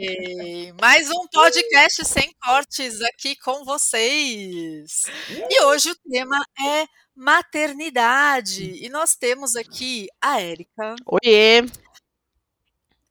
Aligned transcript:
E 0.00 0.72
mais 0.80 1.10
um 1.10 1.26
podcast 1.26 2.04
sem 2.04 2.32
cortes 2.40 3.02
aqui 3.02 3.34
com 3.34 3.64
vocês. 3.64 5.02
E 5.50 5.60
hoje 5.64 5.90
o 5.90 5.96
tema 6.08 6.40
é 6.56 6.86
maternidade. 7.16 8.62
E 8.80 8.88
nós 8.88 9.16
temos 9.16 9.56
aqui 9.56 10.06
a 10.20 10.40
Érica. 10.40 10.94
Oiê! 11.04 11.66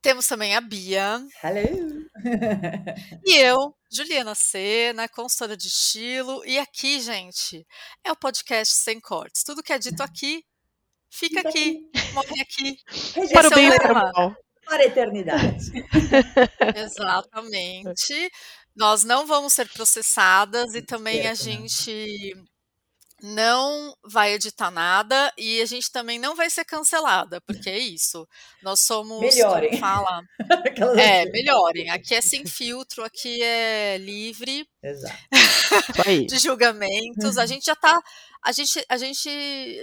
Temos 0.02 0.28
também 0.28 0.56
a 0.56 0.62
Bia. 0.62 1.22
Hello! 1.44 2.08
E 3.26 3.36
eu, 3.36 3.76
Juliana 3.92 4.34
Sena, 4.34 5.10
consultora 5.10 5.58
de 5.58 5.68
estilo. 5.68 6.42
E 6.46 6.58
aqui, 6.58 7.02
gente, 7.02 7.68
é 8.02 8.14
o 8.14 8.16
podcast 8.16 8.74
sem 8.74 9.02
cortes. 9.02 9.44
Tudo 9.44 9.62
que 9.62 9.74
é 9.74 9.78
dito 9.78 10.02
aqui, 10.02 10.42
fica, 11.10 11.40
Fica 11.40 11.50
aqui, 11.50 11.92
morre 12.14 12.42
aqui. 12.42 12.80
Para 13.14 13.24
Esse 13.24 13.36
o 13.36 13.40
é 13.40 13.48
o 13.48 13.56
bem 13.56 13.68
e 13.68 13.78
para 13.78 13.92
o 13.92 13.96
mal. 13.96 14.47
Para 14.68 14.84
a 14.84 14.86
eternidade. 14.86 15.72
Exatamente. 16.76 18.30
Nós 18.76 19.04
não 19.04 19.26
vamos 19.26 19.54
ser 19.54 19.68
processadas 19.70 20.76
e 20.76 20.82
também 20.82 21.26
a 21.28 21.34
gente 21.34 22.36
não 23.22 23.96
vai 24.04 24.34
editar 24.34 24.70
nada 24.70 25.34
e 25.38 25.60
a 25.62 25.66
gente 25.66 25.92
também 25.92 26.20
não 26.20 26.36
vai 26.36 26.50
ser 26.50 26.64
cancelada, 26.66 27.42
porque 27.42 27.70
é 27.70 27.78
isso. 27.80 28.28
Nós 28.62 28.80
somos, 28.82 29.20
Melhorem. 29.20 29.78
fala? 29.80 30.22
É, 31.00 31.26
melhorem. 31.32 31.90
Aqui 31.90 32.14
é 32.16 32.22
sem 32.22 32.46
filtro, 32.46 33.04
aqui 33.04 33.42
é 33.42 33.98
livre 33.98 34.68
de 36.30 36.38
julgamentos. 36.38 37.38
A 37.38 37.46
gente 37.46 37.66
já 37.66 37.76
tá, 37.76 38.00
a 38.44 38.52
gente, 38.52 38.84
a 38.88 38.98
gente, 38.98 39.30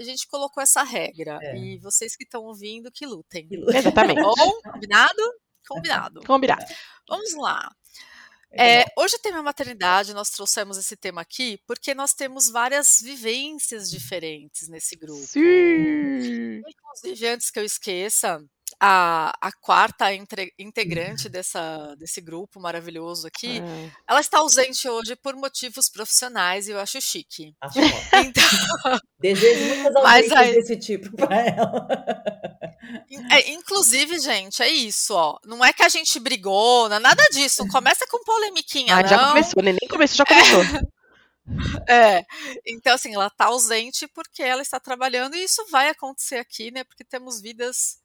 a 0.00 0.04
gente 0.04 0.26
colocou 0.28 0.62
essa 0.62 0.82
regra 0.82 1.38
É. 1.42 1.56
e 1.56 1.78
vocês 1.78 2.16
que 2.16 2.24
estão 2.24 2.42
ouvindo 2.44 2.90
que 2.92 3.06
lutem. 3.06 3.46
Que 3.48 3.60
Tá 3.64 3.78
Exatamente. 3.78 4.20
bom? 4.22 4.34
Combinado? 4.72 5.22
Combinado. 5.66 6.20
Combinado. 6.26 6.64
Vamos 7.08 7.34
lá. 7.34 7.68
É, 8.56 8.82
É, 8.82 8.84
hoje 8.96 9.16
o 9.16 9.18
tema 9.18 9.42
maternidade, 9.42 10.14
nós 10.14 10.30
trouxemos 10.30 10.76
esse 10.76 10.96
tema 10.96 11.20
aqui 11.20 11.58
porque 11.66 11.94
nós 11.94 12.14
temos 12.14 12.48
várias 12.48 13.00
vivências 13.00 13.90
diferentes 13.90 14.68
nesse 14.68 14.96
grupo. 14.96 15.26
Sim. 15.26 16.60
Inclusive, 16.66 17.26
antes 17.28 17.50
que 17.50 17.58
eu 17.58 17.64
esqueça, 17.64 18.42
a, 18.86 19.32
a 19.40 19.50
quarta 19.52 20.12
entre- 20.12 20.52
integrante 20.58 21.28
dessa, 21.28 21.94
desse 21.96 22.20
grupo 22.20 22.60
maravilhoso 22.60 23.26
aqui, 23.26 23.60
Ah, 23.60 23.90
ela 24.12 24.20
está 24.20 24.38
ausente 24.38 24.86
hoje 24.88 25.16
por 25.16 25.34
motivos 25.36 25.88
profissionais 25.88 26.68
e 26.68 26.72
eu 26.72 26.78
acho 26.80 27.00
chique. 27.00 27.54
acho 27.62 27.78
ótimo. 27.80 28.24
Então, 28.24 28.44
Desejo 29.18 29.64
muitas 29.74 29.96
ausências 29.96 30.32
aí- 30.38 30.54
desse 30.54 30.76
tipo 30.76 31.16
para 31.16 31.36
ela. 31.46 31.88
é, 33.30 33.50
inclusive, 33.52 34.18
gente, 34.20 34.62
é 34.62 34.68
isso, 34.68 35.14
ó. 35.14 35.38
Não 35.46 35.64
é 35.64 35.72
que 35.72 35.82
a 35.82 35.88
gente 35.88 36.20
brigou, 36.20 36.88
não 36.88 36.96
é 36.96 37.00
nada 37.00 37.22
disso. 37.32 37.62
Não 37.64 37.70
começa 37.70 38.06
com 38.06 38.22
polemiquinha, 38.24 38.96
Ah, 38.96 39.02
não. 39.02 39.08
já 39.08 39.28
começou, 39.28 39.62
né? 39.62 39.72
Nem 39.72 39.88
começou, 39.88 40.16
já 40.18 40.26
começou. 40.26 40.60
É, 41.86 42.24
então 42.66 42.94
assim, 42.94 43.14
ela 43.14 43.28
tá 43.28 43.44
ausente 43.46 44.08
porque 44.14 44.42
ela 44.42 44.62
está 44.62 44.80
trabalhando 44.80 45.34
e 45.36 45.44
isso 45.44 45.62
vai 45.70 45.90
acontecer 45.90 46.36
aqui, 46.36 46.70
né? 46.70 46.84
Porque 46.84 47.04
temos 47.04 47.38
vidas 47.38 47.98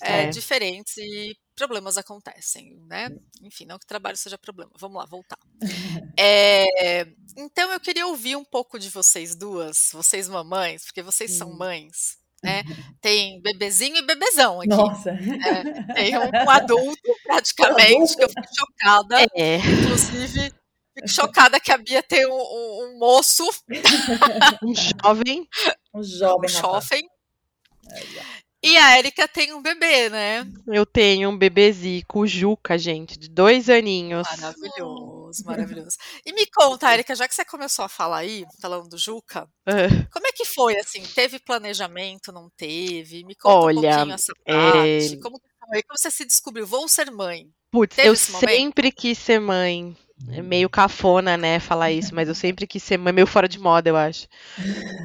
é, 0.00 0.22
É. 0.24 0.26
diferentes 0.28 0.96
e 0.96 1.36
problemas 1.56 1.98
acontecem, 1.98 2.76
né? 2.88 3.10
Enfim, 3.42 3.66
não 3.66 3.78
que 3.78 3.86
trabalho 3.86 4.16
seja 4.16 4.38
problema. 4.38 4.70
Vamos 4.78 4.98
lá, 4.98 5.06
voltar. 5.06 5.38
É, 6.18 7.06
então 7.36 7.70
eu 7.72 7.80
queria 7.80 8.06
ouvir 8.06 8.36
um 8.36 8.44
pouco 8.44 8.78
de 8.78 8.90
vocês 8.90 9.34
duas, 9.34 9.90
vocês 9.92 10.28
mamães, 10.28 10.84
porque 10.84 11.02
vocês 11.02 11.30
são 11.32 11.50
Hum. 11.50 11.56
mães, 11.58 12.18
né? 12.42 12.62
Tem 13.00 13.40
bebezinho 13.42 13.96
e 13.96 14.02
bebezão 14.06 14.60
aqui. 14.60 14.68
Nossa. 14.68 15.12
né? 15.12 15.86
Tem 15.94 16.16
um, 16.18 16.22
um 16.44 16.50
adulto 16.50 17.00
praticamente, 17.24 18.16
que 18.16 18.24
eu 18.24 18.28
fico 18.28 18.48
chocada. 18.54 19.16
É. 19.34 19.56
Inclusive, 19.56 20.52
fico 20.94 21.08
chocada 21.08 21.58
que 21.60 21.72
a 21.72 21.78
Bia 21.78 22.02
tem 22.02 22.26
um, 22.26 22.32
um- 22.32 22.94
um 22.94 22.98
moço, 22.98 23.44
Um 24.62 24.74
jovem. 24.74 25.48
Um 25.94 26.00
um 26.00 26.02
jovem 26.02 26.50
rapaz. 26.50 26.52
jovem, 26.88 27.08
e 28.62 28.76
a 28.76 28.98
Erika 28.98 29.26
tem 29.26 29.54
um 29.54 29.62
bebê, 29.62 30.10
né? 30.10 30.46
Eu 30.66 30.84
tenho 30.84 31.30
um 31.30 31.36
bebezico, 31.36 32.20
o 32.20 32.26
Juca, 32.26 32.76
gente, 32.76 33.18
de 33.18 33.28
dois 33.28 33.70
aninhos. 33.70 34.26
Maravilhoso, 34.38 35.44
maravilhoso. 35.44 35.96
E 36.26 36.32
me 36.32 36.46
conta, 36.46 36.92
Erika, 36.92 37.14
já 37.14 37.26
que 37.26 37.34
você 37.34 37.44
começou 37.44 37.84
a 37.84 37.88
falar 37.88 38.18
aí, 38.18 38.44
falando 38.60 38.88
do 38.88 38.98
Juca, 38.98 39.48
Ah, 39.66 39.88
como 40.12 40.26
é 40.26 40.32
que 40.32 40.44
foi, 40.44 40.76
assim? 40.76 41.02
Teve 41.02 41.38
planejamento, 41.38 42.30
não 42.30 42.50
teve? 42.56 43.24
Me 43.24 43.34
conta 43.34 43.66
Olha, 43.66 43.78
um 43.78 43.82
pouquinho 43.82 44.14
essa 44.14 44.32
é, 44.44 44.52
parte. 44.52 45.20
Como 45.20 45.40
que 45.40 45.48
foi? 45.58 45.82
Como 45.82 45.98
você 45.98 46.10
se 46.10 46.26
descobriu? 46.26 46.66
Vou 46.66 46.86
ser 46.86 47.10
mãe. 47.10 47.48
Putz, 47.70 47.96
Teve 47.96 48.08
eu 48.08 48.16
sempre 48.16 48.92
quis 48.92 49.16
ser 49.16 49.40
mãe. 49.40 49.96
É 50.28 50.42
meio 50.42 50.68
cafona, 50.68 51.36
né, 51.36 51.58
falar 51.58 51.90
isso, 51.92 52.14
mas 52.14 52.28
eu 52.28 52.34
sempre 52.34 52.66
quis 52.66 52.82
ser 52.82 52.96
mãe, 52.98 53.12
meio 53.12 53.26
fora 53.26 53.48
de 53.48 53.58
moda, 53.58 53.88
eu 53.88 53.96
acho. 53.96 54.26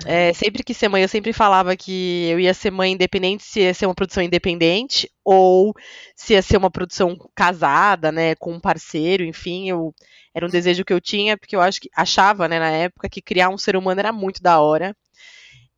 É, 0.06 0.34
sempre 0.34 0.64
quis 0.64 0.78
ser 0.78 0.88
mãe, 0.88 1.02
eu 1.02 1.10
sempre 1.10 1.34
falava 1.34 1.76
que 1.76 2.28
eu 2.30 2.40
ia 2.40 2.54
ser 2.54 2.72
mãe 2.72 2.92
independente 2.92 3.44
se 3.44 3.62
ia 3.62 3.74
ser 3.74 3.88
uma 3.88 3.96
produção 3.96 4.22
independente 4.24 5.10
ou 5.24 5.74
se 6.16 6.34
ia 6.34 6.42
ser 6.42 6.58
uma 6.58 6.70
produção 6.70 7.18
casada, 7.36 8.12
né, 8.12 8.36
com 8.36 8.54
um 8.54 8.60
parceiro, 8.60 9.24
enfim, 9.24 9.70
eu 9.70 9.94
era 10.34 10.46
um 10.46 10.50
desejo 10.50 10.86
que 10.86 10.94
eu 10.94 11.02
tinha, 11.02 11.38
porque 11.38 11.56
eu 11.56 11.62
acho 11.62 11.82
que 11.82 11.90
achava, 11.96 12.48
né, 12.48 12.60
na 12.60 12.70
época 12.70 13.10
que 13.10 13.22
criar 13.22 13.50
um 13.50 13.58
ser 13.58 13.76
humano 13.76 14.00
era 14.00 14.12
muito 14.12 14.42
da 14.44 14.60
hora. 14.60 14.96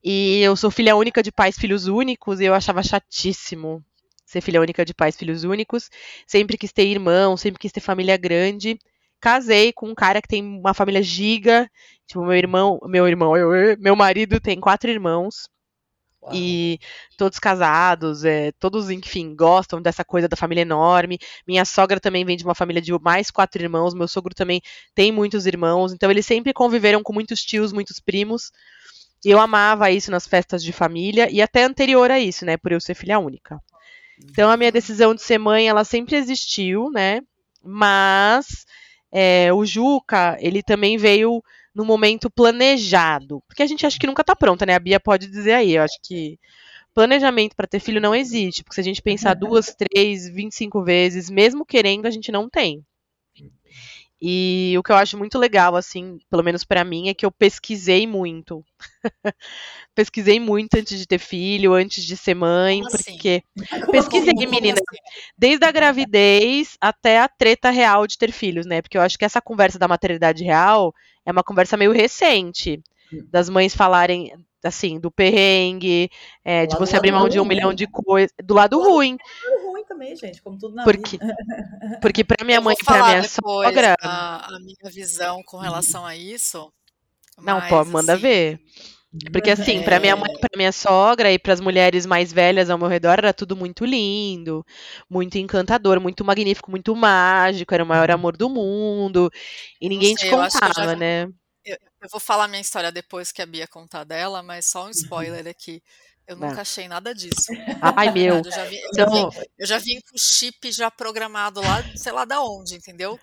E 0.04 0.42
eu 0.42 0.56
sou 0.56 0.72
filha 0.72 0.96
única 0.96 1.22
de 1.24 1.31
pais 1.31 1.58
filhos 1.58 1.88
únicos 1.88 2.40
e 2.40 2.46
eu 2.46 2.54
achava 2.54 2.84
chatíssimo 2.84 3.84
ser 4.25 4.42
filha 4.42 4.62
única 4.62 4.86
de 4.86 4.94
pais 4.94 5.16
filhos 5.16 5.44
únicos. 5.44 5.90
Sempre 6.25 6.58
quis 6.58 6.72
ter 6.72 6.86
irmão, 6.86 7.38
sempre 7.38 7.59
quis 7.59 7.72
ter 7.72 7.80
família 7.80 8.18
grande. 8.18 8.78
Casei 9.20 9.74
com 9.74 9.90
um 9.90 9.96
cara 9.96 10.22
que 10.22 10.28
tem 10.28 10.44
uma 10.44 10.74
família 10.74 11.02
giga. 11.02 11.70
Tipo, 12.06 12.24
meu 12.24 12.36
irmão, 12.36 12.80
meu 12.86 13.08
irmão, 13.08 13.36
eu- 13.36 13.54
eu- 13.54 13.78
meu 13.80 13.96
marido 13.96 14.40
tem 14.40 14.60
quatro 14.60 14.90
irmãos 14.90 15.50
Uau. 16.22 16.32
e 16.34 16.80
todos 17.18 17.38
casados, 17.40 18.24
é, 18.24 18.52
todos, 18.60 18.90
enfim, 18.90 19.36
gostam 19.36 19.82
dessa 19.82 20.06
coisa 20.06 20.28
da 20.28 20.38
família 20.38 20.62
enorme. 20.62 21.20
Minha 21.48 21.66
sogra 21.66 22.00
também 22.00 22.24
vem 22.24 22.38
de 22.38 22.44
uma 22.46 22.56
família 22.56 22.82
de 22.82 22.94
mais 23.02 23.30
quatro 23.30 23.62
irmãos, 23.62 23.94
meu 23.94 24.08
sogro 24.08 24.34
também 24.34 24.62
tem 24.96 25.12
muitos 25.12 25.46
irmãos, 25.46 25.92
então 25.92 26.10
eles 26.10 26.26
sempre 26.26 26.54
conviveram 26.54 27.04
com 27.04 27.12
muitos 27.14 27.42
tios, 27.44 27.74
muitos 27.74 28.00
primos. 28.00 28.52
E 29.26 29.30
eu 29.32 29.40
amava 29.40 29.90
isso 29.92 30.12
nas 30.12 30.28
festas 30.28 30.64
de 30.64 30.72
família 30.72 31.30
e 31.30 31.42
até 31.42 31.64
anterior 31.64 32.12
a 32.12 32.20
isso, 32.20 32.46
né, 32.46 32.56
por 32.56 32.72
eu 32.72 32.80
ser 32.80 32.94
filha 32.94 33.20
única. 33.20 33.60
Então 34.24 34.50
a 34.50 34.58
minha 34.58 34.72
decisão 34.72 35.14
de 35.14 35.22
ser 35.22 35.38
mãe, 35.38 35.68
ela 35.68 35.84
sempre 35.84 36.16
existiu, 36.16 36.90
né? 36.92 37.22
Mas 37.64 38.66
é, 39.12 39.51
o 39.53 39.66
Juca, 39.66 40.38
ele 40.40 40.62
também 40.63 40.97
veio 40.97 41.44
no 41.73 41.85
momento 41.85 42.29
planejado. 42.29 43.41
Porque 43.47 43.63
a 43.63 43.68
gente 43.68 43.85
acha 43.85 44.00
que 44.00 44.07
nunca 44.07 44.23
tá 44.23 44.35
pronta, 44.35 44.66
né? 44.66 44.75
A 44.75 44.79
Bia 44.79 45.00
pode 45.00 45.28
dizer 45.28 45.53
aí. 45.53 45.75
Eu 45.75 45.84
acho 45.84 45.97
que 46.03 46.40
planejamento 46.94 47.56
para 47.56 47.68
ter 47.68 47.79
filho 47.79 48.01
não 48.01 48.16
existe. 48.16 48.63
Porque 48.63 48.75
se 48.75 48.81
a 48.81 48.84
gente 48.84 49.01
pensar 49.01 49.35
duas, 49.35 49.75
três, 49.75 50.28
25 50.28 50.84
vezes, 50.84 51.29
mesmo 51.29 51.66
querendo, 51.66 52.07
a 52.07 52.12
gente 52.12 52.31
não 52.31 52.50
tem. 52.50 52.84
E 54.20 54.74
o 54.78 54.82
que 54.82 54.92
eu 54.92 54.96
acho 54.96 55.18
muito 55.18 55.38
legal, 55.38 55.76
assim, 55.76 56.18
pelo 56.30 56.44
menos 56.44 56.64
pra 56.64 56.84
mim, 56.84 57.08
é 57.08 57.14
que 57.14 57.26
eu 57.26 57.32
pesquisei 57.32 58.08
muito. 58.08 58.64
pesquisei 59.96 60.40
muito 60.40 60.76
antes 60.76 60.98
de 61.00 61.06
ter 61.06 61.20
filho, 61.20 61.74
antes 61.74 62.04
de 62.04 62.18
ser 62.18 62.34
mãe, 62.34 62.82
Como 62.82 62.96
assim? 62.96 63.12
porque 63.12 63.44
Como 63.70 63.92
pesquisei, 63.92 64.34
assim? 64.36 64.48
menina, 64.48 64.78
desde 65.38 65.66
a 65.66 65.72
gravidez 65.72 66.78
até 66.82 67.20
a 67.20 67.28
treta 67.28 67.70
real 67.70 68.08
de 68.08 68.18
ter 68.18 68.32
filhos, 68.32 68.66
né? 68.66 68.82
Porque 68.82 68.98
eu 68.98 69.02
acho 69.02 69.18
que 69.20 69.26
essa 69.26 69.42
conversa 69.42 69.78
da 69.78 69.88
maternidade 69.88 70.44
real 70.44 70.94
é 71.26 71.32
uma 71.32 71.44
conversa 71.44 71.78
meio 71.78 71.92
recente. 71.92 72.82
Das 73.32 73.50
mães 73.50 73.74
falarem, 73.74 74.34
assim, 74.62 75.00
do 75.00 75.10
perrengue, 75.10 76.10
é, 76.44 76.66
de 76.66 76.75
você 76.78 76.98
abrir 76.98 77.12
mão 77.13 77.30
de 77.30 77.40
um 77.40 77.46
milhão 77.46 77.74
de 77.74 77.88
coisas. 77.88 78.34
Do 78.44 78.54
lado 78.54 78.81
ruim. 78.81 79.18
É 79.98 80.08
também, 80.08 80.16
gente, 80.16 80.42
como 80.42 80.58
tudo 80.58 80.76
na 80.76 80.84
Porque, 80.84 81.18
vida. 81.18 81.36
porque 82.02 82.24
pra 82.24 82.46
minha 82.46 82.62
mãe 82.62 82.76
e 82.80 82.84
pra 82.84 82.96
falar 82.96 83.10
minha 83.10 83.24
sogra. 83.24 83.96
a, 84.02 84.56
a 84.56 84.60
minha 84.60 84.92
visão 84.92 85.42
com 85.44 85.58
relação 85.58 86.06
a 86.06 86.16
isso. 86.16 86.72
Não, 87.40 87.60
mas, 87.60 87.70
pô, 87.70 87.84
manda 87.86 88.14
assim, 88.14 88.22
ver. 88.22 88.60
Porque 89.32 89.50
assim, 89.52 89.84
pra 89.84 90.00
minha 90.00 90.16
mãe, 90.16 90.32
pra 90.40 90.56
minha 90.56 90.72
sogra 90.72 91.32
e 91.32 91.40
pras 91.40 91.60
mulheres 91.60 92.06
mais 92.06 92.32
velhas 92.32 92.70
ao 92.70 92.78
meu 92.78 92.88
redor 92.88 93.14
era 93.14 93.34
tudo 93.34 93.56
muito 93.56 93.86
lindo, 93.86 94.64
muito 95.10 95.38
encantador, 95.38 96.00
muito 96.00 96.24
magnífico, 96.24 96.70
muito 96.70 96.96
mágico, 96.96 97.74
era 97.74 97.84
o 97.84 97.88
maior 97.88 98.12
amor 98.12 98.38
do 98.38 98.50
mundo. 98.50 99.32
E 99.82 99.90
ninguém 99.90 100.14
te 100.14 100.22
sei, 100.22 100.32
eu 100.32 100.42
acho 100.42 100.58
que 100.58 100.64
eu 100.64 100.68
contava, 100.70 100.96
né? 100.96 101.24
Eu, 101.66 101.78
eu 102.02 102.10
vou 102.12 102.20
falar 102.20 102.48
minha 102.48 102.62
história 102.62 102.92
depois 102.92 103.32
que 103.32 103.42
a 103.42 103.46
Bia 103.46 103.68
contar 103.68 104.04
dela, 104.04 104.44
mas 104.44 104.70
só 104.70 104.86
um 104.86 104.90
spoiler 104.90 105.48
aqui. 105.48 105.82
Eu 106.27 106.35
Não. 106.35 106.50
nunca 106.50 106.62
achei 106.62 106.88
nada 106.88 107.13
disso. 107.15 107.51
Ai, 107.81 108.12
de 108.12 108.19
meu. 108.19 108.41
Eu 108.44 108.51
já, 108.51 108.65
vi, 108.65 108.75
eu, 108.81 108.89
já 108.95 109.03
Então, 109.03 109.29
vi, 109.29 109.50
eu 109.59 109.65
já 109.68 109.77
vim 109.77 110.01
com 110.01 110.18
chip 110.18 110.71
já 110.71 110.91
programado 110.91 111.62
lá, 111.62 111.83
sei 111.95 112.12
lá 112.12 112.25
da 112.25 112.41
onde, 112.41 112.75
entendeu? 112.75 113.19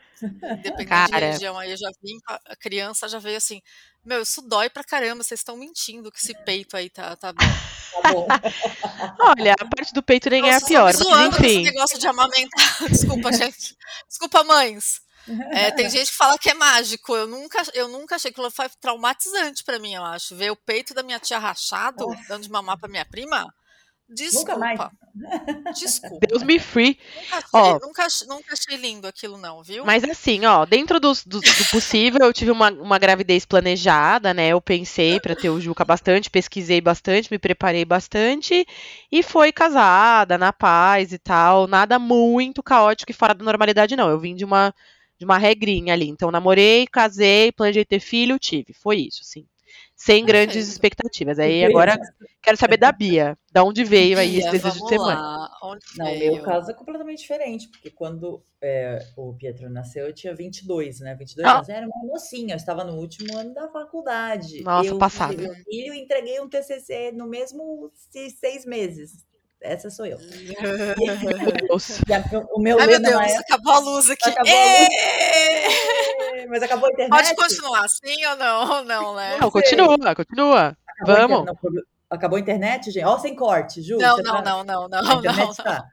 Dependendo 0.62 0.76
de 0.78 0.86
cara, 0.86 1.26
religião, 1.26 1.58
aí 1.58 1.70
eu 1.70 1.76
já 1.76 1.90
vim, 2.02 2.18
a 2.26 2.40
a 2.46 2.56
criança 2.56 3.08
já 3.08 3.18
veio 3.18 3.36
assim, 3.36 3.60
meu, 4.04 4.22
isso 4.22 4.40
dói 4.42 4.70
pra 4.70 4.82
caramba, 4.84 5.22
vocês 5.22 5.40
estão 5.40 5.56
mentindo 5.56 6.10
que 6.10 6.18
esse 6.18 6.34
peito 6.44 6.76
aí 6.76 6.88
tá, 6.88 7.14
tá 7.16 7.32
bom. 7.32 7.62
Tá 7.92 8.02
bom. 8.02 8.26
olha, 9.20 9.54
a 9.60 9.64
parte 9.66 9.92
do 9.92 10.02
peito 10.02 10.30
nem 10.30 10.48
é 10.48 10.56
a 10.56 10.60
Nossa, 10.60 10.60
só 10.60 10.66
me 10.66 10.92
pior, 10.92 10.94
mas 10.94 11.36
com 11.36 11.44
esse 11.44 11.60
enfim. 11.60 11.62
negócio 11.62 11.98
de 11.98 12.06
amamentar. 12.06 12.78
Desculpa, 12.88 13.32
gente. 13.32 13.76
Desculpa, 14.08 14.44
mães. 14.44 15.03
É, 15.52 15.70
tem 15.70 15.88
gente 15.88 16.10
que 16.10 16.16
fala 16.16 16.38
que 16.38 16.50
é 16.50 16.54
mágico. 16.54 17.14
Eu 17.16 17.26
nunca, 17.26 17.62
eu 17.74 17.88
nunca 17.88 18.16
achei 18.16 18.30
que 18.30 18.40
aquilo 18.40 18.50
foi 18.50 18.68
traumatizante 18.80 19.64
pra 19.64 19.78
mim, 19.78 19.94
eu 19.94 20.04
acho. 20.04 20.36
Ver 20.36 20.50
o 20.50 20.56
peito 20.56 20.92
da 20.94 21.02
minha 21.02 21.18
tia 21.18 21.38
rachado, 21.38 22.06
Nossa. 22.06 22.22
dando 22.28 22.42
de 22.42 22.50
mamar 22.50 22.78
pra 22.78 22.88
minha 22.88 23.04
prima. 23.04 23.52
Nunca 24.34 24.58
mais. 24.58 24.78
Desculpa. 24.78 24.92
Desculpa. 25.74 26.26
Deus 26.26 26.42
me 26.42 26.58
free. 26.58 26.98
Nunca 27.16 27.36
achei, 27.38 27.48
Ó, 27.52 27.78
nunca, 27.80 28.06
nunca 28.28 28.52
achei 28.52 28.76
lindo 28.76 29.06
aquilo, 29.08 29.38
não, 29.38 29.62
viu? 29.62 29.82
mas 29.84 30.04
assim, 30.04 30.44
ó, 30.44 30.66
dentro 30.66 31.00
dos- 31.00 31.24
do, 31.24 31.40
do 31.40 31.64
possível, 31.70 32.20
eu 32.22 32.32
tive 32.32 32.50
uma, 32.50 32.70
uma 32.70 32.98
gravidez 32.98 33.46
planejada, 33.46 34.34
né? 34.34 34.48
Eu 34.48 34.60
pensei 34.60 35.18
pra 35.20 35.34
ter 35.34 35.48
o 35.48 35.58
Juca 35.58 35.86
bastante, 35.86 36.28
pesquisei 36.30 36.82
bastante, 36.82 37.30
me 37.30 37.38
preparei 37.38 37.84
bastante 37.86 38.66
e 39.10 39.22
foi 39.22 39.50
casada, 39.52 40.36
na 40.36 40.52
paz 40.52 41.10
e 41.12 41.18
tal. 41.18 41.66
Nada 41.66 41.98
muito 41.98 42.62
caótico 42.62 43.10
e 43.10 43.14
fora 43.14 43.34
da 43.34 43.42
normalidade, 43.44 43.96
não. 43.96 44.10
Eu 44.10 44.20
vim 44.20 44.34
de 44.34 44.44
uma, 44.44 44.74
de 45.18 45.24
uma 45.24 45.38
regrinha 45.38 45.92
ali. 45.92 46.08
Então, 46.08 46.30
namorei, 46.30 46.86
casei, 46.86 47.52
planejei 47.52 47.84
ter 47.84 48.00
filho, 48.00 48.38
tive. 48.38 48.72
Foi 48.72 48.96
isso, 48.98 49.20
assim. 49.22 49.46
Sem 49.96 50.24
grandes 50.24 50.54
Perfeito. 50.56 50.72
expectativas. 50.72 51.38
Aí 51.38 51.64
agora 51.64 51.96
quero 52.42 52.56
saber 52.56 52.76
da 52.76 52.90
Bia. 52.90 53.38
Da 53.50 53.62
onde 53.62 53.84
veio 53.84 54.18
aí 54.18 54.38
esse 54.38 54.50
desejo 54.50 54.84
de. 54.86 54.96
Onde 55.62 55.84
Não, 55.96 56.18
meu 56.18 56.42
caso 56.42 56.70
é 56.70 56.74
completamente 56.74 57.20
diferente, 57.20 57.68
porque 57.68 57.90
quando 57.90 58.42
é, 58.60 58.98
o 59.16 59.32
Pietro 59.34 59.70
nasceu, 59.70 60.06
eu 60.06 60.12
tinha 60.12 60.34
22, 60.34 60.98
né? 61.00 61.14
22 61.14 61.46
Ah. 61.48 61.54
anos, 61.56 61.68
eu 61.68 61.74
era 61.76 61.86
uma 61.86 62.06
mocinha, 62.06 62.54
eu 62.54 62.56
estava 62.56 62.82
no 62.84 62.94
último 62.96 63.36
ano 63.36 63.54
da 63.54 63.68
faculdade. 63.68 64.62
Nossa, 64.62 64.90
eu 64.90 64.98
passada. 64.98 65.34
tive 65.34 65.48
um 65.50 65.54
filho 65.54 65.94
e 65.94 66.00
entreguei 66.00 66.40
um 66.40 66.48
TCC 66.48 67.12
no 67.12 67.26
mesmo 67.28 67.90
se- 67.94 68.30
seis 68.30 68.66
meses. 68.66 69.24
Essa 69.64 69.88
sou 69.90 70.04
eu. 70.06 70.18
A- 71.74 72.46
o 72.54 72.60
meu 72.60 72.78
Ai, 72.78 72.86
meu 72.86 73.00
Deus, 73.00 73.20
época- 73.20 73.40
acabou 73.40 73.72
a 73.72 73.78
luz 73.78 74.10
aqui. 74.10 74.28
Acabou 74.28 74.52
a 74.52 74.56
luz. 74.56 74.88
Ê! 74.90 76.46
Mas 76.48 76.62
acabou 76.62 76.88
a 76.88 76.92
internet? 76.92 77.10
Pode 77.10 77.34
continuar 77.34 77.84
assim 77.84 78.26
ou 78.26 78.36
não? 78.36 78.70
Ou 78.78 78.84
não, 78.84 79.14
né? 79.14 79.38
Não, 79.40 79.50
continua, 79.50 80.14
continua. 80.14 80.76
Acabou 80.86 81.14
a 81.14 81.18
inter- 81.24 81.28
Vamos. 81.28 81.46
não, 81.46 81.56
foi- 81.56 81.82
acabou 82.10 82.36
a 82.36 82.40
internet, 82.40 82.90
gente? 82.90 83.04
Ó, 83.06 83.18
sem 83.18 83.34
corte, 83.34 83.80
Ju. 83.82 83.96
Não, 83.98 84.18
não, 84.18 84.22
tá- 84.22 84.42
não, 84.42 84.64
não, 84.64 84.88
não, 84.88 84.98
A 84.98 85.02
não, 85.02 85.18
internet 85.18 85.46
não. 85.46 85.54
tá. 85.54 85.84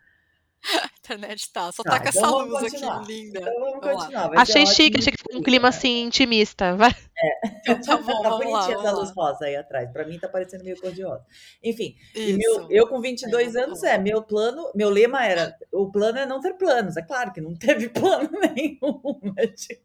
Internet 1.13 1.51
tá. 1.51 1.71
Só 1.71 1.83
Tá, 1.83 1.91
tá 1.91 1.99
com 1.99 2.09
então 2.09 2.21
essa 2.23 2.35
luz 2.43 2.59
continuar. 2.61 3.01
aqui, 3.01 3.13
linda. 3.13 3.39
Então 3.39 3.53
vamos 3.59 3.71
Vamos 3.81 3.85
lá. 3.85 3.93
continuar. 4.03 4.39
Achei 4.41 4.65
chique, 4.65 4.97
achei 4.99 5.11
que 5.11 5.17
ficou 5.17 5.37
um 5.39 5.43
clima 5.43 5.67
assim 5.69 6.03
intimista. 6.03 6.75
Vai. 6.77 6.91
Então 7.61 7.81
tá 7.81 7.97
bom, 8.01 8.21
tá 8.21 8.29
vamos 8.29 8.51
lá, 8.51 8.59
bonitinha 8.61 8.75
essa 8.77 8.83
vamos 8.91 8.99
luz 8.99 9.15
lá. 9.15 9.23
rosa 9.25 9.45
aí 9.45 9.55
atrás. 9.55 9.91
Pra 9.91 10.05
mim 10.07 10.17
tá 10.19 10.27
parecendo 10.29 10.63
meio 10.63 10.79
cor 10.79 10.91
de 10.91 11.03
rosa. 11.03 11.25
Enfim, 11.63 11.95
e 12.15 12.33
meu, 12.33 12.67
eu 12.69 12.87
com 12.87 12.99
22 13.01 13.55
É, 13.55 13.59
anos, 13.59 13.79
vamos 13.81 13.83
é, 13.83 13.97
meu 13.97 14.23
plano, 14.23 14.71
meu 14.73 14.89
lema 14.89 15.25
era, 15.25 15.55
o 15.71 15.91
plano 15.91 16.17
é 16.17 16.25
não 16.25 16.39
ter 16.39 16.53
planos. 16.53 16.97
É 16.97 17.01
claro 17.01 17.31
que 17.33 17.41
não 17.41 17.53
teve 17.55 17.89
plano 17.89 18.29
nenhum, 18.55 19.19
né? 19.35 19.47
Tipo, 19.47 19.81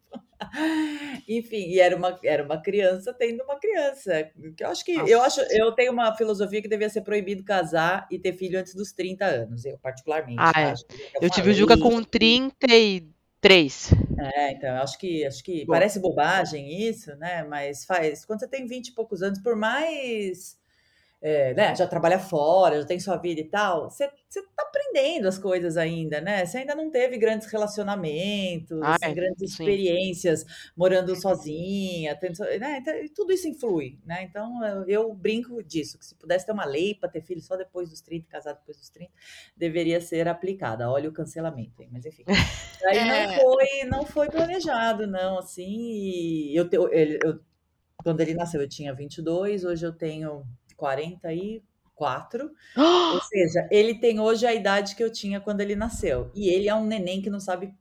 enfim, 1.29 1.69
e 1.69 1.81
era 1.81 1.97
uma, 1.97 2.19
era 2.23 2.43
uma 2.45 2.61
criança 2.61 3.13
tendo 3.15 3.43
uma 3.43 3.59
criança. 3.59 4.31
Que 4.57 4.63
eu 4.65 4.69
acho 4.69 4.85
que, 4.85 4.93
eu 4.93 5.23
acho, 5.23 5.41
eu 5.51 5.73
tenho 5.73 5.93
uma 5.93 6.15
filosofia 6.15 6.61
que 6.63 6.69
devia 6.69 6.89
ser 6.91 7.01
proibido 7.03 7.43
casar 7.45 8.07
e 8.11 8.19
ter 8.19 8.35
filho 8.35 8.59
antes 8.59 8.75
dos 8.75 8.93
30 8.93 9.25
anos, 9.25 9.65
eu 9.65 9.79
particularmente. 9.79 10.39
Ah, 10.39 10.53
tá? 10.53 10.61
é. 10.61 10.75
Eu 11.21 11.31
tive 11.31 11.51
o 11.51 11.55
Juca 11.55 11.79
com 11.79 12.03
33. 12.03 13.91
É, 14.19 14.53
então, 14.53 14.71
eu 14.71 14.83
acho 14.83 14.99
que 14.99 15.25
acho 15.25 15.43
que 15.43 15.65
Bom. 15.65 15.73
parece 15.73 16.01
bobagem 16.01 16.89
isso, 16.89 17.15
né? 17.17 17.45
Mas 17.45 17.85
faz. 17.85 18.25
Quando 18.25 18.41
você 18.41 18.49
tem 18.49 18.67
20 18.67 18.89
e 18.89 18.95
poucos 18.95 19.23
anos, 19.23 19.39
por 19.39 19.55
mais. 19.57 20.59
É, 21.27 21.53
né, 21.55 21.75
já 21.75 21.89
trabalha 21.89 22.21
fora, 22.21 22.81
já 22.81 22.87
tem 22.87 23.01
sua 23.01 23.17
vida 23.17 23.41
e 23.41 23.45
tal, 23.49 23.91
você, 23.91 24.09
você 24.29 24.41
tá 24.55 24.63
aprendendo 24.63 25.27
as 25.27 25.37
coisas 25.37 25.77
ainda, 25.77 26.21
né? 26.21 26.47
Você 26.47 26.59
ainda 26.59 26.73
não 26.77 26.89
teve 26.89 27.19
grandes 27.19 27.49
relacionamentos, 27.49 28.79
Ai, 28.81 29.13
grandes 29.13 29.51
sim. 29.51 29.53
experiências 29.55 30.45
morando 30.77 31.17
sozinha, 31.17 32.15
tendo, 32.15 32.39
né? 32.61 32.79
Então, 32.79 32.95
tudo 33.13 33.33
isso 33.33 33.49
influi, 33.49 33.99
né? 34.07 34.23
Então 34.23 34.65
eu, 34.65 34.85
eu 34.89 35.15
brinco 35.15 35.61
disso, 35.65 35.99
que 35.99 36.07
se 36.07 36.15
pudesse 36.15 36.47
ter 36.47 36.53
uma 36.53 36.65
lei 36.65 36.95
para 36.95 37.09
ter 37.09 37.23
filho 37.23 37.41
só 37.41 37.57
depois 37.57 37.91
dos 37.91 38.01
30, 38.01 38.29
casar 38.29 38.53
depois 38.53 38.77
dos 38.77 38.89
30, 38.89 39.11
deveria 39.57 40.01
ser 40.01 40.29
aplicada. 40.29 40.89
Olha 40.89 41.09
o 41.09 41.13
cancelamento 41.13 41.83
aí, 41.83 41.89
mas 41.91 42.07
enfim. 42.07 42.23
Aí 42.87 43.05
não 43.05 43.27
É. 43.33 43.41
foi, 43.41 43.85
não 43.89 44.07
foi 44.07 44.29
planejado, 44.31 45.07
não, 45.09 45.39
assim, 45.39 46.51
eu, 46.53 46.69
te- 46.69 46.77
ele- 46.93 47.19
eu- 47.25 47.41
quando 48.05 48.21
ele 48.21 48.35
nasceu 48.35 48.61
eu 48.61 48.69
tinha 48.69 48.95
22, 48.95 49.65
hoje 49.65 49.85
eu 49.85 49.93
tenho 49.93 50.47
44, 50.77 52.51
ou 52.77 53.21
seja, 53.23 53.67
ele 53.71 53.95
tem 53.95 54.21
hoje 54.21 54.47
a 54.47 54.55
idade 54.55 54.95
que 54.95 55.03
eu 55.03 55.11
tinha 55.11 55.41
quando 55.41 55.61
ele 55.61 55.75
nasceu, 55.77 56.31
e 56.35 56.49
ele 56.49 56.69
é 56.69 56.75
um 56.75 56.85
neném 56.85 57.21
que 57.23 57.31
não 57.31 57.41
sabe 57.41 57.73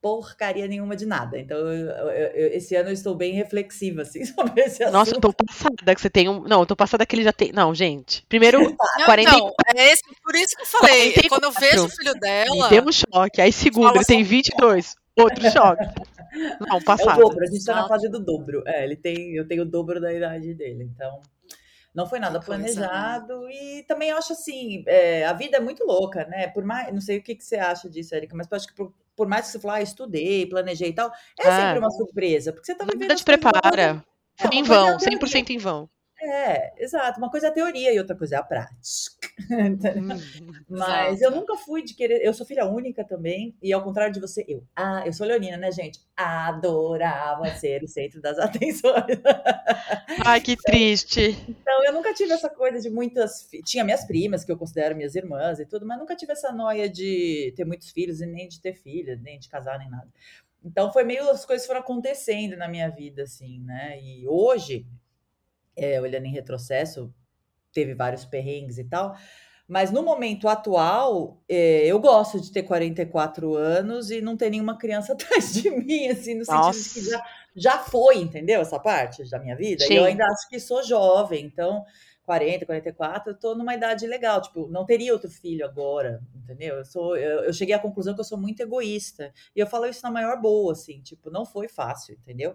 porcaria 0.00 0.66
nenhuma 0.66 0.96
de 0.96 1.06
nada, 1.06 1.38
então 1.38 1.56
eu- 1.56 1.90
eu- 1.90 2.08
eu- 2.10 2.48
esse 2.56 2.74
ano 2.74 2.88
eu 2.88 2.92
estou 2.92 3.14
bem 3.14 3.34
reflexiva, 3.34 4.02
assim, 4.02 4.24
sobre 4.26 4.60
esse 4.62 4.84
Nossa, 4.86 4.96
eu 5.12 5.18
assunto. 5.18 5.20
tô 5.20 5.32
passada 5.46 5.94
que 5.94 6.00
você 6.00 6.10
tem 6.10 6.28
um. 6.28 6.42
Não, 6.42 6.60
eu 6.60 6.66
tô 6.66 6.74
passada 6.74 7.06
que 7.06 7.14
ele 7.14 7.22
já 7.22 7.32
tem. 7.32 7.52
Não, 7.52 7.72
gente. 7.72 8.26
Primeiro, 8.28 8.60
Não, 8.60 8.76
40 9.04 9.30
então, 9.30 9.52
é 9.76 9.92
esse, 9.92 10.02
por 10.24 10.34
isso 10.34 10.56
que 10.56 10.62
eu 10.62 10.66
falei. 10.66 11.12
44. 11.12 11.28
Quando 11.28 11.44
eu 11.44 11.52
vejo 11.52 11.84
o 11.84 11.88
filho 11.88 12.14
me 12.14 12.20
dela, 12.20 12.68
deu 12.68 12.82
um 12.84 12.90
choque. 12.90 13.40
Aí, 13.40 13.52
segundo, 13.52 13.94
ele 13.94 14.04
tem 14.04 14.24
só- 14.24 14.28
22. 14.30 14.96
Outro 15.16 15.50
choque. 15.52 15.84
Não, 16.58 16.78
É 16.78 17.12
o 17.12 17.16
dobro, 17.20 17.44
a 17.44 17.46
gente 17.46 17.64
tá 17.64 17.74
na 17.74 17.86
fase 17.86 18.08
do 18.08 18.18
dobro. 18.18 18.64
É, 18.66 18.82
ele 18.82 18.96
tem, 18.96 19.36
eu 19.36 19.46
tenho 19.46 19.62
o 19.62 19.66
dobro 19.66 20.00
da 20.00 20.12
idade 20.12 20.52
dele, 20.54 20.90
então 20.92 21.20
não 21.94 22.06
foi 22.06 22.18
nada 22.18 22.38
né? 22.38 22.44
planejado 22.44 23.48
e 23.50 23.82
também 23.84 24.10
eu 24.10 24.16
acho 24.16 24.32
assim, 24.32 24.82
é, 24.86 25.24
a 25.26 25.32
vida 25.32 25.56
é 25.58 25.60
muito 25.60 25.84
louca, 25.84 26.24
né? 26.26 26.48
Por 26.48 26.64
mais, 26.64 26.92
não 26.92 27.00
sei 27.00 27.18
o 27.18 27.22
que, 27.22 27.34
que 27.34 27.44
você 27.44 27.56
acha 27.56 27.88
disso, 27.90 28.14
Erika, 28.14 28.34
mas 28.36 28.46
eu 28.50 28.56
acho 28.56 28.66
que 28.68 28.74
por, 28.74 28.94
por 29.14 29.26
mais 29.28 29.46
que 29.46 29.52
você 29.52 29.60
falar, 29.60 29.74
ah, 29.76 29.82
estudei, 29.82 30.46
planejei 30.46 30.88
e 30.90 30.94
tal, 30.94 31.12
é 31.38 31.48
Ah. 31.48 31.56
sempre 31.60 31.78
uma 31.78 31.90
surpresa, 31.90 32.52
porque 32.52 32.66
você 32.66 32.74
tá 32.74 32.84
vivendo 32.84 33.00
Nada 33.08 33.14
as 33.14 33.20
te 33.20 33.24
coisas 33.24 33.40
prepara. 33.40 34.04
é, 34.38 34.42
Foi 34.42 34.50
uma 34.50 34.54
em 34.54 34.62
é 34.62 34.64
vão, 34.64 34.88
a 34.88 34.96
teoria. 34.98 35.18
100% 35.18 35.50
em 35.50 35.58
vão. 35.58 35.88
É, 36.24 36.72
exato. 36.80 37.18
Uma 37.18 37.28
coisa 37.28 37.48
é 37.48 37.50
a 37.50 37.52
teoria 37.52 37.92
e 37.92 37.98
outra 37.98 38.16
coisa 38.16 38.36
é 38.36 38.38
a 38.38 38.44
prática. 38.44 39.28
Mas 40.70 41.20
eu 41.20 41.32
nunca 41.32 41.56
fui 41.56 41.82
de 41.82 41.94
querer. 41.94 42.24
Eu 42.24 42.32
sou 42.32 42.46
filha 42.46 42.64
única 42.64 43.04
também, 43.04 43.56
e 43.60 43.72
ao 43.72 43.82
contrário 43.82 44.14
de 44.14 44.20
você, 44.20 44.44
eu. 44.46 44.64
Ah, 44.76 45.02
eu 45.04 45.12
sou 45.12 45.26
leonina, 45.26 45.56
né, 45.56 45.72
gente? 45.72 46.00
Adorava 46.16 47.50
ser 47.56 47.82
o 47.82 47.88
centro 47.88 48.20
das 48.20 48.38
atenções. 48.40 49.20
Ai, 50.24 50.40
que 50.40 50.56
triste. 50.56 51.36
Então, 51.48 51.84
eu 51.84 51.92
nunca 51.92 52.14
tive 52.14 52.32
essa 52.32 52.48
coisa 52.48 52.80
de 52.80 52.88
muitas. 52.88 53.48
Tinha 53.64 53.82
minhas 53.82 54.04
primas, 54.04 54.44
que 54.44 54.52
eu 54.52 54.56
considero 54.56 54.94
minhas 54.94 55.16
irmãs 55.16 55.58
e 55.58 55.66
tudo, 55.66 55.84
mas 55.84 55.98
nunca 55.98 56.14
tive 56.14 56.32
essa 56.32 56.52
noia 56.52 56.88
de 56.88 57.52
ter 57.56 57.64
muitos 57.64 57.90
filhos 57.90 58.20
e 58.20 58.26
nem 58.26 58.46
de 58.46 58.60
ter 58.60 58.74
filha, 58.74 59.18
nem 59.20 59.40
de 59.40 59.48
casar, 59.48 59.76
nem 59.76 59.90
nada. 59.90 60.06
Então, 60.64 60.92
foi 60.92 61.02
meio. 61.02 61.28
As 61.28 61.44
coisas 61.44 61.66
foram 61.66 61.80
acontecendo 61.80 62.56
na 62.56 62.68
minha 62.68 62.88
vida, 62.88 63.24
assim, 63.24 63.58
né? 63.58 64.00
E 64.00 64.24
hoje, 64.28 64.86
é, 65.76 66.00
olhando 66.00 66.26
em 66.26 66.32
retrocesso, 66.32 67.12
teve 67.72 67.94
vários 67.94 68.24
perrengues 68.24 68.78
e 68.78 68.84
tal. 68.84 69.16
Mas 69.66 69.90
no 69.90 70.02
momento 70.02 70.48
atual, 70.48 71.40
é, 71.48 71.86
eu 71.86 71.98
gosto 71.98 72.40
de 72.40 72.52
ter 72.52 72.62
44 72.62 73.54
anos 73.54 74.10
e 74.10 74.20
não 74.20 74.36
ter 74.36 74.50
nenhuma 74.50 74.76
criança 74.76 75.14
atrás 75.14 75.54
de 75.54 75.70
mim, 75.70 76.08
assim, 76.08 76.34
no 76.34 76.44
sentido 76.44 76.82
de 76.82 76.90
que 76.90 77.00
Nossa. 77.00 77.10
já, 77.10 77.24
já 77.56 77.78
foi, 77.78 78.18
entendeu? 78.18 78.60
Essa 78.60 78.78
parte 78.78 79.28
da 79.30 79.38
minha 79.38 79.56
vida. 79.56 79.84
E 79.84 79.86
Sim. 79.86 79.94
eu 79.94 80.04
ainda 80.04 80.24
acho 80.24 80.48
que 80.48 80.60
sou 80.60 80.82
jovem, 80.82 81.46
então 81.46 81.84
40, 82.24 82.66
44, 82.66 83.30
eu 83.30 83.38
tô 83.38 83.54
numa 83.54 83.74
idade 83.74 84.06
legal. 84.06 84.40
Tipo, 84.40 84.68
não 84.68 84.84
teria 84.84 85.12
outro 85.12 85.30
filho 85.30 85.64
agora, 85.64 86.20
entendeu? 86.34 86.76
Eu, 86.76 86.84
sou, 86.84 87.16
eu, 87.16 87.44
eu 87.44 87.52
cheguei 87.52 87.74
à 87.74 87.78
conclusão 87.78 88.14
que 88.14 88.20
eu 88.20 88.24
sou 88.24 88.38
muito 88.38 88.60
egoísta. 88.60 89.32
E 89.56 89.60
eu 89.60 89.66
falo 89.66 89.86
isso 89.86 90.02
na 90.02 90.10
maior 90.10 90.40
boa, 90.40 90.72
assim, 90.72 91.00
tipo, 91.00 91.30
não 91.30 91.44
foi 91.44 91.68
fácil, 91.68 92.14
entendeu? 92.14 92.54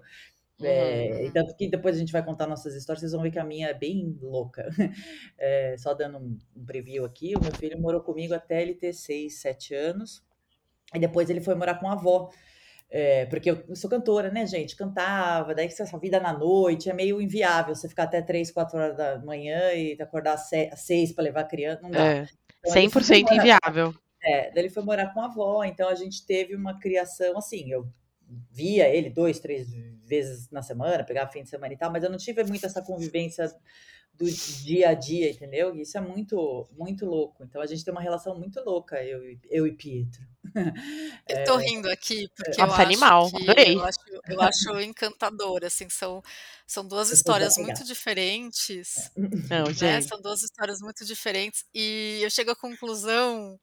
É, 0.61 1.21
Uhum. 1.25 1.31
tanto 1.33 1.55
que 1.55 1.67
depois 1.69 1.95
a 1.95 1.99
gente 1.99 2.11
vai 2.11 2.23
contar 2.25 2.47
nossas 2.47 2.73
histórias, 2.73 3.01
vocês 3.01 3.11
vão 3.11 3.21
ver 3.21 3.29
que 3.31 3.37
a 3.39 3.43
minha 3.43 3.67
é 3.69 3.73
bem 3.73 4.17
louca. 4.21 4.67
É, 5.39 5.75
só 5.77 5.93
dando 5.93 6.17
um, 6.17 6.37
um 6.55 6.65
preview 6.65 7.05
aqui, 7.05 7.35
o 7.35 7.41
meu 7.41 7.51
filho 7.53 7.79
morou 7.79 8.01
comigo 8.01 8.33
até 8.33 8.61
ele 8.61 8.73
ter 8.73 8.91
6, 8.93 9.39
7 9.39 9.75
anos. 9.75 10.23
E 10.95 10.99
depois 10.99 11.29
ele 11.29 11.41
foi 11.41 11.53
morar 11.55 11.75
com 11.75 11.87
a 11.87 11.93
avó. 11.93 12.29
É, 12.89 13.25
porque 13.27 13.51
eu, 13.51 13.63
eu 13.67 13.75
sou 13.75 13.89
cantora, 13.89 14.31
né, 14.31 14.45
gente? 14.47 14.75
Cantava, 14.75 15.53
daí 15.53 15.67
que 15.67 15.79
essa 15.81 15.97
vida 15.99 16.19
na 16.19 16.31
noite 16.33 16.89
é 16.89 16.93
meio 16.93 17.21
inviável 17.21 17.75
você 17.75 17.87
ficar 17.89 18.03
até 18.03 18.21
3, 18.21 18.49
4 18.49 18.77
horas 18.79 18.97
da 18.97 19.19
manhã 19.19 19.73
e 19.73 19.95
acordar 20.01 20.33
às 20.35 20.49
6 20.81 21.11
para 21.11 21.25
levar 21.25 21.41
a 21.41 21.43
criança, 21.43 21.81
não 21.83 21.91
dá. 21.91 21.99
É, 22.05 22.13
Então, 22.21 22.75
ele 22.77 22.89
foi 22.89 23.01
100% 23.03 23.23
morar- 23.29 23.35
inviável. 23.35 23.93
é, 24.23 24.49
daí 24.51 24.59
ele 24.63 24.69
foi 24.69 24.83
morar 24.83 25.13
com 25.13 25.21
a 25.21 25.25
avó, 25.25 25.63
então 25.65 25.87
a 25.89 25.95
gente 25.95 26.25
teve 26.25 26.55
uma 26.55 26.79
criação 26.79 27.37
assim, 27.37 27.69
eu 27.71 27.87
via 28.51 28.87
ele 28.89 29.09
dois, 29.09 29.39
três 29.39 29.67
vezes 30.05 30.49
na 30.49 30.61
semana, 30.61 31.03
pegava 31.03 31.31
fim 31.31 31.43
de 31.43 31.49
semana 31.49 31.73
e 31.73 31.77
tal, 31.77 31.91
mas 31.91 32.03
eu 32.03 32.09
não 32.09 32.17
tive 32.17 32.43
muito 32.43 32.65
essa 32.65 32.81
convivência 32.81 33.53
do 34.13 34.25
dia 34.29 34.89
a 34.89 34.93
dia, 34.95 35.29
entendeu? 35.29 35.75
E 35.75 35.81
isso 35.81 35.97
é 35.97 36.01
muito, 36.01 36.67
muito 36.71 37.05
louco. 37.05 37.43
Então 37.43 37.61
a 37.61 37.67
gente 37.67 37.83
tem 37.85 37.91
uma 37.91 38.01
relação 38.01 38.37
muito 38.37 38.59
louca, 38.61 39.03
eu, 39.03 39.21
eu 39.49 39.67
e 39.67 39.71
Pietro. 39.73 40.25
Eu 41.27 41.43
tô 41.43 41.57
rindo 41.57 41.89
aqui 41.89 42.27
porque 42.35 42.59
Nossa, 42.61 42.81
eu 42.81 42.85
animal, 42.85 43.25
acho 43.25 43.35
que 43.35 43.43
adorei. 43.43 43.75
eu 43.75 43.83
acho, 43.83 43.99
eu 44.29 44.41
acho 44.41 44.79
encantador, 44.79 45.63
assim, 45.63 45.87
são, 45.89 46.21
são 46.65 46.87
duas 46.87 47.09
Eu 47.09 47.13
histórias 47.15 47.57
muito 47.57 47.83
diferentes, 47.83 49.11
Não, 49.49 49.65
né? 49.81 50.01
São 50.01 50.19
duas 50.21 50.41
histórias 50.41 50.79
muito 50.79 51.05
diferentes 51.05 51.65
e 51.73 52.19
eu 52.23 52.29
chego 52.31 52.51
à 52.51 52.55
conclusão 52.55 53.59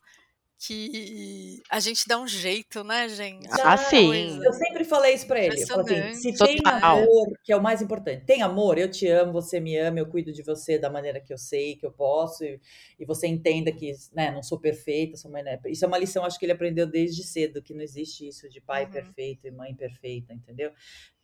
que 0.66 1.62
a 1.70 1.80
gente 1.80 2.06
dá 2.06 2.18
um 2.18 2.26
jeito, 2.26 2.82
né, 2.84 3.08
gente? 3.08 3.46
Ah, 3.50 3.56
Dá. 3.56 3.76
sim. 3.76 4.42
Eu 4.44 4.52
sempre 4.52 4.84
falei 4.84 5.14
isso 5.14 5.26
pra 5.26 5.40
ele. 5.42 5.62
Eu 5.62 5.66
falo 5.66 5.80
assim, 5.82 5.94
se 6.14 6.28
impressionante. 6.30 6.38
tem 6.38 6.56
Total. 6.62 6.98
amor, 6.98 7.32
que 7.42 7.52
é 7.52 7.56
o 7.56 7.62
mais 7.62 7.82
importante. 7.82 8.24
Tem 8.24 8.42
amor, 8.42 8.78
eu 8.78 8.90
te 8.90 9.06
amo, 9.08 9.32
você 9.32 9.60
me 9.60 9.76
ama, 9.76 9.98
eu 9.98 10.06
cuido 10.06 10.32
de 10.32 10.42
você 10.42 10.78
da 10.78 10.90
maneira 10.90 11.20
que 11.20 11.32
eu 11.32 11.38
sei, 11.38 11.76
que 11.76 11.84
eu 11.86 11.92
posso, 11.92 12.44
e, 12.44 12.60
e 12.98 13.04
você 13.04 13.26
entenda 13.26 13.70
que 13.72 13.92
né, 14.12 14.30
não 14.30 14.42
sou 14.42 14.58
perfeita, 14.58 15.16
sua 15.16 15.30
mãe 15.30 15.42
é. 15.46 15.56
per- 15.56 15.70
Isso 15.72 15.84
é 15.84 15.88
uma 15.88 15.98
lição, 15.98 16.24
acho 16.24 16.38
que 16.38 16.44
ele 16.44 16.52
aprendeu 16.52 16.86
desde 16.86 17.22
cedo, 17.24 17.62
que 17.62 17.74
não 17.74 17.82
existe 17.82 18.26
isso 18.26 18.48
de 18.48 18.60
pai 18.60 18.84
Uhum. 18.84 18.90
perfeito 18.90 19.46
e 19.46 19.50
mãe 19.50 19.74
perfeita, 19.74 20.32
entendeu? 20.32 20.70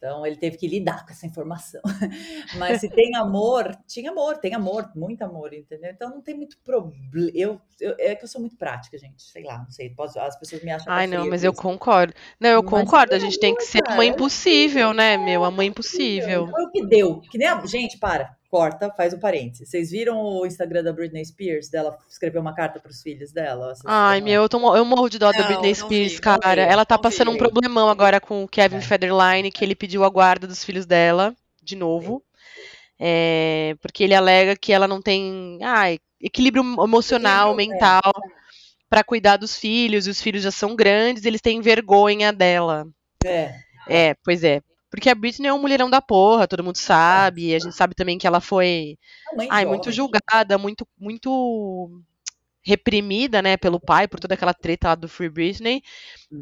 Então 0.01 0.25
ele 0.25 0.37
teve 0.37 0.57
que 0.57 0.67
lidar 0.67 1.05
com 1.05 1.13
essa 1.13 1.27
informação. 1.27 1.83
Mas 2.57 2.81
se 2.81 2.89
tem 2.89 3.15
amor, 3.17 3.77
tinha 3.87 4.11
amor, 4.11 4.39
tem 4.39 4.55
amor, 4.55 4.91
muito 4.97 5.21
amor, 5.23 5.53
entendeu? 5.53 5.91
Então 5.91 6.09
não 6.09 6.23
tem 6.23 6.35
muito 6.35 6.57
problema. 6.65 7.05
Eu, 7.35 7.61
eu- 7.79 7.95
é 7.99 8.15
que 8.15 8.25
eu 8.25 8.29
sou 8.29 8.41
muito 8.41 8.57
prática, 8.57 8.97
gente. 8.97 9.23
Sei 9.23 9.45
lá, 9.45 9.59
não 9.59 9.71
sei. 9.71 9.91
Posso, 9.91 10.19
as 10.19 10.39
pessoas 10.39 10.63
me 10.65 10.71
acham 10.73 10.91
Ai, 10.91 11.07
não, 11.07 11.29
mas 11.29 11.45
eu 11.45 11.53
isso. 11.53 11.61
concordo. 11.61 12.15
Não, 12.41 12.49
eu 12.49 12.63
Mas 12.63 12.71
concordo. 12.71 13.15
A 13.15 13.19
gente 13.19 13.39
tem 13.39 13.55
que 13.55 13.63
ser 13.63 13.83
a 13.87 13.91
mãe 13.95 14.09
cara. 14.09 14.17
impossível, 14.17 14.95
né, 14.95 15.19
meu? 15.19 15.45
A 15.45 15.51
mãe 15.51 15.67
impossível. 15.69 16.49
Foi 16.49 16.65
o 16.65 16.71
que 16.71 16.87
deu. 16.87 17.21
Que 17.21 17.37
nem 17.37 17.47
a... 17.49 17.67
Gente, 17.67 17.99
para. 17.99 18.40
Corta, 18.51 18.91
faz 18.97 19.15
um 19.15 19.19
parênteses. 19.21 19.69
Vocês 19.69 19.93
viram 19.93 20.21
o 20.21 20.45
Instagram 20.45 20.83
da 20.83 20.93
Britney 20.93 21.25
Spears? 21.25 21.69
Dela 21.69 21.97
escrever 22.09 22.41
uma 22.41 22.53
carta 22.53 22.81
para 22.81 22.91
os 22.91 23.01
filhos 23.01 23.31
dela? 23.31 23.73
Ai, 23.87 24.21
meu, 24.21 24.43
eu, 24.43 24.49
tô 24.49 24.77
eu 24.77 24.85
morro 24.85 25.09
de 25.09 25.21
dó 25.21 25.31
da 25.31 25.39
Não, 25.39 25.47
Britney 25.47 25.69
não 25.69 25.75
Spears, 25.87 26.13
vi, 26.15 26.21
cara. 26.21 26.67
vi, 26.67 26.73
Ela 26.73 26.85
tá 26.85 26.99
passando 26.99 27.29
um 27.31 27.35
vi. 27.35 27.39
problemão 27.39 27.89
agora 27.89 28.21
com 28.21 28.43
o 28.43 28.49
Kevin 28.49 28.79
É. 28.79 28.81
Federline, 28.81 29.53
que 29.53 29.65
ele 29.65 29.77
pediu 29.77 30.03
a 30.03 30.09
guarda 30.09 30.49
dos 30.49 30.65
filhos 30.65 30.85
dela, 30.85 31.33
de 31.63 31.77
novo. 31.77 32.25
É, 32.99 33.77
porque 33.81 34.03
ele 34.03 34.15
alega 34.15 34.57
que 34.57 34.73
ela 34.73 34.89
não 34.89 35.01
tem 35.01 35.59
ai, 35.63 36.01
equilíbrio 36.21 36.63
emocional, 36.85 37.53
Equilíbrio, 37.55 37.73
é. 37.73 37.75
mental, 37.75 38.13
pra 38.91 39.05
cuidar 39.05 39.37
dos 39.37 39.57
filhos, 39.57 40.09
e 40.09 40.11
os 40.11 40.21
filhos 40.21 40.43
já 40.43 40.51
são 40.51 40.75
grandes, 40.75 41.25
eles 41.25 41.41
têm 41.41 41.61
vergonha 41.61 42.33
dela. 42.33 42.85
É. 43.25 43.55
É, 43.89 44.15
pois 44.25 44.43
é. 44.43 44.61
Porque 44.91 45.09
a 45.09 45.15
Britney 45.15 45.49
é 45.49 45.53
um 45.55 45.61
mulherão 45.61 45.89
da 45.89 46.03
porra, 46.03 46.49
todo 46.49 46.65
mundo 46.65 46.77
sabe. 46.77 47.49
E 47.49 47.55
a 47.55 47.59
gente 47.59 47.75
sabe 47.75 47.95
também 47.95 48.19
que 48.19 48.27
ela 48.27 48.41
foi, 48.41 48.99
ai, 49.49 49.65
muito 49.65 49.93
julgada, 49.93 50.59
muito, 50.59 50.87
muito 50.99 52.03
reprimida, 52.63 53.41
né, 53.43 53.57
pelo 53.57 53.81
pai, 53.81 54.07
por 54.09 54.21
toda 54.21 54.35
aquela 54.35 54.53
treta 54.55 54.89
lá 54.89 54.95
do 54.95 55.09
Free 55.09 55.31
Britney. 55.31 55.83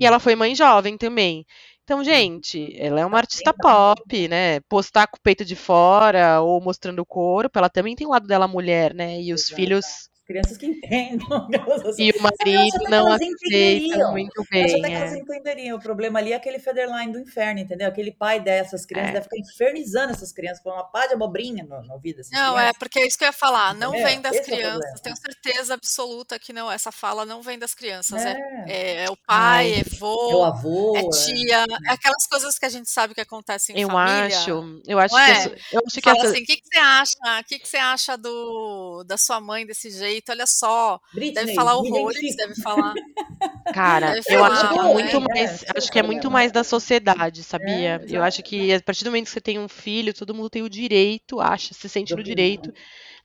E 0.01 0.07
ela 0.07 0.19
foi 0.19 0.35
mãe 0.35 0.55
jovem 0.55 0.97
também. 0.97 1.47
Então, 1.85 2.05
gente, 2.05 2.75
ela 2.79 3.01
é 3.01 3.07
uma 3.07 3.19
artista 3.19 3.55
pop, 3.55 4.29
né? 4.29 4.61
Postar 4.69 5.07
com 5.07 5.17
o 5.17 5.21
peito 5.23 5.45
de 5.45 5.57
fora 5.57 6.41
ou 6.41 6.61
mostrando 6.61 7.01
o 7.01 7.07
corpo, 7.07 7.59
ela 7.59 7.71
também 7.71 7.97
tem 7.97 8.07
o 8.07 8.11
lado 8.11 8.27
dela 8.27 8.47
mulher, 8.47 8.95
né? 8.95 9.21
E 9.23 9.33
os 9.33 9.49
filhos 9.49 10.11
Crianças 10.29 10.59
que 10.59 10.67
entendem. 10.67 11.19
assim. 11.89 12.03
e 12.05 12.11
o 12.11 12.15
Eu 12.15 12.15
acho 12.15 12.23
marido 12.23 12.79
que 12.79 12.91
não 12.91 13.17
entenderiam. 13.17 14.13
muito 14.13 14.31
Eu 14.37 14.43
acho 14.43 14.51
bem. 14.51 14.65
até 14.79 14.89
que 14.91 14.95
elas 14.95 15.13
É. 15.15 15.19
entenderiam. 15.19 15.77
O 15.79 15.81
problema 15.81 16.19
ali 16.19 16.33
é 16.33 16.37
aquele 16.37 16.59
Federline 16.59 17.11
do 17.13 17.19
inferno, 17.19 17.61
entendeu? 17.61 17.89
Aquele 17.89 18.13
pai 18.13 18.39
dessas 18.39 18.85
crianças 18.85 19.09
É. 19.11 19.13
deve 19.15 19.25
ficar 19.25 19.39
infernizando 19.39 20.13
essas 20.13 20.31
crianças, 20.33 20.63
falando 20.63 20.81
uma 20.81 20.91
pá 20.91 21.07
de 21.07 21.15
abobrinha 21.15 21.65
no, 21.65 21.83
no 21.83 21.95
ouvido 21.95 22.17
dessas 22.19 22.31
Não, 22.33 22.53
é 22.59 22.61
crianças. 22.61 22.79
porque 22.79 22.99
é 23.01 23.07
isso 23.07 23.17
que 23.17 23.25
eu 23.25 23.29
ia 23.29 23.33
falar. 23.33 23.75
Não 23.75 23.89
Entendeu? 23.89 24.07
vem 24.07 24.21
das 24.21 24.33
Esse 24.37 24.41
é 24.41 24.45
crianças. 24.45 24.79
problema. 24.79 24.99
Tenho 25.03 25.17
certeza 25.17 25.75
absoluta 25.75 26.39
que 26.39 26.53
não. 26.53 26.71
Essa 26.71 26.93
fala 26.93 27.25
não 27.25 27.41
vem 27.41 27.59
das 27.59 27.75
crianças. 27.75 28.23
É, 28.23 28.33
É. 28.33 28.65
é, 28.69 29.05
é 29.05 29.11
o 29.11 29.17
pai, 29.17 29.39
Ai, 29.39 29.73
é 29.73 29.81
É 29.81 29.85
vô, 29.99 30.45
avô. 30.45 30.95
é 30.95 31.01
é- 31.01 31.09
tia, 31.09 31.65
é 31.89 31.91
aquelas 31.93 32.27
coisas 32.27 32.59
que 32.59 32.67
a 32.67 32.69
gente 32.69 32.91
sabe 32.91 33.15
que 33.15 33.21
acontecem 33.23 33.77
em 33.77 33.81
Eu 33.81 33.89
família. 33.89 34.27
acho, 34.39 34.51
eu 34.87 34.99
acho 34.99 35.15
Não 35.15 35.25
que 35.25 35.31
é? 35.31 35.35
essa, 35.35 35.49
eu 35.73 35.81
acho 35.87 35.95
que 35.95 36.01
Fala 36.03 36.19
essa, 36.19 36.29
assim, 36.33 36.43
o 36.43 36.47
que, 36.47 36.57
que 36.59 36.67
você 36.71 36.79
acha? 36.79 37.13
O 37.41 37.45
que, 37.45 37.59
que 37.59 37.67
você 37.69 37.77
acha 37.79 38.17
do, 38.19 39.05
da 39.05 39.17
sua 39.17 39.41
mãe 39.41 39.65
desse 39.65 39.91
jeito? 39.91 40.18
Olha 40.29 40.47
só, 40.47 41.01
deve 41.13 41.33
Britney, 41.33 41.55
falar 41.55 41.83
me 41.83 41.91
horrores, 41.91 42.37
deve 42.37 42.55
falar, 42.63 42.95
Cara, 43.73 44.13
deve 44.13 44.35
eu 44.35 44.45
acho 44.45 44.61
que 44.61 44.67
é 44.67 44.77
falar, 44.77 44.93
muito? 44.93 45.17
É, 45.17 45.21
mais, 45.21 45.63
é 45.63 45.67
o 45.67 45.79
acho 45.79 45.93
que 45.93 45.99
é 45.99 46.03
muito 46.03 46.31
mais 46.31 46.53
da 46.53 46.65
sociedade, 46.65 47.41
É, 47.41 47.45
sabia? 47.45 48.05
Eu 48.09 48.23
acho 48.23 48.43
que 48.43 48.73
a 48.73 48.81
partir 48.81 49.05
do 49.05 49.11
momento 49.11 49.27
que 49.27 49.31
você 49.31 49.41
tem 49.41 49.59
um 49.59 49.69
filho, 49.69 50.15
todo 50.15 50.35
mundo 50.35 50.51
tem 50.51 50.63
o 50.63 50.69
direito, 50.69 51.41
acha, 51.41 51.75
se 51.75 51.89
sente 51.89 52.15
no 52.15 52.23
direito 52.23 52.73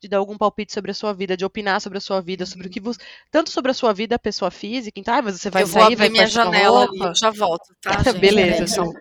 de 0.03 0.09
dar 0.09 0.17
algum 0.19 0.37
palpite 0.37 0.73
sobre 0.73 0.91
a 0.91 0.93
sua 0.93 1.13
vida, 1.13 1.35
de 1.37 1.45
opinar 1.45 1.81
sobre 1.81 1.97
a 1.97 2.01
sua 2.01 2.21
vida, 2.21 2.45
sobre 2.45 2.67
o 2.67 2.69
que 2.69 2.79
você, 2.79 2.99
tanto 3.31 3.49
sobre 3.49 3.71
a 3.71 3.73
sua 3.73 3.93
vida, 3.93 4.19
pessoa 4.19 4.51
física, 4.51 4.99
então, 4.99 5.15
ah, 5.15 5.21
mas 5.21 5.39
você 5.41 5.49
vai 5.49 5.63
Eu 5.63 5.67
vou 5.67 5.81
sair, 5.81 5.83
abrir 5.83 5.95
vai 5.95 6.09
minha 6.09 6.27
janela 6.27 6.85
roupa. 6.87 7.05
eu 7.07 7.15
já 7.15 7.31
volto, 7.31 7.75
tá, 7.81 8.03
gente? 8.03 8.19
Beleza, 8.19 8.67
show. 8.67 8.93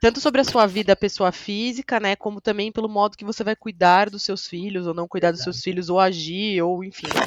Tanto 0.00 0.20
sobre 0.20 0.40
a 0.40 0.44
sua 0.44 0.66
vida, 0.66 0.96
pessoa 0.96 1.32
física, 1.32 2.00
né, 2.00 2.16
como 2.16 2.40
também 2.40 2.72
pelo 2.72 2.88
modo 2.88 3.16
que 3.16 3.24
você 3.24 3.44
vai 3.44 3.56
cuidar 3.56 4.10
dos 4.10 4.22
seus 4.24 4.46
filhos, 4.46 4.86
ou 4.86 4.94
não 4.94 5.08
cuidar 5.08 5.32
dos 5.32 5.42
seus 5.42 5.60
filhos, 5.62 5.90
ou 5.90 6.00
agir, 6.00 6.62
ou 6.62 6.84
enfim. 6.84 7.18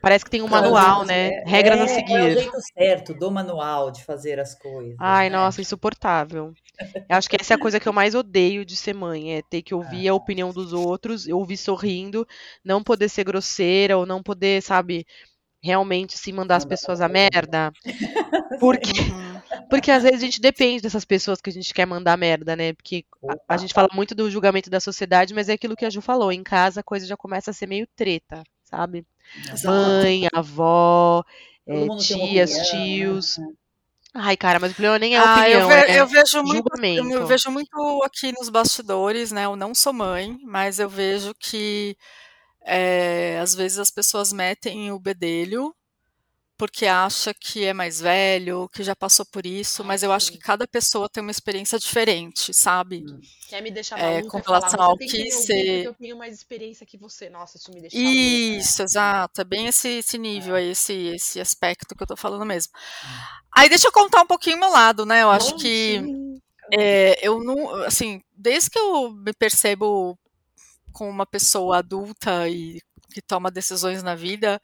Parece 0.00 0.24
que 0.24 0.30
tem 0.30 0.42
um 0.42 0.48
é 0.48 0.48
manual, 0.48 1.04
né? 1.04 1.32
certo? 1.32 1.44
Regras 1.44 1.80
a 1.80 1.88
É, 1.88 2.02
qual 2.04 2.20
é 2.20 2.26
o 2.26 2.30
seguir. 2.30 2.32
jeito 2.32 2.56
certo 2.74 3.14
do 3.14 3.30
manual 3.30 3.90
de 3.90 4.04
fazer 4.04 4.38
as 4.40 4.54
coisas, 4.54 4.98
Ai, 4.98 5.28
né? 5.28 5.30
nossa, 5.30 5.60
insuportável. 5.60 6.54
Eu 7.08 7.16
acho 7.16 7.28
que 7.28 7.36
essa 7.40 7.54
é 7.54 7.56
a 7.56 7.60
coisa 7.60 7.80
que 7.80 7.88
eu 7.88 7.92
mais 7.92 8.14
odeio 8.14 8.64
de 8.64 8.76
ser 8.76 8.94
mãe, 8.94 9.34
é 9.34 9.42
ter 9.42 9.62
que 9.62 9.74
ouvir 9.74 10.08
a 10.08 10.14
opinião 10.14 10.52
dos 10.52 10.72
outros, 10.72 11.26
ouvir 11.26 11.56
sorrindo, 11.56 12.26
não 12.64 12.82
poder 12.82 13.08
ser 13.08 13.24
grosseira 13.24 13.96
ou 13.98 14.06
não 14.06 14.22
poder, 14.22 14.62
sabe, 14.62 15.06
realmente 15.62 16.16
se 16.16 16.32
mandar 16.32 16.56
as 16.56 16.64
pessoas 16.64 17.00
a 17.00 17.08
merda. 17.08 17.72
Porque, 18.60 18.92
porque 19.70 19.90
às 19.90 20.02
vezes 20.02 20.18
a 20.20 20.24
gente 20.24 20.40
depende 20.40 20.82
dessas 20.82 21.04
pessoas 21.04 21.40
que 21.40 21.48
a 21.48 21.52
gente 21.52 21.72
quer 21.72 21.86
mandar 21.86 22.16
merda, 22.16 22.56
né? 22.56 22.72
Porque 22.72 23.04
a, 23.28 23.54
a 23.54 23.56
gente 23.56 23.72
fala 23.72 23.88
muito 23.92 24.14
do 24.14 24.28
julgamento 24.28 24.68
da 24.68 24.80
sociedade, 24.80 25.32
mas 25.32 25.48
é 25.48 25.52
aquilo 25.52 25.76
que 25.76 25.84
a 25.84 25.90
Ju 25.90 26.00
falou, 26.00 26.32
em 26.32 26.42
casa 26.42 26.80
a 26.80 26.82
coisa 26.82 27.06
já 27.06 27.16
começa 27.16 27.50
a 27.52 27.54
ser 27.54 27.66
meio 27.66 27.86
treta, 27.94 28.42
sabe? 28.64 29.06
Exato. 29.52 29.68
Mãe, 29.68 30.26
avó, 30.34 31.22
é, 31.66 31.86
tias, 31.98 32.56
opinião, 32.56 33.20
né? 33.38 33.54
Ai, 34.14 34.36
cara, 34.36 34.58
mas 34.58 34.72
o 34.72 34.74
problema 34.74 34.98
nem 34.98 35.14
é 35.16 35.22
Ah, 35.22 35.48
eu, 35.48 35.60
opinião, 35.60 35.68
ve- 35.68 35.74
é 35.92 36.00
eu 36.00 36.06
vejo 36.06 36.42
muito, 36.42 36.68
eu 36.94 37.04
julgamento. 37.04 37.26
vejo 37.26 37.50
muito 37.50 38.02
aqui 38.04 38.32
nos 38.32 38.48
bastidores, 38.48 39.30
né? 39.32 39.44
Eu 39.44 39.54
não 39.56 39.74
sou 39.74 39.92
mãe, 39.92 40.38
mas 40.44 40.78
eu 40.78 40.88
vejo 40.88 41.34
que 41.38 41.96
é, 42.64 43.38
às 43.40 43.54
vezes 43.54 43.78
as 43.78 43.90
pessoas 43.90 44.32
metem 44.32 44.92
o 44.92 44.98
bedelho 45.00 45.74
porque 46.58 46.86
acha 46.86 47.32
que 47.32 47.64
é 47.64 47.72
mais 47.72 48.00
velho, 48.00 48.68
que 48.74 48.82
já 48.82 48.94
passou 48.96 49.24
por 49.24 49.46
isso, 49.46 49.84
mas 49.84 50.02
eu 50.02 50.12
acho 50.12 50.32
que 50.32 50.38
cada 50.38 50.66
pessoa 50.66 51.08
tem 51.08 51.22
uma 51.22 51.30
experiência 51.30 51.78
diferente, 51.78 52.52
sabe? 52.52 53.04
Hum. 53.08 53.20
Quer 53.48 53.62
me 53.62 53.70
deixar 53.70 53.98
É, 53.98 54.02
maluca 54.02 54.28
com 54.28 54.38
e 54.38 54.42
falar, 54.42 54.58
relação 54.58 54.78
você 54.78 54.90
ao 54.90 54.98
que 54.98 55.06
que 55.06 55.30
ser- 55.30 55.64
porque 55.84 55.88
eu 55.88 55.94
tenho 55.94 56.18
mais 56.18 56.34
experiência 56.34 56.84
que 56.84 56.98
você. 56.98 57.30
Nossa, 57.30 57.56
isso 57.56 57.72
me 57.72 57.80
deixa. 57.80 57.96
Isso, 57.96 58.82
exato. 58.82 59.40
É 59.40 59.44
bem 59.44 59.66
esse, 59.68 59.88
esse 59.88 60.18
nível 60.18 60.54
aí, 60.54 60.70
esse, 60.70 60.92
esse 60.92 61.40
aspecto 61.40 61.94
que 61.94 62.02
eu 62.02 62.06
tô 62.06 62.16
falando 62.16 62.44
mesmo. 62.44 62.72
Aí 63.52 63.68
deixa 63.68 63.88
eu 63.88 63.92
contar 63.92 64.22
um 64.22 64.26
pouquinho 64.26 64.56
o 64.56 64.60
meu 64.60 64.70
lado, 64.70 65.06
né? 65.06 65.22
Eu 65.22 65.30
acho 65.30 65.56
que 65.56 65.98
Conte. 66.00 66.42
é, 66.72 67.26
eu 67.26 67.42
não, 67.42 67.74
assim, 67.84 68.20
desde 68.36 68.70
que 68.70 68.78
eu 68.78 69.10
me 69.10 69.32
percebo 69.32 70.18
como 70.92 71.10
uma 71.10 71.26
pessoa 71.26 71.78
adulta 71.78 72.48
e 72.48 72.80
que 73.12 73.22
toma 73.22 73.50
decisões 73.50 74.02
na 74.02 74.14
vida, 74.14 74.60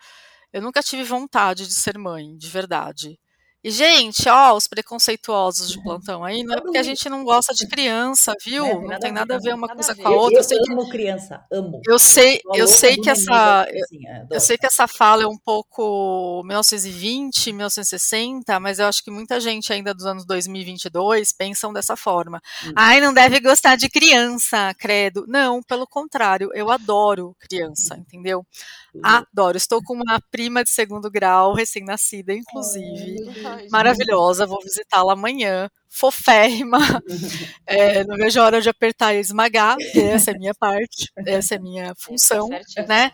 eu 0.54 0.62
nunca 0.62 0.82
tive 0.82 1.04
vontade 1.04 1.66
de 1.68 1.74
ser 1.74 1.98
mãe, 1.98 2.36
de 2.38 2.48
verdade. 2.48 3.18
E, 3.64 3.70
gente, 3.70 4.28
ó, 4.28 4.54
os 4.54 4.68
preconceituosos 4.68 5.70
de 5.72 5.82
plantão 5.82 6.22
aí, 6.22 6.44
não 6.44 6.54
é 6.54 6.60
porque 6.60 6.78
a 6.78 6.82
gente 6.82 7.08
não 7.08 7.24
gosta 7.24 7.54
de 7.54 7.66
criança, 7.66 8.36
viu? 8.44 8.64
Tem 8.64 8.80
Não 8.82 8.98
tem 8.98 9.10
nada 9.12 9.36
a 9.36 9.38
ver, 9.38 9.54
uma 9.54 9.70
coisa 9.70 9.94
com 9.96 10.06
a 10.08 10.12
Eu, 10.12 10.14
outra. 10.14 10.40
Eu 10.40 10.42
eu 10.42 10.44
sei 10.44 10.58
que, 10.60 10.72
amo 10.72 10.88
criança, 10.88 11.44
amo. 11.50 11.86
eu 11.86 11.98
sei, 11.98 12.40
Sou 12.42 12.52
a 12.54 12.58
eu 12.58 12.66
sei 12.68 12.96
que 12.98 13.10
essa, 13.10 13.64
assim, 13.64 14.06
é, 14.06 14.26
eu 14.30 14.40
adoro. 14.40 14.40
sei 14.40 14.56
que 14.58 14.66
essa 14.66 14.86
fala 14.88 15.22
é 15.24 15.26
um 15.26 15.36
pouco 15.38 16.42
1920, 16.44 17.52
1960, 17.52 18.58
mas 18.60 18.78
eu 18.78 18.86
acho 18.86 19.04
que 19.04 19.10
muita 19.10 19.38
gente 19.40 19.72
ainda 19.72 19.94
dos 19.94 20.06
anos 20.06 20.24
2022 20.26 21.32
pensam 21.32 21.72
dessa 21.72 21.96
forma. 21.96 22.40
Hum. 22.64 22.72
Ai, 22.76 23.00
não 23.00 23.12
deve 23.12 23.40
gostar 23.40 23.76
de 23.76 23.88
criança, 23.88 24.74
credo. 24.78 25.24
Não, 25.28 25.62
pelo 25.62 25.86
contrário, 25.86 26.50
eu 26.54 26.70
adoro 26.70 27.36
criança, 27.40 27.96
entendeu? 27.96 28.46
Tudo. 28.92 29.02
Adoro. 29.04 29.56
Estou 29.56 29.82
com 29.82 29.94
uma 29.94 30.20
prima 30.30 30.64
de 30.64 30.70
segundo 30.70 31.10
grau, 31.10 31.52
recém-nascida, 31.54 32.32
inclusive. 32.32 33.16
Ai. 33.54 33.68
Maravilhosa, 33.70 34.46
vou 34.46 34.60
visitá-la 34.62 35.12
amanhã. 35.12 35.70
Foférrima. 35.88 36.78
É, 37.66 38.04
não 38.04 38.16
vejo 38.16 38.40
a 38.40 38.44
hora 38.44 38.60
de 38.60 38.68
apertar 38.68 39.14
e 39.14 39.18
esmagar, 39.20 39.76
essa 39.94 40.30
é 40.30 40.34
a 40.34 40.38
minha 40.38 40.54
parte, 40.54 41.10
essa 41.26 41.54
é 41.54 41.58
a 41.58 41.60
minha 41.60 41.94
função, 41.96 42.48
certinho. 42.48 42.86
né? 42.86 43.10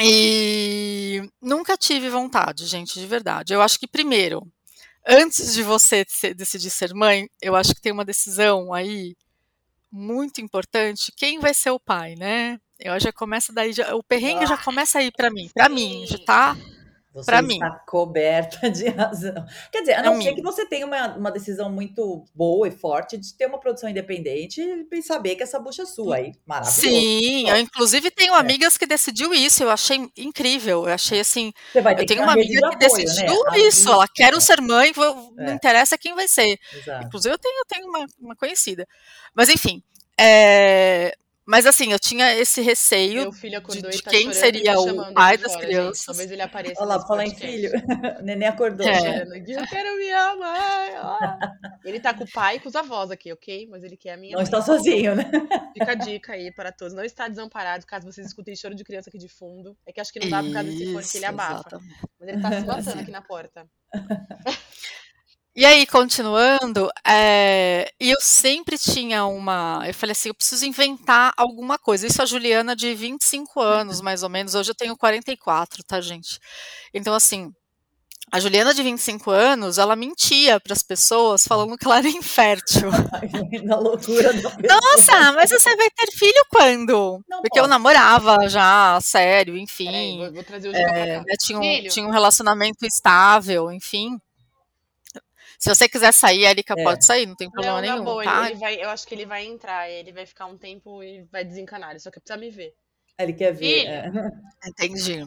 E 0.00 1.22
nunca 1.42 1.76
tive 1.76 2.08
vontade, 2.08 2.64
gente, 2.66 2.98
de 2.98 3.06
verdade. 3.06 3.52
Eu 3.52 3.60
acho 3.60 3.78
que, 3.78 3.86
primeiro, 3.86 4.46
antes 5.06 5.52
de 5.52 5.62
você 5.62 6.06
decidir 6.34 6.70
ser 6.70 6.94
mãe, 6.94 7.28
eu 7.40 7.54
acho 7.54 7.74
que 7.74 7.82
tem 7.82 7.92
uma 7.92 8.04
decisão 8.04 8.72
aí 8.72 9.14
muito 9.92 10.40
importante 10.40 11.12
quem 11.16 11.38
vai 11.38 11.52
ser 11.52 11.70
o 11.70 11.80
pai, 11.80 12.14
né? 12.16 12.58
Eu 12.78 12.98
já 12.98 13.12
começa 13.12 13.52
daí, 13.52 13.72
já, 13.72 13.94
o 13.94 14.02
perrengue 14.02 14.44
ah, 14.44 14.48
já 14.48 14.56
começa 14.56 14.98
aí 15.00 15.10
para 15.10 15.30
mim, 15.30 15.50
para 15.52 15.68
mim, 15.68 16.06
já 16.06 16.18
tá 16.18 16.56
você 17.12 17.26
pra 17.26 17.40
está 17.40 17.46
mim. 17.46 17.58
coberta 17.86 18.70
de 18.70 18.88
razão. 18.88 19.44
Quer 19.72 19.80
dizer, 19.80 19.94
a 19.94 20.02
não 20.02 20.20
ser 20.20 20.34
que 20.34 20.42
você 20.42 20.66
tenha 20.66 20.86
uma, 20.86 21.16
uma 21.16 21.30
decisão 21.30 21.70
muito 21.70 22.24
boa 22.34 22.68
e 22.68 22.70
forte 22.70 23.16
de 23.16 23.34
ter 23.34 23.46
uma 23.46 23.58
produção 23.58 23.88
independente 23.90 24.60
e 24.90 25.02
saber 25.02 25.34
que 25.36 25.42
essa 25.42 25.58
bucha 25.58 25.82
é 25.82 25.86
sua 25.86 26.16
aí. 26.16 26.32
Maravilhoso. 26.46 26.80
Sim, 26.80 27.48
eu 27.48 27.56
inclusive 27.56 28.10
tenho 28.10 28.34
é. 28.34 28.38
amigas 28.38 28.78
que 28.78 28.86
decidiu 28.86 29.34
isso, 29.34 29.62
eu 29.62 29.70
achei 29.70 30.08
incrível. 30.16 30.86
Eu 30.86 30.94
achei 30.94 31.20
assim. 31.20 31.52
Você 31.72 31.80
vai 31.80 31.94
ter 31.96 32.02
eu 32.02 32.06
tenho 32.06 32.20
que 32.20 32.24
uma 32.26 32.32
amiga 32.32 32.58
apoio, 32.58 32.70
que 32.70 32.78
decidiu 32.78 33.44
né? 33.44 33.58
isso. 33.60 33.88
Ela 33.90 34.06
quer 34.08 34.32
ser 34.40 34.60
mãe, 34.60 34.92
não 34.96 35.34
É. 35.38 35.52
interessa 35.52 35.98
quem 35.98 36.14
vai 36.14 36.28
ser. 36.28 36.58
Exato. 36.72 37.06
Inclusive, 37.06 37.34
eu 37.34 37.38
tenho, 37.38 37.58
eu 37.58 37.64
tenho 37.66 37.88
uma, 37.88 38.06
uma 38.20 38.36
conhecida. 38.36 38.86
Mas 39.34 39.48
enfim. 39.48 39.82
é, 40.18 41.14
Mas 41.50 41.66
assim, 41.66 41.90
eu 41.90 41.98
tinha 41.98 42.32
esse 42.36 42.60
receio 42.60 43.22
Meu 43.22 43.32
filho 43.32 43.58
acordou 43.58 43.90
de 43.90 43.96
e 43.96 44.02
tá 44.02 44.10
quem 44.10 44.20
chorando, 44.32 44.34
seria 44.34 44.72
me 44.74 44.78
o 44.92 45.12
pai 45.12 45.36
das 45.36 45.52
fora, 45.52 45.66
crianças. 45.66 45.96
Gente. 45.98 46.06
Talvez 46.06 46.30
ele 46.30 46.42
apareça 46.42 46.80
Olha 46.80 46.88
lá, 46.96 47.06
falar 47.06 47.26
em 47.26 47.34
filho. 47.34 47.70
O 48.20 48.22
neném 48.22 48.46
acordou. 48.46 48.86
É. 48.86 48.94
Chorando 49.00 49.34
Eu 49.34 49.66
quero 49.66 49.96
minha 49.96 50.36
mãe. 50.36 50.92
ó. 50.98 51.18
Ele 51.84 51.98
tá 51.98 52.14
com 52.14 52.22
o 52.22 52.30
pai 52.30 52.56
e 52.56 52.60
com 52.60 52.68
os 52.68 52.76
avós 52.76 53.10
aqui, 53.10 53.32
ok? 53.32 53.66
Mas 53.68 53.82
ele 53.82 53.96
quer 53.96 54.12
a 54.12 54.16
minha 54.16 54.30
Não 54.30 54.38
mãe. 54.38 54.44
está 54.44 54.62
sozinho, 54.62 55.16
né? 55.16 55.28
Fica 55.72 55.90
a 55.90 55.94
dica 55.96 56.34
aí 56.34 56.52
para 56.52 56.70
todos. 56.70 56.94
Não 56.94 57.02
está 57.02 57.26
desamparado, 57.26 57.84
caso 57.84 58.06
vocês 58.06 58.28
escutem 58.28 58.54
choro 58.54 58.76
de 58.76 58.84
criança 58.84 59.10
aqui 59.10 59.18
de 59.18 59.28
fundo. 59.28 59.76
É 59.84 59.92
que 59.92 60.00
acho 60.00 60.12
que 60.12 60.20
não 60.20 60.30
dá 60.30 60.42
por 60.44 60.52
causa 60.52 60.70
desse 60.70 60.92
fone 60.92 61.04
que 61.08 61.18
ele 61.18 61.26
abafa. 61.26 61.54
exatamente. 61.66 61.94
Mas 62.20 62.28
ele 62.28 62.40
tá 62.40 62.50
se 62.52 62.64
matando 62.64 63.00
aqui 63.02 63.10
na 63.10 63.22
porta. 63.22 63.66
E 65.60 65.66
aí, 65.66 65.84
continuando, 65.84 66.88
é, 67.06 67.92
eu 68.00 68.16
sempre 68.18 68.78
tinha 68.78 69.26
uma. 69.26 69.82
Eu 69.86 69.92
falei 69.92 70.12
assim: 70.12 70.30
eu 70.30 70.34
preciso 70.34 70.64
inventar 70.64 71.34
alguma 71.36 71.76
coisa. 71.78 72.06
Isso 72.06 72.22
a 72.22 72.24
Juliana 72.24 72.74
de 72.74 72.94
25 72.94 73.60
anos, 73.60 74.00
mais 74.00 74.22
ou 74.22 74.30
menos. 74.30 74.54
Hoje 74.54 74.70
eu 74.70 74.74
tenho 74.74 74.96
44, 74.96 75.84
tá, 75.84 76.00
gente? 76.00 76.38
Então, 76.94 77.12
assim, 77.12 77.52
a 78.32 78.40
Juliana 78.40 78.72
de 78.72 78.82
25 78.82 79.30
anos, 79.30 79.76
ela 79.76 79.94
mentia 79.94 80.58
para 80.58 80.72
as 80.72 80.82
pessoas 80.82 81.44
falando 81.46 81.76
que 81.76 81.84
ela 81.84 81.98
era 81.98 82.08
infértil. 82.08 82.88
Na 83.62 83.76
loucura 83.76 84.32
da 84.32 84.48
pessoa. 84.52 84.80
Nossa, 84.80 85.32
mas 85.32 85.50
você 85.50 85.76
vai 85.76 85.90
ter 85.90 86.10
filho 86.10 86.46
quando? 86.48 87.22
Não 87.28 87.42
Porque 87.42 87.58
eu 87.58 87.64
posso. 87.64 87.68
namorava 87.68 88.48
já, 88.48 88.98
sério, 89.02 89.52
Peraí, 89.52 89.64
enfim. 89.64 90.20
vou, 90.20 90.32
vou 90.32 90.42
trazer 90.42 90.70
o 90.70 90.74
É, 90.74 91.18
né, 91.18 91.34
tinha, 91.38 91.58
um, 91.58 91.88
tinha 91.90 92.06
um 92.06 92.10
relacionamento 92.10 92.86
estável, 92.86 93.70
enfim. 93.70 94.18
Se 95.60 95.68
você 95.68 95.86
quiser 95.88 96.12
sair, 96.12 96.46
a 96.46 96.50
Erika 96.50 96.74
É. 96.76 96.82
pode 96.82 97.04
sair, 97.04 97.26
não 97.26 97.36
tem 97.36 97.50
problema 97.50 97.82
Não, 97.82 97.92
nenhum, 97.92 98.04
boa, 98.04 98.24
tá? 98.24 98.46
ele, 98.50 98.58
vai, 98.58 98.82
eu 98.82 98.88
acho 98.88 99.06
que 99.06 99.14
ele 99.14 99.26
vai 99.26 99.44
entrar, 99.44 99.90
ele 99.90 100.10
vai 100.10 100.24
ficar 100.24 100.46
um 100.46 100.56
tempo 100.56 101.02
e 101.02 101.22
vai 101.30 101.44
desencanar. 101.44 101.90
Ele 101.90 102.00
só 102.00 102.10
que 102.10 102.18
precisa 102.18 102.38
me 102.40 102.48
ver. 102.50 102.74
Ele 103.18 103.32
quer 103.34 103.52
ver. 103.52 103.80
Filho. 103.82 103.88
é. 103.90 104.10
Entendi. 104.66 105.26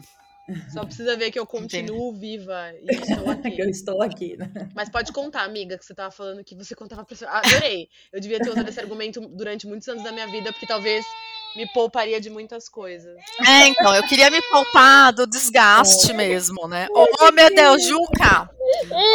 Só 0.72 0.84
precisa 0.84 1.16
ver 1.16 1.30
que 1.30 1.38
eu 1.38 1.46
continuo 1.46 2.12
viva 2.12 2.70
e 2.82 2.86
estou 2.94 3.30
aqui. 3.30 3.58
eu 3.60 3.70
estou 3.70 4.02
aqui, 4.02 4.36
né? 4.36 4.50
Mas 4.74 4.90
pode 4.90 5.10
contar, 5.12 5.42
amiga, 5.44 5.78
que 5.78 5.84
você 5.86 5.94
tava 5.94 6.10
falando 6.10 6.44
que 6.44 6.54
você 6.54 6.74
contava 6.74 7.02
pra 7.02 7.10
pessoa. 7.10 7.30
Adorei. 7.30 7.88
Eu 8.12 8.20
devia 8.20 8.38
ter 8.40 8.50
usado 8.50 8.68
esse 8.68 8.80
argumento 8.80 9.20
durante 9.20 9.66
muitos 9.66 9.88
anos 9.88 10.02
da 10.02 10.12
minha 10.12 10.26
vida, 10.26 10.52
porque 10.52 10.66
talvez 10.66 11.06
me 11.56 11.66
pouparia 11.72 12.20
de 12.20 12.28
muitas 12.30 12.68
coisas. 12.68 13.16
É, 13.46 13.66
então, 13.68 13.94
eu 13.94 14.02
queria 14.04 14.30
me 14.30 14.40
poupar 14.42 15.12
do 15.12 15.26
desgaste 15.26 16.12
mesmo, 16.12 16.66
né? 16.66 16.86
Oh, 16.90 17.30
meu 17.32 17.54
Deus, 17.54 17.84
Juca! 17.86 18.50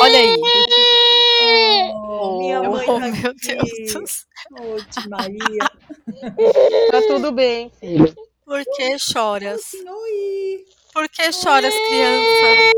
Olha 0.02 0.20
aí. 0.20 0.38
Oh, 2.22 2.38
minha 2.40 2.62
Oh, 2.62 2.72
mãe 2.72 2.86
tá 2.86 3.00
meu 3.00 3.32
aqui. 3.32 3.56
Deus 3.56 3.94
do 3.94 4.08
céu. 4.08 4.26
Ô, 4.60 4.78
tia 4.90 5.10
Maria. 5.10 5.72
Tá 6.92 7.02
tudo 7.08 7.32
bem, 7.32 7.72
filho. 7.80 8.14
Por 8.46 8.64
que 8.76 8.98
choras? 8.98 9.62
Por 10.94 11.08
que 11.10 11.32
choras, 11.32 11.74
criança? 11.74 12.72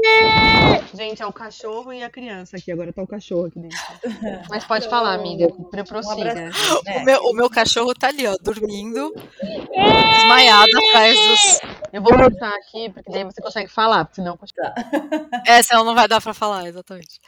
Gente, 0.94 1.22
é 1.22 1.26
o 1.26 1.34
cachorro 1.34 1.94
e 1.94 2.04
a 2.04 2.10
criança 2.10 2.58
aqui. 2.58 2.72
Agora 2.72 2.92
tá 2.92 3.02
o 3.02 3.08
cachorro 3.08 3.46
aqui 3.46 3.60
dentro. 3.60 3.78
Mas 4.50 4.66
pode 4.66 4.90
falar, 4.90 5.14
amiga. 5.14 5.48
Um 5.48 5.84
Prossiga. 5.84 6.32
abraço. 6.32 6.82
O 6.86 7.06
meu, 7.06 7.22
o 7.24 7.34
meu 7.34 7.50
cachorro 7.50 7.94
tá 7.94 8.08
ali, 8.08 8.28
ó, 8.28 8.36
dormindo, 8.42 9.14
desmaiado 9.42 10.72
atrás 10.78 11.18
dos. 11.20 11.60
Eu 11.94 12.02
vou 12.02 12.18
voltar 12.18 12.54
aqui, 12.56 12.90
porque 12.90 13.12
daí 13.12 13.24
você 13.24 13.42
consegue 13.42 13.70
falar, 13.70 14.06
porque 14.06 14.16
senão. 14.16 14.38
É, 15.46 15.62
senão 15.62 15.84
não 15.84 15.96
vai 15.96 16.08
dar 16.08 16.22
pra 16.22 16.34
falar, 16.34 16.68
exatamente. 16.68 17.20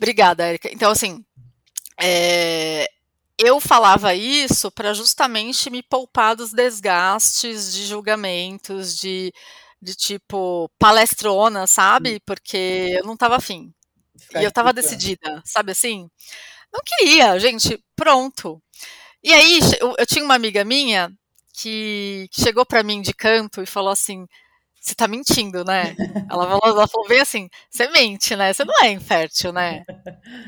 Obrigada, 0.00 0.48
Erika. 0.48 0.70
Então, 0.72 0.90
assim, 0.90 1.24
é, 2.00 2.86
eu 3.38 3.60
falava 3.60 4.14
isso 4.14 4.70
para 4.70 4.92
justamente 4.92 5.70
me 5.70 5.82
poupar 5.82 6.36
dos 6.36 6.52
desgastes 6.52 7.72
de 7.72 7.86
julgamentos, 7.86 8.98
de, 8.98 9.32
de 9.80 9.94
tipo 9.94 10.70
palestrona, 10.78 11.66
sabe? 11.66 12.20
Porque 12.26 12.96
eu 12.98 13.04
não 13.04 13.16
tava 13.16 13.36
afim. 13.36 13.72
Ficar 14.18 14.42
E 14.42 14.44
eu 14.44 14.52
tava 14.52 14.72
decidida, 14.72 15.42
sabe 15.44 15.72
assim? 15.72 16.08
Não 16.72 16.80
queria, 16.84 17.38
gente, 17.40 17.82
pronto. 17.96 18.62
E 19.22 19.32
aí, 19.32 19.60
eu, 19.80 19.94
eu 19.98 20.06
tinha 20.06 20.24
uma 20.24 20.34
amiga 20.34 20.64
minha 20.64 21.12
que, 21.54 22.28
que 22.32 22.42
chegou 22.42 22.64
pra 22.66 22.82
mim 22.82 23.02
de 23.02 23.12
canto 23.14 23.62
e 23.62 23.66
falou 23.66 23.90
assim: 23.92 24.26
Você 24.80 24.94
tá 24.94 25.08
mentindo, 25.08 25.64
né? 25.64 25.96
Ela 26.30 26.44
falou, 26.46 26.60
ela 26.64 26.88
falou 26.88 27.08
bem 27.08 27.20
assim: 27.20 27.48
Você 27.70 27.88
mente, 27.90 28.36
né? 28.36 28.52
Você 28.52 28.64
não 28.64 28.74
é 28.82 28.92
infértil, 28.92 29.52
né? 29.52 29.84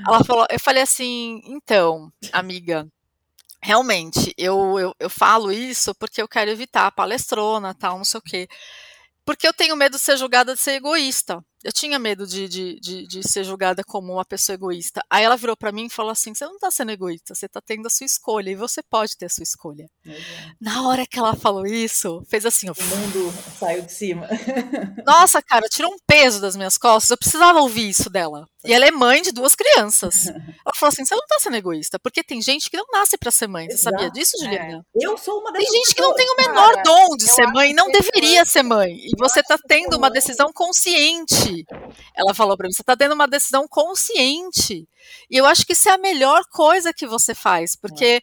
Ela 0.07 0.25
falou, 0.25 0.47
eu 0.51 0.61
falei 0.61 0.83
assim: 0.83 1.40
Então, 1.47 2.12
amiga. 2.33 2.87
Realmente, 3.64 4.35
eu, 4.37 4.79
eu, 4.79 4.95
eu 4.99 5.09
falo 5.11 5.53
isso 5.53 5.95
porque 5.95 6.21
eu 6.21 6.29
quero 6.29 6.51
evitar 6.51 6.87
a 6.87 6.90
palestrona, 6.92 7.75
tal, 7.75 7.97
não 7.99 8.05
sei 8.05 8.18
o 8.18 8.23
quê. 8.23 8.49
Porque 9.25 9.47
eu 9.47 9.53
tenho 9.53 9.77
medo 9.77 9.97
de 9.97 10.03
ser 10.03 10.17
julgada 10.17 10.55
de 10.55 10.61
ser 10.61 10.73
egoísta. 10.75 11.45
Eu 11.64 11.72
tinha 11.72 11.98
medo 11.98 12.27
de, 12.27 12.48
de, 12.48 12.81
de, 12.81 13.07
de 13.07 13.29
ser 13.29 13.44
julgada 13.44 13.83
como 13.85 14.12
uma 14.14 14.25
pessoa 14.25 14.55
egoísta. 14.55 15.01
Aí 15.09 15.25
ela 15.25 15.37
virou 15.37 15.57
pra 15.57 15.72
mim 15.72 15.87
e 15.87 15.90
falou 15.90 16.11
assim: 16.12 16.35
você 16.35 16.44
não 16.44 16.59
tá 16.59 16.70
sendo 16.70 16.92
egoísta, 16.92 17.35
você 17.35 17.48
tá 17.48 17.61
tendo 17.64 17.87
a 17.87 17.90
sua 17.90 18.05
escolha 18.05 18.51
e 18.51 18.55
você 18.55 18.83
pode 18.83 19.16
ter 19.16 19.27
a 19.27 19.29
sua 19.29 19.42
escolha. 19.42 19.87
Exato. 20.05 20.57
Na 20.61 20.88
hora 20.88 21.07
que 21.07 21.18
ela 21.18 21.35
falou 21.35 21.66
isso, 21.66 22.22
fez 22.29 22.44
assim, 22.44 22.68
ó, 22.68 22.72
O 22.72 22.96
mundo 22.96 23.33
saiu 23.59 23.83
de 23.83 23.92
cima. 23.92 24.29
nossa, 25.07 25.40
cara, 25.42 25.68
tirou 25.68 25.92
um 25.92 25.98
peso 26.07 26.40
das 26.40 26.57
minhas 26.57 26.77
costas. 26.79 27.11
Eu 27.11 27.18
precisava 27.18 27.61
ouvir 27.61 27.88
isso 27.88 28.11
dela. 28.11 28.46
E 28.64 28.72
ela 28.72 28.87
é 28.87 28.90
mãe 28.90 29.22
de 29.22 29.33
duas 29.33 29.55
crianças. 29.55 30.27
Ela 30.29 30.75
falou 30.77 30.92
assim: 30.92 31.05
você 31.05 31.14
não 31.14 31.27
tá 31.27 31.38
sendo 31.40 31.57
egoísta, 31.57 31.98
porque 31.98 32.22
tem 32.22 32.40
gente 32.40 32.70
que 32.70 32.77
não 32.77 32.87
nasce 32.92 33.18
pra 33.18 33.31
ser 33.31 33.48
mãe. 33.48 33.68
Você 33.68 33.79
sabia 33.79 34.07
Exato. 34.07 34.12
disso, 34.12 34.38
Juliana? 34.38 34.85
Eu 34.94 35.16
sou 35.18 35.40
uma 35.40 35.53
Tem 35.53 35.61
dessas 35.61 35.75
gente 35.75 35.94
que 35.94 36.01
não 36.03 36.14
tem 36.14 36.29
o 36.31 36.37
pessoas. 36.37 36.55
menor 36.55 36.75
Cara, 36.75 36.83
dom 36.83 37.16
de 37.16 37.29
ser 37.29 37.46
mãe 37.48 37.70
e 37.70 37.75
não 37.75 37.87
ser 37.87 37.92
deveria 38.01 38.44
ser 38.44 38.62
mãe. 38.62 38.92
E 38.94 39.11
você 39.18 39.42
tá 39.42 39.57
que 39.57 39.62
ser 39.62 39.68
tendo 39.68 39.96
uma 39.96 40.11
decisão 40.11 40.53
consciente. 40.53 41.52
Ela 42.15 42.35
falou 42.35 42.57
pra 42.57 42.67
mim: 42.67 42.73
você 42.73 42.83
tá 42.83 42.97
tendo 42.97 43.15
uma 43.15 43.29
decisão 43.29 43.67
consciente. 43.69 44.88
E 45.31 45.37
eu 45.37 45.47
acho 45.47 45.65
que 45.67 45.73
isso 45.73 45.88
é 45.88 45.93
a 45.93 45.99
melhor 45.99 46.45
coisa 46.51 46.93
que 46.93 47.07
você 47.07 47.35
faz, 47.35 47.75
porque 47.77 48.23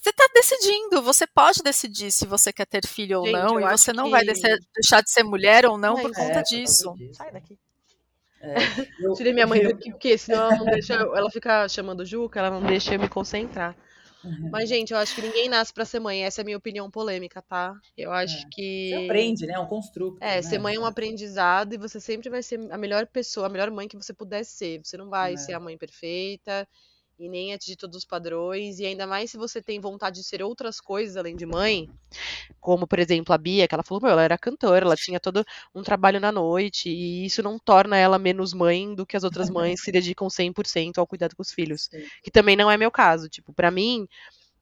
você 0.00 0.12
tá 0.12 0.28
decidindo, 0.34 1.02
você 1.02 1.26
pode 1.26 1.62
decidir 1.62 2.10
se 2.12 2.24
você 2.26 2.52
quer 2.52 2.66
ter 2.66 2.86
filho 2.86 3.18
ou 3.20 3.26
Gente, 3.26 3.34
não, 3.36 3.60
e 3.60 3.64
você 3.70 3.92
não 3.92 4.04
que- 4.04 4.10
vai 4.10 4.24
deixar, 4.24 4.56
deixar 4.74 5.02
de 5.02 5.10
ser 5.10 5.22
mulher 5.22 5.66
ou 5.66 5.76
não 5.76 5.96
por 5.96 6.10
é, 6.10 6.14
conta 6.14 6.38
É, 6.38 6.42
disso. 6.42 6.94
Sai 7.12 7.30
daqui. 7.32 7.58
É, 8.40 8.54
eu- 9.00 9.14
Tirei 9.18 9.32
minha 9.32 9.46
mãe 9.46 9.60
daqui, 9.64 9.90
porque 9.90 10.16
senão 10.16 10.44
ela 10.46 10.56
não 10.56 10.64
deixa. 10.66 10.94
Ela 10.94 11.30
fica 11.30 11.68
chamando 11.68 12.06
Juca, 12.06 12.38
ela 12.38 12.50
não 12.50 12.62
deixa 12.62 12.94
eu 12.94 13.00
me 13.00 13.08
concentrar. 13.08 13.74
Uhum. 14.24 14.52
Mas, 14.52 14.68
gente, 14.68 14.92
eu 14.92 14.98
acho 14.98 15.14
que 15.14 15.22
ninguém 15.22 15.48
nasce 15.48 15.72
pra 15.72 15.84
ser 15.84 16.00
mãe. 16.00 16.24
Essa 16.24 16.40
é 16.40 16.42
a 16.42 16.44
minha 16.44 16.56
opinião 16.58 16.90
polêmica, 16.90 17.42
tá? 17.42 17.74
Eu 17.96 18.12
acho 18.12 18.46
que. 18.50 18.90
Você 18.90 18.94
aprende, 18.96 19.46
né? 19.46 19.54
É 19.54 19.58
um 19.58 19.66
construto. 19.66 20.20
É, 20.20 20.42
né? 20.42 20.42
ser 20.42 20.58
mãe 20.58 20.74
é 20.74 20.80
um 20.80 20.84
aprendizado 20.84 21.74
e 21.74 21.78
você 21.78 22.00
sempre 22.00 22.28
vai 22.28 22.42
ser 22.42 22.58
a 22.72 22.76
melhor 22.78 23.06
pessoa, 23.06 23.46
a 23.46 23.48
melhor 23.50 23.70
mãe 23.70 23.86
que 23.86 23.96
você 23.96 24.12
puder 24.12 24.44
ser. 24.44 24.80
Você 24.84 24.96
não 24.96 25.08
vai 25.08 25.36
É. 25.36 25.38
ser 25.38 25.52
a 25.52 25.60
mãe 25.60 25.78
perfeita 25.78 26.68
e 27.18 27.28
nem 27.28 27.52
atingir 27.52 27.76
todos 27.76 27.96
os 27.96 28.04
padrões. 28.04 28.78
E 28.78 28.86
ainda 28.86 29.06
mais 29.06 29.30
se 29.30 29.36
você 29.36 29.60
tem 29.60 29.80
vontade 29.80 30.20
de 30.20 30.26
ser 30.26 30.42
outras 30.42 30.80
coisas 30.80 31.16
além 31.16 31.34
de 31.36 31.44
mãe. 31.44 31.88
Como, 32.60 32.86
por 32.86 32.98
exemplo, 32.98 33.34
a 33.34 33.38
Bia, 33.38 33.66
que 33.68 33.74
ela 33.74 33.82
falou, 33.84 34.02
meu, 34.02 34.12
ela 34.12 34.22
era 34.22 34.38
cantora, 34.38 34.84
ela 34.84 34.96
tinha 34.96 35.20
todo 35.20 35.44
um 35.74 35.82
trabalho 35.82 36.20
na 36.20 36.32
noite, 36.32 36.88
e 36.88 37.24
isso 37.24 37.42
não 37.42 37.58
torna 37.58 37.96
ela 37.96 38.18
menos 38.18 38.52
mãe 38.52 38.94
do 38.94 39.06
que 39.06 39.16
as 39.16 39.24
outras 39.24 39.48
mães 39.54 39.80
que 39.80 39.86
se 39.86 39.92
dedicam 39.92 40.28
100% 40.28 40.98
ao 40.98 41.06
cuidado 41.06 41.34
com 41.36 41.42
os 41.42 41.52
filhos. 41.52 41.88
Sim. 41.90 42.04
Que 42.22 42.30
também 42.30 42.56
não 42.56 42.70
é 42.70 42.76
meu 42.76 42.90
caso. 42.90 43.28
Tipo, 43.28 43.52
pra 43.52 43.70
mim, 43.70 44.06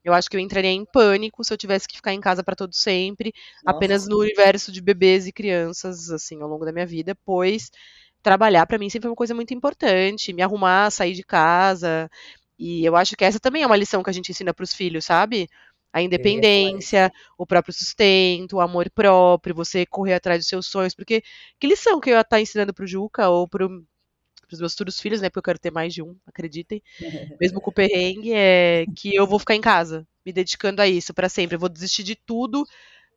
eu 0.03 0.13
acho 0.13 0.29
que 0.29 0.37
eu 0.37 0.41
entraria 0.41 0.71
em 0.71 0.85
pânico 0.85 1.43
se 1.43 1.53
eu 1.53 1.57
tivesse 1.57 1.87
que 1.87 1.97
ficar 1.97 2.13
em 2.13 2.21
casa 2.21 2.43
pra 2.43 2.55
todo 2.55 2.73
sempre, 2.73 3.33
Nossa, 3.63 3.77
apenas 3.77 4.07
no 4.07 4.19
universo 4.19 4.71
de 4.71 4.81
bebês 4.81 5.27
e 5.27 5.31
crianças, 5.31 6.09
assim, 6.09 6.41
ao 6.41 6.47
longo 6.47 6.65
da 6.65 6.71
minha 6.71 6.85
vida, 6.85 7.15
pois 7.25 7.69
trabalhar 8.21 8.65
pra 8.65 8.77
mim 8.77 8.89
sempre 8.89 9.03
foi 9.03 9.11
uma 9.11 9.15
coisa 9.15 9.33
muito 9.33 9.53
importante, 9.53 10.33
me 10.33 10.41
arrumar, 10.41 10.91
sair 10.91 11.13
de 11.13 11.23
casa. 11.23 12.09
E 12.57 12.83
eu 12.83 12.95
acho 12.95 13.15
que 13.15 13.23
essa 13.23 13.39
também 13.39 13.63
é 13.63 13.67
uma 13.67 13.77
lição 13.77 14.01
que 14.01 14.09
a 14.09 14.13
gente 14.13 14.31
ensina 14.31 14.53
pros 14.53 14.73
filhos, 14.73 15.05
sabe? 15.05 15.49
A 15.93 16.01
independência, 16.01 17.11
o 17.37 17.45
próprio 17.45 17.73
sustento, 17.73 18.57
o 18.57 18.61
amor 18.61 18.89
próprio, 18.89 19.55
você 19.55 19.85
correr 19.85 20.15
atrás 20.15 20.39
dos 20.39 20.47
seus 20.47 20.67
sonhos, 20.67 20.93
porque 20.93 21.23
que 21.59 21.67
lição 21.67 21.99
que 21.99 22.09
eu 22.09 22.15
ia 22.15 22.21
estar 22.21 22.41
ensinando 22.41 22.73
pro 22.73 22.87
Juca 22.87 23.29
ou 23.29 23.47
pro 23.47 23.85
pros 24.47 24.59
meus 24.61 24.71
futuros 24.71 24.99
filhos, 24.99 25.21
né? 25.21 25.29
Porque 25.29 25.39
eu 25.39 25.43
quero 25.43 25.59
ter 25.59 25.71
mais 25.71 25.93
de 25.93 26.01
um, 26.01 26.15
acreditem. 26.25 26.81
Mesmo 27.39 27.59
com 27.61 27.69
o 27.69 27.73
perrengue, 27.73 28.31
é 28.33 28.85
que 28.95 29.13
eu 29.13 29.27
vou 29.27 29.39
ficar 29.39 29.55
em 29.55 29.61
casa, 29.61 30.07
me 30.25 30.31
dedicando 30.31 30.81
a 30.81 30.87
isso 30.87 31.13
para 31.13 31.29
sempre. 31.29 31.55
Eu 31.55 31.59
vou 31.59 31.69
desistir 31.69 32.03
de 32.03 32.15
tudo 32.15 32.65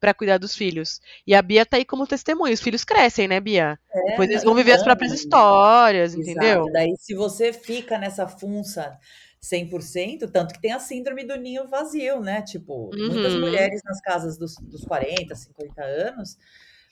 para 0.01 0.15
cuidar 0.15 0.39
dos 0.39 0.57
filhos. 0.57 1.01
E 1.27 1.35
a 1.35 1.43
Bia 1.43 1.65
tá 1.65 1.77
aí 1.77 1.85
como 1.85 2.07
testemunho. 2.07 2.53
Os 2.53 2.61
filhos 2.61 2.85
crescem, 2.85 3.29
né, 3.29 3.39
Bia? 3.39 3.79
É, 3.93 4.11
Depois 4.11 4.31
eles 4.31 4.43
vão 4.43 4.55
viver 4.55 4.73
as 4.73 4.83
próprias 4.83 5.13
histórias, 5.13 6.15
Exato. 6.15 6.31
entendeu? 6.31 6.65
Daí, 6.73 6.97
se 6.99 7.15
você 7.15 7.53
fica 7.53 7.99
nessa 7.99 8.27
funça 8.27 8.99
100%, 9.43 10.31
tanto 10.31 10.55
que 10.55 10.61
tem 10.61 10.73
a 10.73 10.79
síndrome 10.79 11.25
do 11.25 11.37
ninho 11.37 11.69
vazio, 11.69 12.21
né? 12.21 12.43
Tipo, 12.43 12.91
uhum. 12.95 13.09
muitas 13.09 13.35
mulheres 13.35 13.81
nas 13.85 14.01
casas 14.01 14.37
dos, 14.37 14.55
dos 14.57 14.85
40, 14.85 15.35
50 15.35 15.83
anos 15.83 16.37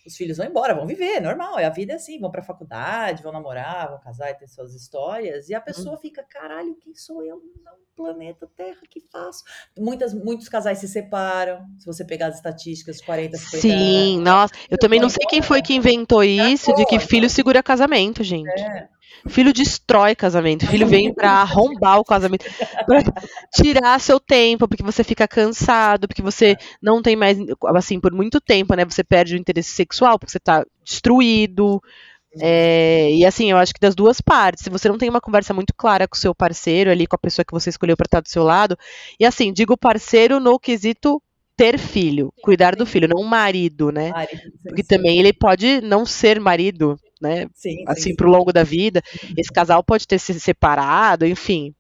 os 0.08 0.16
filhos 0.16 0.38
vão 0.38 0.46
embora, 0.46 0.74
vão 0.74 0.86
viver, 0.86 1.16
é 1.16 1.20
normal, 1.20 1.58
a 1.58 1.68
vida 1.68 1.92
é 1.92 1.96
assim, 1.96 2.18
vão 2.18 2.30
para 2.30 2.40
a 2.40 2.44
faculdade, 2.44 3.22
vão 3.22 3.30
namorar, 3.30 3.90
vão 3.90 4.00
casar 4.00 4.30
e 4.30 4.34
ter 4.34 4.48
suas 4.48 4.74
histórias, 4.74 5.48
e 5.48 5.54
a 5.54 5.60
pessoa 5.60 5.94
uhum. 5.94 6.00
fica, 6.00 6.22
caralho, 6.22 6.74
quem 6.80 6.94
sou 6.94 7.22
eu 7.22 7.36
no 7.36 7.78
planeta 7.94 8.48
Terra, 8.56 8.80
que 8.88 9.00
faço? 9.12 9.44
Muitas, 9.78 10.14
muitos 10.14 10.48
casais 10.48 10.78
se 10.78 10.88
separam, 10.88 11.66
se 11.78 11.86
você 11.86 12.04
pegar 12.04 12.28
as 12.28 12.36
estatísticas, 12.36 13.00
40, 13.00 13.36
50 13.36 13.60
Sim, 13.60 14.14
anos, 14.14 14.24
nossa, 14.24 14.54
eu 14.70 14.78
também 14.78 15.00
não 15.00 15.10
sei 15.10 15.26
quem 15.28 15.42
foi 15.42 15.60
que 15.62 15.74
inventou 15.74 16.24
isso, 16.24 16.74
de 16.74 16.86
que 16.86 16.98
filho 16.98 17.28
segura 17.28 17.62
casamento, 17.62 18.24
gente. 18.24 18.48
É. 18.60 18.88
Filho 19.26 19.52
destrói 19.52 20.14
casamento. 20.14 20.66
Filho 20.66 20.86
vem 20.86 21.12
para 21.12 21.30
arrombar 21.30 21.98
o 21.98 22.04
casamento, 22.04 22.46
para 22.86 23.02
tirar 23.54 24.00
seu 24.00 24.20
tempo, 24.20 24.68
porque 24.68 24.82
você 24.82 25.02
fica 25.02 25.26
cansado, 25.26 26.06
porque 26.06 26.22
você 26.22 26.56
não 26.80 27.02
tem 27.02 27.16
mais, 27.16 27.38
assim, 27.74 28.00
por 28.00 28.12
muito 28.12 28.40
tempo, 28.40 28.74
né? 28.74 28.84
Você 28.84 29.02
perde 29.02 29.34
o 29.34 29.38
interesse 29.38 29.70
sexual, 29.70 30.18
porque 30.18 30.32
você 30.32 30.40
tá 30.40 30.64
destruído. 30.84 31.82
É, 32.40 33.10
e 33.12 33.24
assim, 33.24 33.50
eu 33.50 33.56
acho 33.56 33.74
que 33.74 33.80
das 33.80 33.94
duas 33.94 34.20
partes, 34.20 34.62
se 34.62 34.70
você 34.70 34.88
não 34.88 34.98
tem 34.98 35.08
uma 35.08 35.20
conversa 35.20 35.54
muito 35.54 35.74
clara 35.74 36.06
com 36.06 36.14
o 36.14 36.18
seu 36.18 36.34
parceiro 36.34 36.90
ali, 36.90 37.06
com 37.06 37.16
a 37.16 37.18
pessoa 37.18 37.44
que 37.44 37.52
você 37.52 37.70
escolheu 37.70 37.96
para 37.96 38.06
estar 38.06 38.20
do 38.20 38.28
seu 38.28 38.44
lado, 38.44 38.78
e 39.18 39.24
assim, 39.24 39.52
digo 39.52 39.76
parceiro 39.76 40.38
no 40.38 40.58
quesito 40.58 41.20
ter 41.56 41.76
filho, 41.76 42.32
cuidar 42.40 42.76
do 42.76 42.86
filho, 42.86 43.08
não 43.08 43.24
marido, 43.24 43.90
né? 43.90 44.12
Porque 44.62 44.84
também 44.84 45.18
ele 45.18 45.32
pode 45.32 45.80
não 45.80 46.06
ser 46.06 46.38
marido, 46.38 46.96
né? 47.20 47.46
Sim, 47.54 47.84
assim, 47.86 48.14
pro 48.14 48.30
longo 48.30 48.52
da 48.52 48.62
vida. 48.62 49.02
Esse 49.36 49.52
casal 49.52 49.82
pode 49.82 50.06
ter 50.06 50.18
se 50.18 50.38
separado, 50.38 51.26
enfim. 51.26 51.74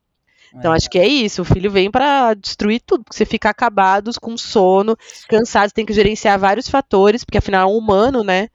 Então, 0.54 0.72
é. 0.72 0.76
acho 0.76 0.88
que 0.88 0.98
é 0.98 1.06
isso. 1.06 1.42
O 1.42 1.44
filho 1.44 1.70
vem 1.70 1.90
para 1.90 2.34
destruir 2.34 2.80
tudo. 2.84 3.04
Você 3.10 3.24
fica 3.24 3.50
acabados, 3.50 4.18
com 4.18 4.36
sono, 4.36 4.96
cansado, 5.28 5.72
tem 5.72 5.84
que 5.84 5.92
gerenciar 5.92 6.38
vários 6.38 6.68
fatores, 6.68 7.24
porque 7.24 7.38
afinal 7.38 7.68
é 7.68 7.72
um 7.72 7.76
humano, 7.76 8.22
né? 8.22 8.48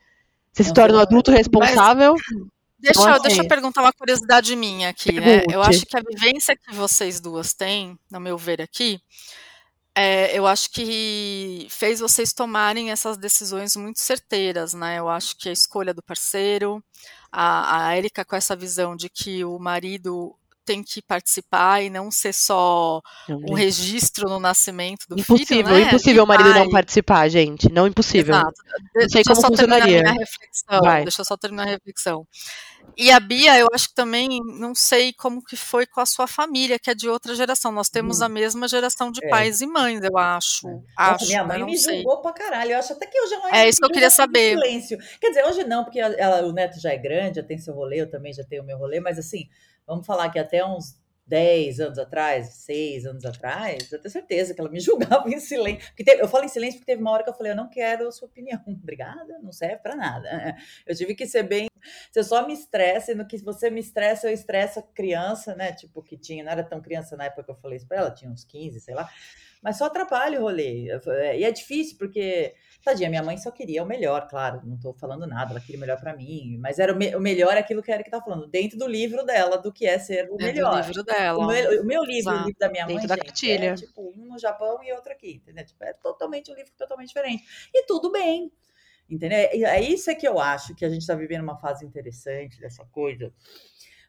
Você 0.51 0.63
se 0.63 0.73
torna 0.73 0.97
um 0.97 1.01
adulto 1.01 1.31
responsável. 1.31 2.13
Mas... 2.13 2.53
Deixa, 2.79 2.99
então, 2.99 3.13
assim, 3.13 3.21
deixa 3.23 3.41
eu 3.43 3.47
perguntar 3.47 3.81
uma 3.81 3.93
curiosidade 3.93 4.53
minha 4.57 4.89
aqui, 4.89 5.13
né? 5.13 5.43
Eu 5.49 5.63
acho 5.63 5.85
que 5.85 5.95
a 5.95 6.01
vivência 6.01 6.53
que 6.53 6.75
vocês 6.75 7.21
duas 7.21 7.53
têm, 7.53 7.97
no 8.11 8.19
meu 8.19 8.37
ver 8.37 8.61
aqui, 8.61 8.99
é, 9.95 10.37
eu 10.37 10.47
acho 10.47 10.71
que 10.71 11.67
fez 11.69 11.99
vocês 11.99 12.33
tomarem 12.33 12.91
essas 12.91 13.17
decisões 13.17 13.75
muito 13.75 13.99
certeiras, 13.99 14.73
né? 14.73 14.97
Eu 14.97 15.07
acho 15.07 15.37
que 15.37 15.49
a 15.49 15.51
escolha 15.51 15.93
do 15.93 16.01
parceiro, 16.01 16.83
a, 17.31 17.87
a 17.87 17.97
Erika 17.97 18.25
com 18.25 18.35
essa 18.35 18.55
visão 18.55 18.95
de 18.95 19.09
que 19.09 19.45
o 19.45 19.59
marido 19.59 20.35
tem 20.65 20.81
que 20.81 21.01
participar 21.01 21.81
e 21.83 21.89
não 21.89 22.09
ser 22.09 22.33
só 22.33 23.01
um 23.29 23.53
registro 23.53 24.29
no 24.29 24.39
nascimento 24.39 25.05
do 25.07 25.19
impossível, 25.19 25.65
filho, 25.65 25.69
né? 25.69 25.81
Impossível 25.81 26.23
o 26.23 26.27
marido 26.27 26.53
não 26.53 26.69
participar, 26.69 27.27
gente. 27.29 27.71
Não 27.71 27.85
impossível. 27.85 28.33
Exato. 28.33 28.53
Não 28.95 29.09
sei 29.09 29.23
deixa 29.23 29.33
como 29.33 29.47
funcionaria. 29.47 30.03
Deixa 31.03 31.21
eu 31.21 31.25
só 31.25 31.37
terminar 31.37 31.67
a 31.67 31.71
reflexão. 31.71 32.25
E 32.95 33.11
a 33.11 33.19
Bia, 33.19 33.57
eu 33.57 33.67
acho 33.73 33.89
que 33.89 33.95
também, 33.95 34.39
não 34.59 34.75
sei 34.75 35.13
como 35.13 35.43
que 35.43 35.55
foi 35.55 35.85
com 35.85 35.99
a 35.99 36.05
sua 36.05 36.27
família, 36.27 36.77
que 36.77 36.89
é 36.89 36.95
de 36.95 37.09
outra 37.09 37.33
geração. 37.35 37.71
Nós 37.71 37.89
temos 37.89 38.21
hum. 38.21 38.25
a 38.25 38.29
mesma 38.29 38.67
geração 38.67 39.11
de 39.11 39.25
é. 39.25 39.29
pais 39.29 39.61
e 39.61 39.67
mães, 39.67 40.01
eu 40.03 40.17
acho. 40.17 40.67
É. 40.67 40.81
acho 40.97 41.25
minha 41.25 41.43
mãe 41.43 41.63
me 41.63 41.77
sei. 41.77 41.97
julgou 41.97 42.21
pra 42.21 42.31
caralho. 42.33 42.71
Eu 42.71 42.79
acho 42.79 42.93
até 42.93 43.05
que 43.07 43.19
hoje 43.19 43.33
ela 43.33 43.57
É 43.57 43.67
isso 43.67 43.79
que 43.79 43.85
eu 43.85 43.91
queria 43.91 44.11
saber. 44.11 44.57
Silêncio. 44.57 44.97
Quer 45.19 45.29
dizer, 45.29 45.45
hoje 45.45 45.63
não, 45.63 45.83
porque 45.83 45.99
ela, 45.99 46.43
o 46.43 46.51
neto 46.51 46.79
já 46.79 46.91
é 46.91 46.97
grande, 46.97 47.37
já 47.37 47.43
tem 47.43 47.57
seu 47.57 47.73
rolê, 47.73 48.01
eu 48.01 48.09
também 48.09 48.31
já 48.31 48.43
tenho 48.43 48.61
o 48.61 48.65
meu 48.65 48.77
rolê, 48.77 48.99
mas 48.99 49.17
assim, 49.17 49.49
vamos 49.87 50.05
falar 50.05 50.29
que 50.29 50.37
até 50.37 50.63
uns 50.63 50.95
10 51.25 51.79
anos 51.79 51.97
atrás, 51.97 52.49
6 52.49 53.05
anos 53.05 53.25
atrás, 53.25 53.91
eu 53.91 53.99
tenho 53.99 54.11
certeza 54.11 54.53
que 54.53 54.59
ela 54.59 54.69
me 54.69 54.79
julgava 54.81 55.29
em 55.29 55.39
silêncio. 55.39 55.87
Porque 55.87 56.03
teve, 56.03 56.21
eu 56.21 56.27
falo 56.27 56.45
em 56.45 56.49
silêncio 56.49 56.79
porque 56.79 56.91
teve 56.91 57.01
uma 57.01 57.11
hora 57.11 57.23
que 57.23 57.29
eu 57.29 57.33
falei, 57.33 57.51
eu 57.51 57.55
não 57.55 57.69
quero 57.69 58.07
a 58.07 58.11
sua 58.11 58.27
opinião. 58.27 58.61
Obrigada, 58.67 59.39
não 59.39 59.51
serve 59.51 59.77
para 59.77 59.95
nada. 59.95 60.29
Eu 60.85 60.95
tive 60.95 61.15
que 61.15 61.25
ser 61.25 61.43
bem. 61.43 61.67
Você 62.11 62.23
só 62.23 62.45
me 62.45 62.53
estressa, 62.53 63.11
e 63.11 63.15
no 63.15 63.25
que 63.25 63.37
você 63.37 63.69
me 63.69 63.79
estressa, 63.79 64.27
eu 64.27 64.33
estresso 64.33 64.79
a 64.79 64.83
criança, 64.83 65.53
né? 65.55 65.73
Tipo, 65.73 66.01
que 66.01 66.17
tinha, 66.17 66.43
não 66.43 66.51
era 66.51 66.63
tão 66.63 66.81
criança 66.81 67.17
na 67.17 67.25
época 67.25 67.43
que 67.43 67.51
eu 67.51 67.55
falei 67.55 67.77
isso 67.77 67.87
pra 67.87 67.97
ela, 67.97 68.11
tinha 68.11 68.31
uns 68.31 68.45
15, 68.45 68.79
sei 68.79 68.95
lá. 68.95 69.09
Mas 69.61 69.77
só 69.77 69.85
atrapalha 69.85 70.39
o 70.39 70.43
rolê. 70.43 70.87
E 71.37 71.43
é 71.43 71.51
difícil, 71.51 71.97
porque 71.97 72.53
Tadinha, 72.83 73.09
minha 73.09 73.23
mãe 73.23 73.37
só 73.37 73.49
queria 73.49 73.81
o 73.81 73.85
melhor, 73.85 74.27
claro, 74.27 74.61
não 74.65 74.75
estou 74.75 74.93
falando 74.93 75.25
nada, 75.25 75.51
ela 75.51 75.59
queria 75.61 75.77
o 75.77 75.79
melhor 75.79 75.97
para 75.97 76.13
mim, 76.13 76.57
mas 76.59 76.79
era 76.79 76.91
o, 76.91 76.95
me, 76.97 77.15
o, 77.15 77.19
melhor 77.19 77.55
aquilo 77.55 77.81
que 77.81 77.89
a 77.89 77.95
Erika 77.95 78.11
tá 78.11 78.21
falando, 78.21 78.45
dentro 78.45 78.77
do 78.77 78.85
livro 78.85 79.23
dela, 79.25 79.57
do 79.57 79.71
que 79.71 79.85
é 79.85 79.97
ser 79.97 80.25
o 80.25 80.35
dentro 80.35 80.55
melhor. 80.55 80.85
Livro 80.85 81.03
dela. 81.03 81.39
O 81.39 81.47
meu, 81.47 81.81
o 81.81 81.85
meu 81.85 82.03
livro, 82.03 82.31
Exato. 82.31 82.43
o 82.43 82.45
livro 82.47 82.59
da 82.59 82.69
minha 82.69 82.85
dentro 82.85 82.99
mãe, 82.99 83.07
da 83.07 83.15
gente, 83.15 83.25
cartilha. 83.25 83.65
é 83.71 83.75
tipo 83.75 84.13
um 84.17 84.25
no 84.27 84.37
Japão 84.37 84.83
e 84.83 84.91
outro 84.91 85.13
aqui, 85.13 85.35
entendeu? 85.35 85.65
Tipo, 85.65 85.81
é 85.85 85.93
totalmente 85.93 86.51
um 86.51 86.55
livro 86.55 86.73
totalmente 86.77 87.07
diferente. 87.07 87.43
E 87.73 87.85
tudo 87.85 88.11
bem, 88.11 88.51
entendeu? 89.09 89.37
É 89.39 89.81
isso 89.81 90.11
é 90.11 90.15
que 90.15 90.27
eu 90.27 90.37
acho 90.37 90.75
que 90.75 90.83
a 90.83 90.89
gente 90.89 91.01
está 91.01 91.15
vivendo 91.15 91.43
uma 91.43 91.57
fase 91.57 91.85
interessante 91.85 92.59
dessa 92.59 92.83
coisa 92.85 93.33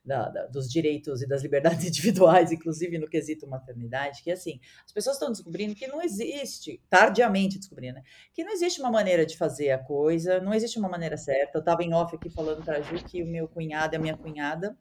da, 0.04 0.28
da, 0.28 0.46
dos 0.46 0.70
direitos 0.70 1.22
e 1.22 1.26
das 1.26 1.42
liberdades 1.42 1.84
individuais, 1.88 2.52
inclusive 2.52 2.98
no 2.98 3.08
quesito 3.08 3.46
maternidade, 3.46 4.22
que 4.22 4.30
assim, 4.30 4.60
as 4.84 4.92
pessoas 4.92 5.16
estão 5.16 5.30
descobrindo 5.32 5.74
que 5.74 5.86
não 5.86 6.02
existe, 6.02 6.80
tardiamente 6.90 7.58
descobrindo, 7.58 7.94
né? 7.94 8.02
Que 8.32 8.44
não 8.44 8.52
existe 8.52 8.80
uma 8.80 8.90
maneira 8.90 9.24
de 9.24 9.36
fazer 9.36 9.70
a 9.70 9.78
coisa, 9.78 10.40
não 10.40 10.52
existe 10.52 10.78
uma 10.78 10.88
maneira 10.88 11.16
certa. 11.16 11.58
Eu 11.58 11.60
estava 11.60 11.82
em 11.82 11.94
off 11.94 12.14
aqui 12.14 12.28
falando 12.28 12.62
para 12.64 12.78
a 12.78 12.82
Ju 12.82 12.96
que 13.04 13.22
o 13.22 13.26
meu 13.26 13.48
cunhado 13.48 13.94
e 13.94 13.96
a 13.96 14.00
minha 14.00 14.16
cunhada 14.16 14.76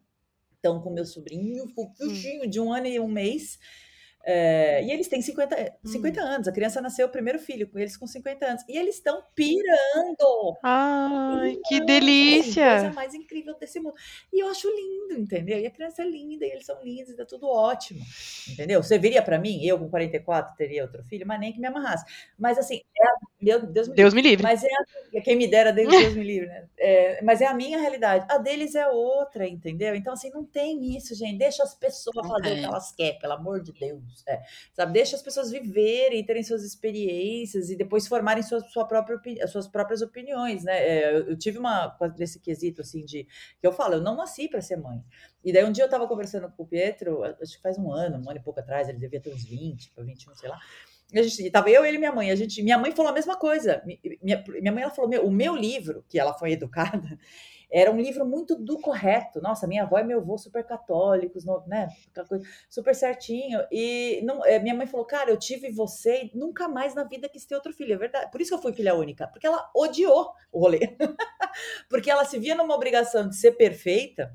estão 0.55 0.81
com 0.81 0.89
meu 0.89 1.05
sobrinho, 1.05 1.67
fofinho, 1.67 2.49
de 2.49 2.59
um 2.59 2.71
ano 2.71 2.87
e 2.87 2.99
um 2.99 3.07
mês, 3.07 3.59
é, 4.25 4.81
e 4.85 4.91
eles 4.91 5.09
têm 5.09 5.21
50, 5.21 5.79
50 5.83 6.21
hum. 6.21 6.25
anos. 6.25 6.47
A 6.47 6.51
criança 6.51 6.79
nasceu 6.81 7.07
o 7.07 7.09
primeiro 7.09 7.39
filho 7.39 7.67
com 7.67 7.77
eles 7.77 7.97
com 7.97 8.07
50 8.07 8.45
anos. 8.45 8.63
E 8.69 8.77
eles 8.77 8.95
estão 8.95 9.21
pirando. 9.35 10.57
Ai, 10.63 11.57
que 11.65 11.81
delícia! 11.81 12.61
É 12.61 12.77
a 12.77 12.81
coisa 12.81 12.95
mais 12.95 13.13
incrível 13.13 13.57
desse 13.59 13.79
mundo. 13.81 13.95
E 14.31 14.41
eu 14.41 14.47
acho 14.47 14.69
lindo, 14.69 15.19
entendeu? 15.19 15.59
E 15.59 15.65
a 15.65 15.71
criança 15.71 16.03
é 16.03 16.05
linda, 16.05 16.45
e 16.45 16.51
eles 16.51 16.65
são 16.65 16.81
lindos, 16.81 17.09
e 17.09 17.17
tá 17.17 17.25
tudo 17.25 17.49
ótimo. 17.49 17.99
Entendeu? 18.49 18.81
Você 18.81 18.97
viria 18.97 19.21
para 19.21 19.37
mim, 19.37 19.63
eu 19.65 19.77
com 19.77 19.89
44 19.89 20.55
teria 20.55 20.83
outro 20.83 21.03
filho, 21.03 21.27
mas 21.27 21.39
nem 21.39 21.51
que 21.51 21.59
me 21.59 21.67
amarrasse. 21.67 22.05
Mas 22.39 22.57
assim, 22.57 22.81
é 22.97 23.05
a, 23.05 23.13
meu, 23.41 23.65
Deus, 23.65 23.89
me, 23.89 23.95
Deus 23.95 24.13
me 24.13 24.21
livre. 24.21 24.43
Mas 24.43 24.63
é 24.63 24.67
a, 25.17 25.21
quem 25.21 25.35
me 25.35 25.47
dera, 25.47 25.73
Deus, 25.73 25.89
Deus 25.89 26.15
me 26.15 26.23
livre, 26.23 26.47
né? 26.47 26.65
É, 26.77 27.21
mas 27.21 27.41
é 27.41 27.45
a 27.45 27.53
minha 27.53 27.77
realidade. 27.77 28.25
A 28.29 28.37
deles 28.37 28.73
é 28.73 28.87
outra, 28.87 29.45
entendeu? 29.45 29.93
Então, 29.95 30.13
assim, 30.13 30.29
não 30.29 30.45
tem 30.45 30.95
isso, 30.95 31.13
gente. 31.13 31.37
Deixa 31.37 31.61
as 31.63 31.75
pessoas 31.75 32.25
fazer 32.25 32.53
o 32.53 32.55
que 32.55 32.65
elas 32.65 32.91
querem, 32.93 33.19
pelo 33.19 33.33
amor 33.33 33.61
de 33.61 33.73
Deus. 33.73 34.12
É, 34.27 34.41
sabe? 34.73 34.93
Deixa 34.93 35.15
as 35.15 35.21
pessoas 35.21 35.51
viverem, 35.51 36.23
terem 36.25 36.43
suas 36.43 36.63
experiências 36.63 37.69
e 37.69 37.75
depois 37.75 38.07
formarem 38.07 38.43
sua, 38.43 38.59
sua 38.61 38.85
própria, 38.85 39.19
as 39.43 39.51
suas 39.51 39.67
próprias 39.67 40.01
opiniões, 40.01 40.63
né? 40.63 40.77
É, 40.77 41.17
eu, 41.17 41.37
tive 41.37 41.57
uma 41.57 41.87
desse 42.15 42.39
quesito 42.39 42.81
assim 42.81 43.03
de 43.05 43.27
que 43.59 43.65
eu 43.65 43.71
falo, 43.71 43.95
eu 43.95 44.01
não 44.01 44.15
nasci 44.15 44.47
para 44.47 44.61
ser 44.61 44.77
mãe. 44.77 45.03
E 45.43 45.51
daí 45.51 45.63
um 45.65 45.71
dia 45.71 45.83
eu 45.83 45.87
estava 45.87 46.07
conversando 46.07 46.49
com 46.51 46.63
o 46.63 46.67
Pietro, 46.67 47.23
acho 47.23 47.55
que 47.55 47.61
faz 47.61 47.77
um 47.77 47.91
ano, 47.91 48.17
um 48.17 48.29
ano 48.29 48.39
e 48.39 48.43
pouco 48.43 48.59
atrás, 48.59 48.87
ele 48.87 48.97
devia 48.97 49.19
ter 49.19 49.33
uns 49.33 49.43
20 49.43 49.91
para 49.91 50.03
21, 50.03 50.35
sei 50.35 50.49
lá. 50.49 50.59
E 51.13 51.19
a 51.19 51.23
gente, 51.23 51.51
tava 51.51 51.69
eu, 51.69 51.85
ele 51.85 51.97
e 51.97 51.99
minha 51.99 52.11
mãe. 52.11 52.31
A 52.31 52.35
gente, 52.35 52.61
minha 52.63 52.77
mãe 52.77 52.91
falou 52.91 53.11
a 53.11 53.13
mesma 53.13 53.35
coisa. 53.35 53.83
Minha, 54.21 54.43
minha 54.47 54.71
mãe 54.71 54.81
ela 54.81 54.91
falou: 54.91 55.09
meu, 55.09 55.25
o 55.25 55.31
meu 55.31 55.55
livro, 55.55 56.03
que 56.09 56.17
ela 56.17 56.33
foi 56.33 56.53
educada, 56.53 57.19
era 57.73 57.91
um 57.91 57.99
livro 57.99 58.23
muito 58.23 58.55
do 58.55 58.79
correto. 58.79 59.41
Nossa, 59.41 59.65
minha 59.65 59.81
avó 59.81 59.97
e 59.97 60.03
meu 60.03 60.19
avô 60.19 60.37
super 60.37 60.63
católicos, 60.63 61.43
né? 61.65 61.87
Super 62.69 62.93
certinho. 62.93 63.61
E 63.71 64.21
não, 64.23 64.45
eh, 64.45 64.59
minha 64.59 64.75
mãe 64.75 64.85
falou, 64.85 65.05
cara, 65.07 65.31
eu 65.31 65.37
tive 65.37 65.71
você 65.71 66.25
e 66.25 66.37
nunca 66.37 66.67
mais 66.67 66.93
na 66.93 67.03
vida 67.03 67.27
quis 67.27 67.45
ter 67.45 67.55
outro 67.55 67.73
filho. 67.73 67.95
É 67.95 67.97
verdade. 67.97 68.31
Por 68.31 68.39
isso 68.39 68.51
que 68.51 68.55
eu 68.55 68.61
fui 68.61 68.73
filha 68.73 68.93
única. 68.93 69.27
Porque 69.27 69.47
ela 69.47 69.71
odiou 69.75 70.31
o 70.51 70.59
rolê. 70.59 70.95
porque 71.89 72.11
ela 72.11 72.25
se 72.25 72.37
via 72.37 72.53
numa 72.53 72.75
obrigação 72.75 73.27
de 73.27 73.35
ser 73.35 73.53
perfeita, 73.53 74.31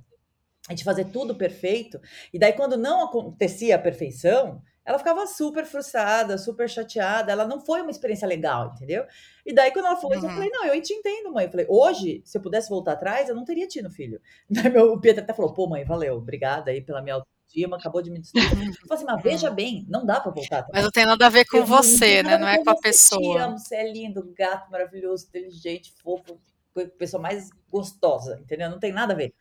de 0.75 0.83
fazer 0.83 1.05
tudo 1.13 1.37
perfeito. 1.37 2.01
E 2.33 2.41
daí, 2.41 2.53
quando 2.53 2.77
não 2.77 3.05
acontecia 3.05 3.77
a 3.77 3.79
perfeição, 3.79 4.61
ela 4.89 4.99
ficava 4.99 5.27
super 5.27 5.67
frustrada, 5.67 6.39
super 6.39 6.67
chateada. 6.67 7.31
Ela 7.31 7.47
não 7.47 7.61
foi 7.61 7.83
uma 7.83 7.91
experiência 7.91 8.27
legal, 8.27 8.73
entendeu? 8.75 9.05
E 9.45 9.53
daí, 9.53 9.71
quando 9.71 9.85
ela 9.85 9.97
falou 9.97 10.17
isso, 10.17 10.25
eu 10.25 10.31
falei: 10.31 10.49
Não, 10.49 10.65
eu 10.65 10.81
te 10.81 10.95
entendo, 10.95 11.31
mãe. 11.31 11.45
Eu 11.45 11.51
falei: 11.51 11.67
Hoje, 11.69 12.23
se 12.25 12.39
eu 12.39 12.41
pudesse 12.41 12.71
voltar 12.71 12.93
atrás, 12.93 13.29
eu 13.29 13.35
não 13.35 13.45
teria 13.45 13.69
tido 13.69 13.91
filho. 13.91 14.19
Daí, 14.49 14.71
meu, 14.71 14.95
o 14.95 14.99
Pedro 14.99 15.23
até 15.23 15.35
falou: 15.35 15.53
Pô, 15.53 15.67
mãe, 15.69 15.85
valeu, 15.85 16.17
obrigada 16.17 16.71
aí 16.71 16.81
pela 16.81 17.03
minha 17.03 17.17
autoestima, 17.17 17.77
acabou 17.77 18.01
de 18.01 18.11
me 18.11 18.19
destruir. 18.19 18.47
Eu 18.47 18.49
falei 18.49 18.73
assim: 18.93 19.05
Mas 19.05 19.21
veja 19.23 19.51
bem, 19.51 19.85
não 19.91 20.07
dá 20.07 20.21
para 20.21 20.33
voltar 20.33 20.61
atrás. 20.61 20.73
Mas 20.73 20.85
não 20.85 20.91
tem 20.91 21.05
nada 21.05 21.27
a 21.27 21.29
ver 21.29 21.45
com 21.45 21.59
eu, 21.59 21.67
você, 21.67 22.23
não, 22.23 22.31
né? 22.31 22.39
Não 22.39 22.49
é 22.49 22.65
com 22.65 22.71
a 22.71 22.77
pessoa. 22.77 23.21
Te 23.21 23.43
amo, 23.43 23.59
você 23.59 23.77
é 23.77 23.93
lindo, 23.93 24.33
gato, 24.35 24.71
maravilhoso, 24.71 25.27
inteligente, 25.27 25.93
fofo, 26.03 26.41
pessoa 26.97 27.23
mais 27.23 27.51
gostosa, 27.71 28.41
entendeu? 28.41 28.71
Não 28.71 28.79
tem 28.79 28.91
nada 28.91 29.13
a 29.13 29.17
ver. 29.17 29.35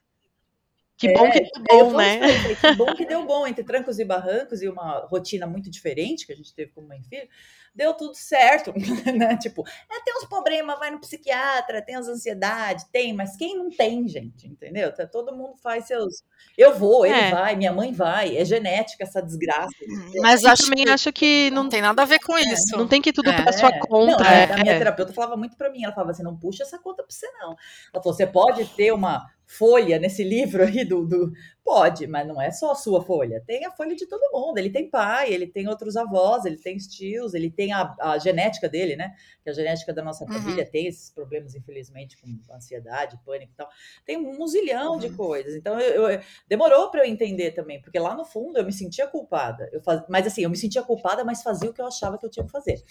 Que 0.98 1.14
bom 1.14 1.30
que 1.30 1.40
deu 1.40 1.92
bom, 1.92 1.98
né? 1.98 2.20
Falei, 2.20 2.56
que 2.56 2.76
bom 2.76 2.96
que 2.96 3.06
deu 3.06 3.26
bom, 3.26 3.46
entre 3.46 3.64
trancos 3.64 4.00
e 4.00 4.06
barrancos 4.06 4.64
e 4.64 4.68
uma 4.68 5.06
rotina 5.08 5.46
muito 5.46 5.70
diferente 5.70 6.26
que 6.26 6.34
a 6.34 6.36
gente 6.36 6.54
teve 6.56 6.72
como 6.72 6.88
mãe 6.88 7.00
e 7.00 7.08
filho, 7.08 7.30
deu 7.78 7.94
tudo 7.94 8.16
certo, 8.16 8.74
né? 9.16 9.38
Tipo, 9.38 9.64
é, 9.68 10.02
tem 10.04 10.18
uns 10.18 10.26
problemas, 10.26 10.80
vai 10.80 10.90
no 10.90 11.00
psiquiatra, 11.00 11.84
tem 11.84 11.96
as 11.96 12.08
ansiedades, 12.08 12.86
tem, 12.86 13.14
mas 13.14 13.38
quem 13.38 13.56
não 13.56 13.70
tem, 13.70 14.08
gente, 14.08 14.48
entendeu? 14.48 14.92
Tá, 14.92 15.06
todo 15.06 15.36
mundo 15.36 15.56
faz 15.62 15.86
seus. 15.86 16.24
Eu 16.58 16.76
vou, 16.76 17.06
ele 17.06 17.16
é. 17.16 17.30
vai, 17.30 17.56
minha 17.56 17.72
mãe 17.72 17.94
vai, 17.94 18.36
é 18.36 18.44
genética 18.44 19.04
essa 19.04 19.22
desgraça. 19.22 19.70
Hum, 19.88 20.12
mas 20.22 20.44
eu 20.44 20.56
também 20.56 20.86
que... 20.86 20.90
acho 20.90 21.14
que 21.14 21.52
não, 21.52 21.64
não 21.66 21.70
tem 21.70 21.82
nada 21.82 22.02
a 22.02 22.06
ver 22.06 22.20
com 22.20 22.36
é. 22.36 22.42
isso. 22.42 22.76
Não 22.76 22.88
tem 22.88 23.00
que 23.00 23.14
tudo 23.14 23.30
é. 23.30 23.40
para 23.40 23.54
sua 23.54 23.72
conta. 23.82 24.24
Não, 24.24 24.30
é. 24.30 24.52
A 24.52 24.58
minha 24.58 24.78
terapeuta 24.80 25.14
falava 25.14 25.38
muito 25.38 25.56
para 25.56 25.70
mim, 25.70 25.84
ela 25.84 25.94
falava 25.94 26.12
assim, 26.12 26.24
não 26.24 26.36
puxa 26.36 26.64
essa 26.64 26.80
conta 26.80 27.04
para 27.04 27.14
você 27.14 27.30
não. 27.34 27.56
Ela 27.94 28.02
falou, 28.02 28.18
você 28.18 28.26
pode 28.26 28.66
ter 28.70 28.92
uma 28.92 29.30
folha 29.48 29.98
nesse 29.98 30.24
livro 30.24 30.64
aí 30.64 30.84
do, 30.84 31.06
do, 31.06 31.32
Pode, 31.68 32.08
mas 32.08 32.26
não 32.26 32.42
é 32.42 32.50
só 32.50 32.72
a 32.72 32.76
sua 32.76 33.04
folha. 33.04 33.44
Tem 33.46 33.66
a 33.66 33.72
folha 33.72 33.94
de 33.94 34.06
todo 34.06 34.32
mundo. 34.32 34.58
Ele 34.58 34.70
tem 34.70 34.90
pai, 34.90 35.34
ele 35.34 35.46
tem 35.46 35.68
outros 35.68 35.98
avós, 35.98 36.46
ele 36.46 36.56
tem 36.56 36.78
tios, 36.78 37.34
ele 37.34 37.52
tem 37.52 37.74
a, 37.74 37.94
a 38.00 38.18
genética 38.18 38.70
dele, 38.70 38.96
né? 38.96 39.14
Que 39.44 39.50
a 39.50 39.54
genética 39.54 39.92
da 39.92 40.02
nossa 40.02 40.24
uhum. 40.24 40.32
família 40.32 40.66
tem 40.66 40.88
esses 40.88 41.10
problemas, 41.10 41.56
infelizmente, 41.56 42.16
com 42.22 42.54
ansiedade, 42.54 43.20
pânico 43.26 43.52
e 43.52 43.56
tal. 43.58 43.70
Tem 44.06 44.18
um 44.18 44.48
zilhão 44.48 44.94
uhum. 44.94 45.00
de 45.00 45.10
coisas. 45.10 45.56
Então, 45.56 45.78
eu, 45.78 46.10
eu 46.10 46.22
demorou 46.48 46.90
para 46.90 47.02
eu 47.02 47.12
entender 47.12 47.52
também, 47.52 47.82
porque 47.82 48.00
lá 48.00 48.16
no 48.16 48.24
fundo 48.24 48.58
eu 48.58 48.66
me 48.66 48.72
sentia 48.72 49.06
culpada. 49.06 49.70
Eu 49.74 49.82
faz... 49.82 50.04
Mas 50.08 50.26
assim, 50.26 50.44
eu 50.44 50.50
me 50.50 50.56
sentia 50.56 50.84
culpada, 50.84 51.26
mas 51.26 51.44
fazia 51.44 51.70
o 51.70 51.74
que 51.74 51.82
eu 51.82 51.88
achava 51.88 52.18
que 52.18 52.26
eu 52.26 52.30
tinha 52.30 52.46
que 52.46 52.52
fazer. 52.52 52.82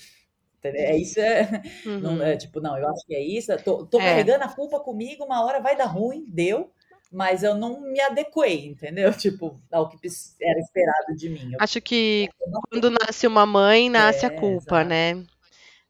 É 0.74 0.96
isso 0.96 1.20
é, 1.20 1.62
uhum. 1.84 2.00
não, 2.00 2.22
é, 2.22 2.36
tipo, 2.36 2.60
não, 2.60 2.76
eu 2.76 2.88
acho 2.88 3.06
que 3.06 3.14
é 3.14 3.22
isso. 3.22 3.56
Tô, 3.62 3.86
tô 3.86 4.00
é. 4.00 4.04
carregando 4.04 4.44
a 4.44 4.48
culpa 4.48 4.80
comigo, 4.80 5.24
uma 5.24 5.44
hora 5.44 5.60
vai 5.60 5.76
dar 5.76 5.86
ruim, 5.86 6.24
deu, 6.28 6.70
mas 7.10 7.42
eu 7.42 7.54
não 7.54 7.80
me 7.80 8.00
adequei, 8.00 8.66
entendeu? 8.66 9.12
Tipo, 9.16 9.60
ao 9.70 9.88
que 9.88 9.96
era 10.40 10.60
esperado 10.60 11.16
de 11.16 11.28
mim. 11.28 11.52
Eu, 11.52 11.58
acho 11.60 11.80
que 11.80 12.28
quando 12.70 12.90
nasce 12.90 13.26
uma 13.26 13.46
mãe, 13.46 13.88
nasce 13.88 14.24
é, 14.24 14.28
a 14.28 14.30
culpa, 14.30 14.76
exato. 14.76 14.88
né? 14.88 15.24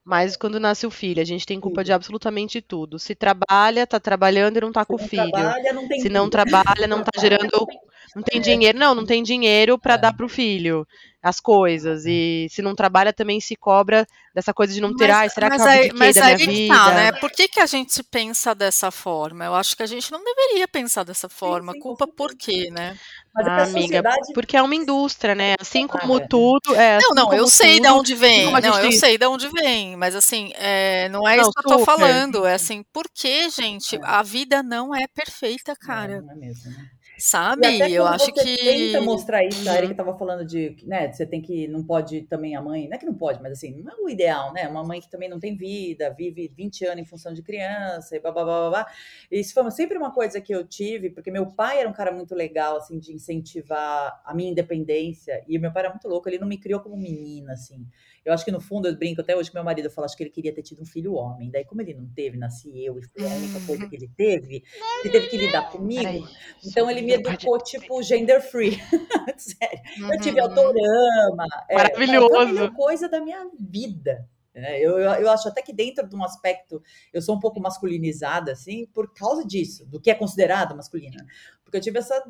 Mas 0.05 0.37
quando 0.37 0.61
nasce 0.61 0.87
o 0.87 0.91
filho, 0.91 1.21
a 1.21 1.25
gente 1.25 1.45
tem 1.45 1.59
culpa 1.59 1.83
de 1.83 1.93
absolutamente 1.93 2.61
tudo. 2.61 2.97
Se 2.97 3.13
trabalha, 3.13 3.85
tá 3.89 3.99
trabalhando 3.99 4.57
e 4.57 4.61
não 4.61 4.71
tá 4.71 4.83
Se 4.83 4.87
com 4.87 4.95
o 4.95 4.99
filho. 4.99 5.33
Trabalha, 5.33 5.73
não 5.73 5.89
Se 5.89 6.09
não 6.09 6.31
trabalha, 6.31 6.87
não 6.87 7.03
tá 7.03 7.11
gerando 7.21 7.67
não 8.15 8.23
tem 8.23 8.41
dinheiro, 8.41 8.79
não, 8.79 8.95
não 8.95 9.05
tem 9.05 9.23
dinheiro 9.23 9.79
para 9.79 9.95
é. 9.95 9.99
dar 9.99 10.13
pro 10.15 10.29
filho 10.29 10.87
as 11.27 11.41
coisas. 11.41 12.05
E 12.07 12.47
se 12.51 12.63
não 12.63 12.75
trabalha, 12.75 13.13
também 13.13 13.41
se 13.41 13.57
cobra 13.57 14.07
dessa 14.33 14.55
coisa 14.55 14.73
de 14.73 14.81
não 14.81 14.95
ter, 14.95 15.11
ai, 15.11 15.29
será 15.29 15.51
que 15.51 15.61
eu 15.61 15.65
aí, 15.65 15.91
mas 15.93 16.15
da 16.15 16.27
aí 16.27 16.37
minha 16.47 16.69
tá, 16.73 16.85
vida? 16.85 16.91
Tá, 16.91 16.95
né? 16.95 17.13
Por 17.13 17.33
que, 17.33 17.49
que 17.49 17.59
a 17.59 17.67
gente 17.67 18.01
pensa 18.05 18.55
dessa 18.55 18.93
forma? 18.93 19.45
Eu 19.45 19.55
acho 19.55 19.77
que 19.77 19.83
a 19.83 19.87
gente 19.87 20.13
não 20.13 20.23
deveria 20.23 20.69
pensar 20.69 21.03
dessa 21.03 21.29
forma. 21.29 21.73
Sim, 21.73 21.79
sim, 21.79 21.83
Culpa 21.83 22.07
por 22.07 22.33
quê, 22.37 22.71
né? 22.71 22.97
Mas 23.35 23.47
ah, 23.49 23.63
amiga, 23.65 24.03
porque 24.35 24.57
é 24.57 24.63
uma 24.63 24.75
indústria, 24.75 25.35
né? 25.35 25.57
Assim 25.61 25.89
como 25.89 26.27
tudo. 26.29 26.75
É, 26.75 26.97
assim 26.97 27.07
não, 27.09 27.25
não, 27.25 27.35
eu 27.35 27.49
sei 27.49 27.81
de 27.81 27.89
onde 27.89 28.15
vem. 28.15 28.51
Não, 28.51 28.79
eu 28.79 28.93
sei 28.93 29.19
de 29.19 29.27
onde 29.27 29.49
vem. 29.49 29.97
Mas 29.97 30.15
assim, 30.15 30.53
é, 30.55 31.09
não 31.09 31.27
é 31.27 31.37
não, 31.37 31.43
isso 31.43 31.53
que 31.53 31.73
eu 31.73 31.79
tô 31.79 31.85
falando. 31.85 32.47
É 32.47 32.55
assim, 32.55 32.85
por 32.93 33.07
que, 33.13 33.51
gente? 33.51 33.97
É. 33.97 34.01
A 34.03 34.23
vida 34.23 34.63
não 34.63 34.95
é 34.95 35.07
perfeita, 35.09 35.75
cara. 35.75 36.21
Não, 36.21 36.29
não 36.29 36.33
é 36.35 36.37
mesmo, 36.37 36.71
né? 36.71 36.91
Sabe? 37.19 37.67
Eu 37.93 38.07
acho 38.07 38.33
que. 38.33 38.57
tenta 38.57 39.01
mostrar 39.01 39.45
isso, 39.45 39.65
uhum. 39.65 39.73
a 39.73 39.77
Erika 39.77 39.93
estava 39.93 40.17
falando 40.19 40.45
de, 40.45 40.77
né, 40.85 41.11
você 41.11 41.25
tem 41.25 41.41
que, 41.41 41.67
não 41.69 41.83
pode 41.83 42.23
também 42.23 42.55
a 42.55 42.63
mãe, 42.63 42.89
não 42.89 42.97
é 42.97 42.99
que 42.99 43.07
não 43.07 43.15
pode, 43.15 43.43
mas 43.43 43.53
assim, 43.53 43.83
não 43.83 43.93
é 43.93 43.97
o 43.97 44.09
ideal, 44.09 44.53
né? 44.53 44.69
Uma 44.69 44.85
mãe 44.85 45.01
que 45.01 45.11
também 45.11 45.29
não 45.29 45.41
tem 45.41 45.57
vida, 45.57 46.15
vive 46.17 46.53
20 46.55 46.85
anos 46.87 47.03
em 47.03 47.07
função 47.07 47.33
de 47.33 47.43
criança 47.43 48.17
e 48.17 48.21
blá, 48.21 48.31
blá, 48.31 48.45
blá, 48.45 48.71
blá. 48.71 48.87
Isso 49.31 49.55
foi 49.55 49.71
sempre 49.71 49.97
uma 49.97 50.13
coisa 50.13 50.41
que 50.41 50.55
eu 50.55 50.67
tive, 50.67 51.11
porque 51.11 51.31
meu 51.31 51.47
pai 51.47 51.81
era 51.81 51.89
um 51.89 51.93
cara 51.93 52.13
muito 52.13 52.35
legal, 52.35 52.77
assim, 52.77 52.99
de 52.99 53.13
incentivar 53.13 54.21
a 54.25 54.35
minha 54.35 54.51
independência, 54.51 55.43
e 55.49 55.59
meu 55.59 55.73
pai 55.73 55.85
era 55.85 55.91
muito 55.91 56.09
louco, 56.09 56.29
ele 56.29 56.39
não 56.39 56.49
me 56.49 56.59
criou 56.59 56.81
como 56.81 56.97
menina, 56.97 57.53
assim. 57.53 57.87
Eu 58.27 58.33
acho 58.33 58.45
que 58.45 58.51
no 58.51 58.61
fundo, 58.61 58.89
eu 58.89 58.97
brinco 58.97 59.21
até 59.21 59.37
hoje 59.37 59.49
com 59.53 59.57
meu 59.57 59.65
marido, 59.65 59.87
eu 59.87 59.91
falo, 59.91 60.05
acho 60.05 60.17
que 60.17 60.25
ele 60.25 60.31
queria 60.31 60.53
ter 60.53 60.63
tido 60.63 60.83
um 60.83 60.85
filho 60.85 61.15
homem. 61.15 61.49
Daí, 61.49 61.65
como 61.65 61.81
ele 61.81 61.95
não 61.95 62.09
teve, 62.09 62.37
nasci 62.37 62.85
eu, 62.85 62.99
e 62.99 63.03
foi 63.05 63.25
a 63.25 63.29
única 63.29 63.61
coisa 63.65 63.85
uhum. 63.85 63.89
que 63.89 63.95
ele 63.95 64.11
teve, 64.17 64.65
ele 65.05 65.13
teve 65.13 65.29
que 65.29 65.37
lidar 65.37 65.71
comigo. 65.71 66.29
Então, 66.65 66.91
ele 66.91 67.03
me 67.03 67.13
educou, 67.13 67.57
tipo, 67.59 68.03
gender 68.03 68.43
free. 68.43 68.81
Sério. 69.39 69.81
Eu 70.13 70.21
tive 70.21 70.41
uhum. 70.41 70.49
autorama. 70.49 71.47
É, 71.71 71.77
Maravilhoso. 71.77 72.65
É, 72.65 72.71
coisa 72.73 73.09
da 73.09 73.21
minha 73.21 73.49
vida. 73.61 74.29
Né? 74.53 74.81
Eu, 74.81 74.99
eu, 74.99 75.11
eu, 75.13 75.31
acho 75.31 75.49
até 75.49 75.63
que 75.63 75.73
dentro 75.73 76.09
de 76.09 76.17
um 76.17 76.25
aspecto, 76.25 76.83
eu 77.13 77.23
sou 77.23 77.37
um 77.37 77.41
pouco 77.41 77.61
masculinizada, 77.61 78.51
assim, 78.51 78.87
por 78.87 79.15
causa 79.15 79.47
disso, 79.47 79.87
do 79.87 80.01
que 80.01 80.11
é 80.11 80.15
considerado 80.15 80.75
masculina. 80.75 81.25
Porque 81.63 81.77
eu 81.77 81.81
tive 81.81 82.01
essa 82.01 82.25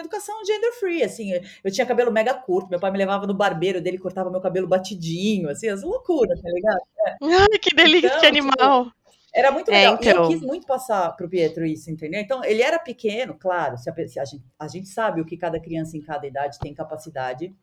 educação 0.00 0.44
gender 0.44 0.72
free, 0.78 1.02
assim, 1.02 1.32
eu 1.62 1.70
tinha 1.70 1.86
cabelo 1.86 2.10
mega 2.10 2.34
curto, 2.34 2.68
meu 2.68 2.80
pai 2.80 2.90
me 2.90 2.98
levava 2.98 3.26
no 3.26 3.34
barbeiro 3.34 3.80
dele, 3.80 3.98
cortava 3.98 4.30
meu 4.30 4.40
cabelo 4.40 4.66
batidinho, 4.66 5.48
assim, 5.48 5.68
as 5.68 5.82
loucuras, 5.82 6.40
tá 6.40 6.48
ligado? 6.50 6.80
É. 7.06 7.16
Ai, 7.52 7.58
que 7.60 7.74
delícia, 7.74 8.08
então, 8.08 8.20
que 8.20 8.26
animal! 8.26 8.84
Tipo, 8.84 8.96
era 9.34 9.50
muito 9.50 9.70
é, 9.70 9.74
legal. 9.74 9.92
É, 9.92 9.96
então... 9.96 10.06
E 10.06 10.08
eu 10.08 10.16
então. 10.16 10.28
quis 10.28 10.40
muito 10.40 10.66
passar 10.66 11.14
pro 11.16 11.28
Pietro 11.28 11.66
isso, 11.66 11.90
entendeu? 11.90 12.20
Então, 12.20 12.42
ele 12.44 12.62
era 12.62 12.78
pequeno, 12.78 13.34
claro, 13.38 13.76
se 13.76 13.90
a, 13.90 14.08
se 14.08 14.18
a, 14.18 14.24
gente, 14.24 14.44
a 14.58 14.68
gente 14.68 14.88
sabe 14.88 15.20
o 15.20 15.24
que 15.26 15.36
cada 15.36 15.60
criança 15.60 15.96
em 15.96 16.00
cada 16.00 16.26
idade 16.26 16.58
tem 16.58 16.72
capacidade 16.72 17.54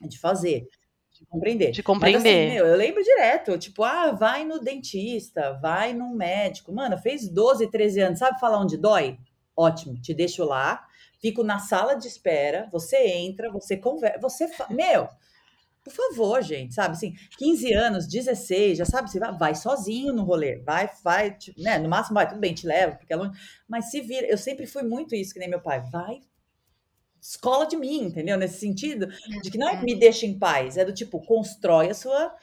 de 0.00 0.18
fazer 0.18 0.68
de 1.22 1.26
compreender. 1.26 1.70
De 1.70 1.82
compreender. 1.82 2.18
Mas, 2.18 2.46
assim, 2.46 2.54
meu, 2.54 2.66
eu 2.66 2.76
lembro 2.76 3.02
direto, 3.02 3.58
tipo, 3.58 3.84
ah, 3.84 4.12
vai 4.12 4.44
no 4.44 4.58
dentista, 4.58 5.58
vai 5.60 5.92
no 5.92 6.14
médico. 6.14 6.72
Mano, 6.72 6.96
fez 6.98 7.28
12, 7.28 7.70
13 7.70 8.00
anos, 8.00 8.18
sabe 8.18 8.40
falar 8.40 8.58
onde 8.58 8.76
dói? 8.76 9.18
Ótimo, 9.56 10.00
te 10.00 10.14
deixo 10.14 10.44
lá, 10.44 10.84
fico 11.22 11.44
na 11.44 11.60
sala 11.60 11.94
de 11.94 12.08
espera, 12.08 12.68
você 12.70 12.96
entra, 12.96 13.50
você 13.50 13.76
conversa, 13.76 14.18
você 14.18 14.48
fa... 14.48 14.66
meu, 14.68 15.08
por 15.84 15.92
favor, 15.92 16.42
gente, 16.42 16.74
sabe 16.74 16.94
assim, 16.94 17.14
15 17.38 17.72
anos, 17.72 18.08
16, 18.08 18.78
já 18.78 18.84
sabe, 18.84 19.10
você 19.10 19.20
vai, 19.20 19.38
vai 19.38 19.54
sozinho 19.54 20.12
no 20.12 20.24
rolê, 20.24 20.58
vai, 20.58 20.90
vai, 21.02 21.36
tipo, 21.36 21.60
né, 21.62 21.78
no 21.78 21.88
máximo 21.88 22.14
vai, 22.14 22.28
tudo 22.28 22.40
bem, 22.40 22.52
te 22.52 22.66
leva, 22.66 22.96
porque 22.96 23.12
é 23.12 23.16
longe, 23.16 23.38
mas 23.68 23.90
se 23.90 24.00
vira, 24.00 24.26
eu 24.26 24.36
sempre 24.36 24.66
fui 24.66 24.82
muito 24.82 25.14
isso, 25.14 25.32
que 25.32 25.38
nem 25.38 25.48
meu 25.48 25.62
pai, 25.62 25.80
vai, 25.92 26.20
escola 27.20 27.66
de 27.66 27.76
mim, 27.76 28.02
entendeu? 28.06 28.36
Nesse 28.36 28.58
sentido, 28.58 29.06
de 29.42 29.48
que 29.48 29.56
não 29.56 29.68
é 29.68 29.80
me 29.80 29.94
deixa 29.94 30.26
em 30.26 30.36
paz, 30.36 30.76
é 30.76 30.84
do 30.84 30.92
tipo, 30.92 31.24
constrói 31.24 31.88
a 31.88 31.94
sua 31.94 32.36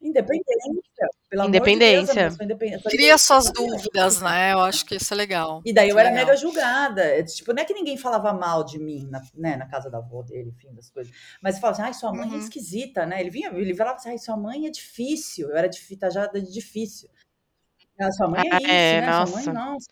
Independência. 0.00 1.08
Independência. 1.44 2.30
De 2.30 2.54
Deus, 2.54 2.82
Cria 2.84 3.18
suas 3.18 3.50
dúvidas, 3.50 4.20
né? 4.20 4.52
Eu 4.52 4.60
acho 4.60 4.84
que 4.86 4.96
isso 4.96 5.12
é 5.12 5.16
legal. 5.16 5.62
E 5.64 5.72
daí 5.72 5.88
eu 5.88 5.98
era 5.98 6.08
legal. 6.08 6.26
mega 6.26 6.36
julgada. 6.36 7.02
É, 7.02 7.22
tipo, 7.22 7.52
não 7.52 7.62
é 7.62 7.64
que 7.64 7.74
ninguém 7.74 7.96
falava 7.96 8.32
mal 8.32 8.64
de 8.64 8.78
mim, 8.78 9.06
na, 9.10 9.20
né, 9.34 9.56
na 9.56 9.66
casa 9.66 9.90
da 9.90 9.98
avó 9.98 10.22
dele, 10.22 10.54
enfim, 10.56 10.74
das 10.74 10.90
coisas. 10.90 11.12
Mas 11.42 11.58
falava 11.58 11.76
assim, 11.76 11.88
ai, 11.88 11.94
sua 11.94 12.12
mãe 12.12 12.28
é 12.28 12.32
uhum. 12.32 12.36
é 12.36 12.38
esquisita, 12.38 13.04
né? 13.04 13.20
Ele 13.20 13.30
vinha, 13.30 13.50
ele 13.50 13.74
falava 13.74 13.96
assim, 13.96 14.10
ai, 14.10 14.18
sua 14.18 14.36
mãe 14.36 14.66
é 14.66 14.70
difícil. 14.70 15.50
Eu 15.50 15.56
era 15.56 15.68
tajada 15.98 16.40
de 16.40 16.52
difícil. 16.52 17.08
Ah, 17.98 18.12
sua 18.12 18.28
mãe 18.28 18.42
é 18.46 18.54
ah, 18.54 18.58
isso, 18.58 18.70
é, 18.70 19.00
né? 19.00 19.06
Nossa. 19.06 19.42
Sua 19.42 19.52
mãe, 19.52 19.64
nossa. 19.64 19.88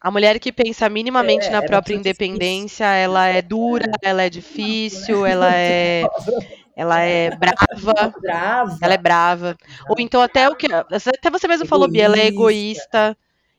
A 0.00 0.10
mulher 0.10 0.40
que 0.40 0.50
pensa 0.50 0.88
minimamente 0.88 1.46
é, 1.46 1.50
na 1.50 1.62
própria 1.62 1.94
independência, 1.94 2.84
difícil. 2.84 3.04
ela 3.04 3.28
é 3.28 3.40
dura, 3.40 3.86
é. 4.02 4.08
ela 4.08 4.22
é 4.24 4.28
difícil, 4.28 5.24
ela 5.24 5.54
é 5.54 6.02
ela 6.76 7.00
é 7.00 7.30
brava. 7.36 8.14
brava. 8.20 8.78
Ela 8.80 8.94
é 8.94 8.98
brava. 8.98 9.56
Ou 9.88 9.96
então 9.98 10.20
até 10.20 10.48
o 10.48 10.56
que. 10.56 10.66
Até 10.72 11.30
você 11.30 11.46
mesmo 11.46 11.64
egoísta. 11.64 11.66
falou, 11.66 11.88
Bia, 11.88 12.04
ela 12.04 12.18
é 12.18 12.26
egoísta. 12.26 13.16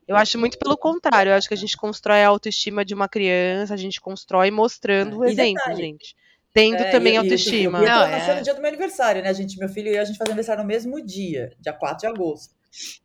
Eu 0.08 0.16
acho 0.16 0.38
muito 0.38 0.58
pelo 0.58 0.78
contrário. 0.78 1.32
Eu 1.32 1.36
acho 1.36 1.48
que 1.48 1.54
a 1.54 1.58
gente 1.58 1.78
constrói 1.78 2.24
a 2.24 2.28
autoestima 2.28 2.84
de 2.84 2.94
uma 2.94 3.08
criança, 3.08 3.74
a 3.74 3.78
gente 3.78 4.02
constrói 4.02 4.52
mostrando 4.52 5.20
o 5.20 5.26
exemplo, 5.26 5.54
detalhe, 5.54 5.76
gente. 5.78 6.16
Tendo 6.54 6.84
é, 6.84 6.92
também 6.92 7.14
e, 7.14 7.18
autoestima. 7.18 7.80
E, 7.80 7.84
e, 7.84 7.86
Não, 7.86 8.04
é. 8.04 8.36
no 8.36 8.44
dia 8.44 8.54
do 8.54 8.62
meu 8.62 8.70
aniversário, 8.70 9.24
né, 9.24 9.34
gente? 9.34 9.58
Meu 9.58 9.70
filho 9.70 9.90
e 9.90 9.96
eu, 9.96 10.02
a 10.02 10.06
gente 10.06 10.18
faz 10.18 10.30
aniversário 10.30 10.62
no 10.62 10.68
mesmo 10.68 11.04
dia, 11.04 11.52
dia 11.60 11.74
4 11.74 12.00
de 12.00 12.08
agosto. 12.08 12.54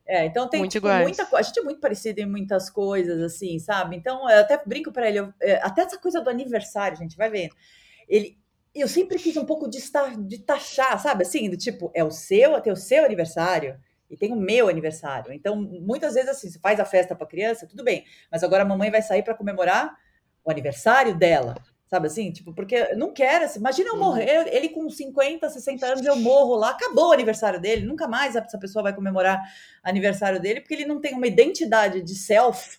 É, 0.07 0.25
então 0.25 0.49
tem 0.49 0.61
muito 0.61 0.73
tipo, 0.73 0.89
muita 0.89 1.25
coisa. 1.27 1.39
A 1.39 1.43
gente 1.43 1.59
é 1.59 1.63
muito 1.63 1.81
parecido 1.81 2.21
em 2.21 2.27
muitas 2.27 2.69
coisas, 2.71 3.23
assim, 3.23 3.59
sabe? 3.59 3.97
Então, 3.97 4.29
eu 4.29 4.41
até 4.41 4.61
brinco 4.65 4.91
para 4.91 5.09
ele, 5.09 5.21
eu, 5.21 5.33
é, 5.41 5.57
até 5.63 5.83
essa 5.83 5.99
coisa 5.99 6.21
do 6.21 6.31
aniversário, 6.31 6.97
gente, 6.97 7.17
vai 7.17 7.31
vendo. 7.31 7.55
Ele, 8.09 8.37
eu 8.81 8.89
sempre 8.89 9.19
quis 9.19 9.37
um 9.37 9.45
pouco 9.45 9.69
de, 9.69 9.79
estar, 9.79 10.17
de 10.17 10.39
taxar, 10.39 11.01
sabe? 11.01 11.23
Assim, 11.23 11.49
do 11.49 11.57
tipo, 11.57 11.91
é 11.95 12.03
o 12.05 12.11
seu, 12.11 12.61
tem 12.61 12.73
o 12.73 12.77
seu 12.77 13.05
aniversário 13.05 13.79
e 14.11 14.17
tem 14.17 14.33
o 14.33 14.37
meu 14.37 14.69
aniversário. 14.69 15.33
Então, 15.33 15.57
muitas 15.57 16.15
vezes, 16.15 16.31
assim, 16.31 16.51
você 16.51 16.59
faz 16.59 16.81
a 16.81 16.85
festa 16.85 17.15
para 17.15 17.27
criança, 17.27 17.67
tudo 17.67 17.85
bem, 17.85 18.05
mas 18.31 18.43
agora 18.43 18.63
a 18.63 18.67
mamãe 18.67 18.91
vai 18.91 19.03
sair 19.03 19.23
para 19.23 19.35
comemorar 19.35 19.95
o 20.45 20.51
aniversário 20.51 21.17
dela. 21.17 21.55
Sabe 21.89 22.07
assim? 22.07 22.31
Tipo, 22.31 22.53
porque 22.53 22.95
não 22.97 23.15
quero, 23.15 23.47
assim, 23.47 23.59
imagina 23.59 23.89
eu 23.89 23.95
uhum. 23.95 24.01
morrer, 24.01 24.47
ele 24.55 24.69
com 24.69 24.91
50, 24.91 25.49
60 25.49 25.87
anos, 25.87 26.05
eu 26.05 26.17
morro 26.17 26.55
lá, 26.55 26.71
acabou 26.71 27.09
o 27.09 27.13
aniversário 27.13 27.59
dele, 27.59 27.87
nunca 27.87 28.07
mais 28.07 28.37
essa 28.37 28.59
pessoa 28.59 28.83
vai 28.83 28.95
comemorar 28.95 29.41
aniversário 29.83 30.39
dele, 30.39 30.61
porque 30.61 30.75
ele 30.75 30.85
não 30.85 31.01
tem 31.01 31.15
uma 31.15 31.27
identidade 31.27 32.03
de 32.03 32.15
self 32.15 32.79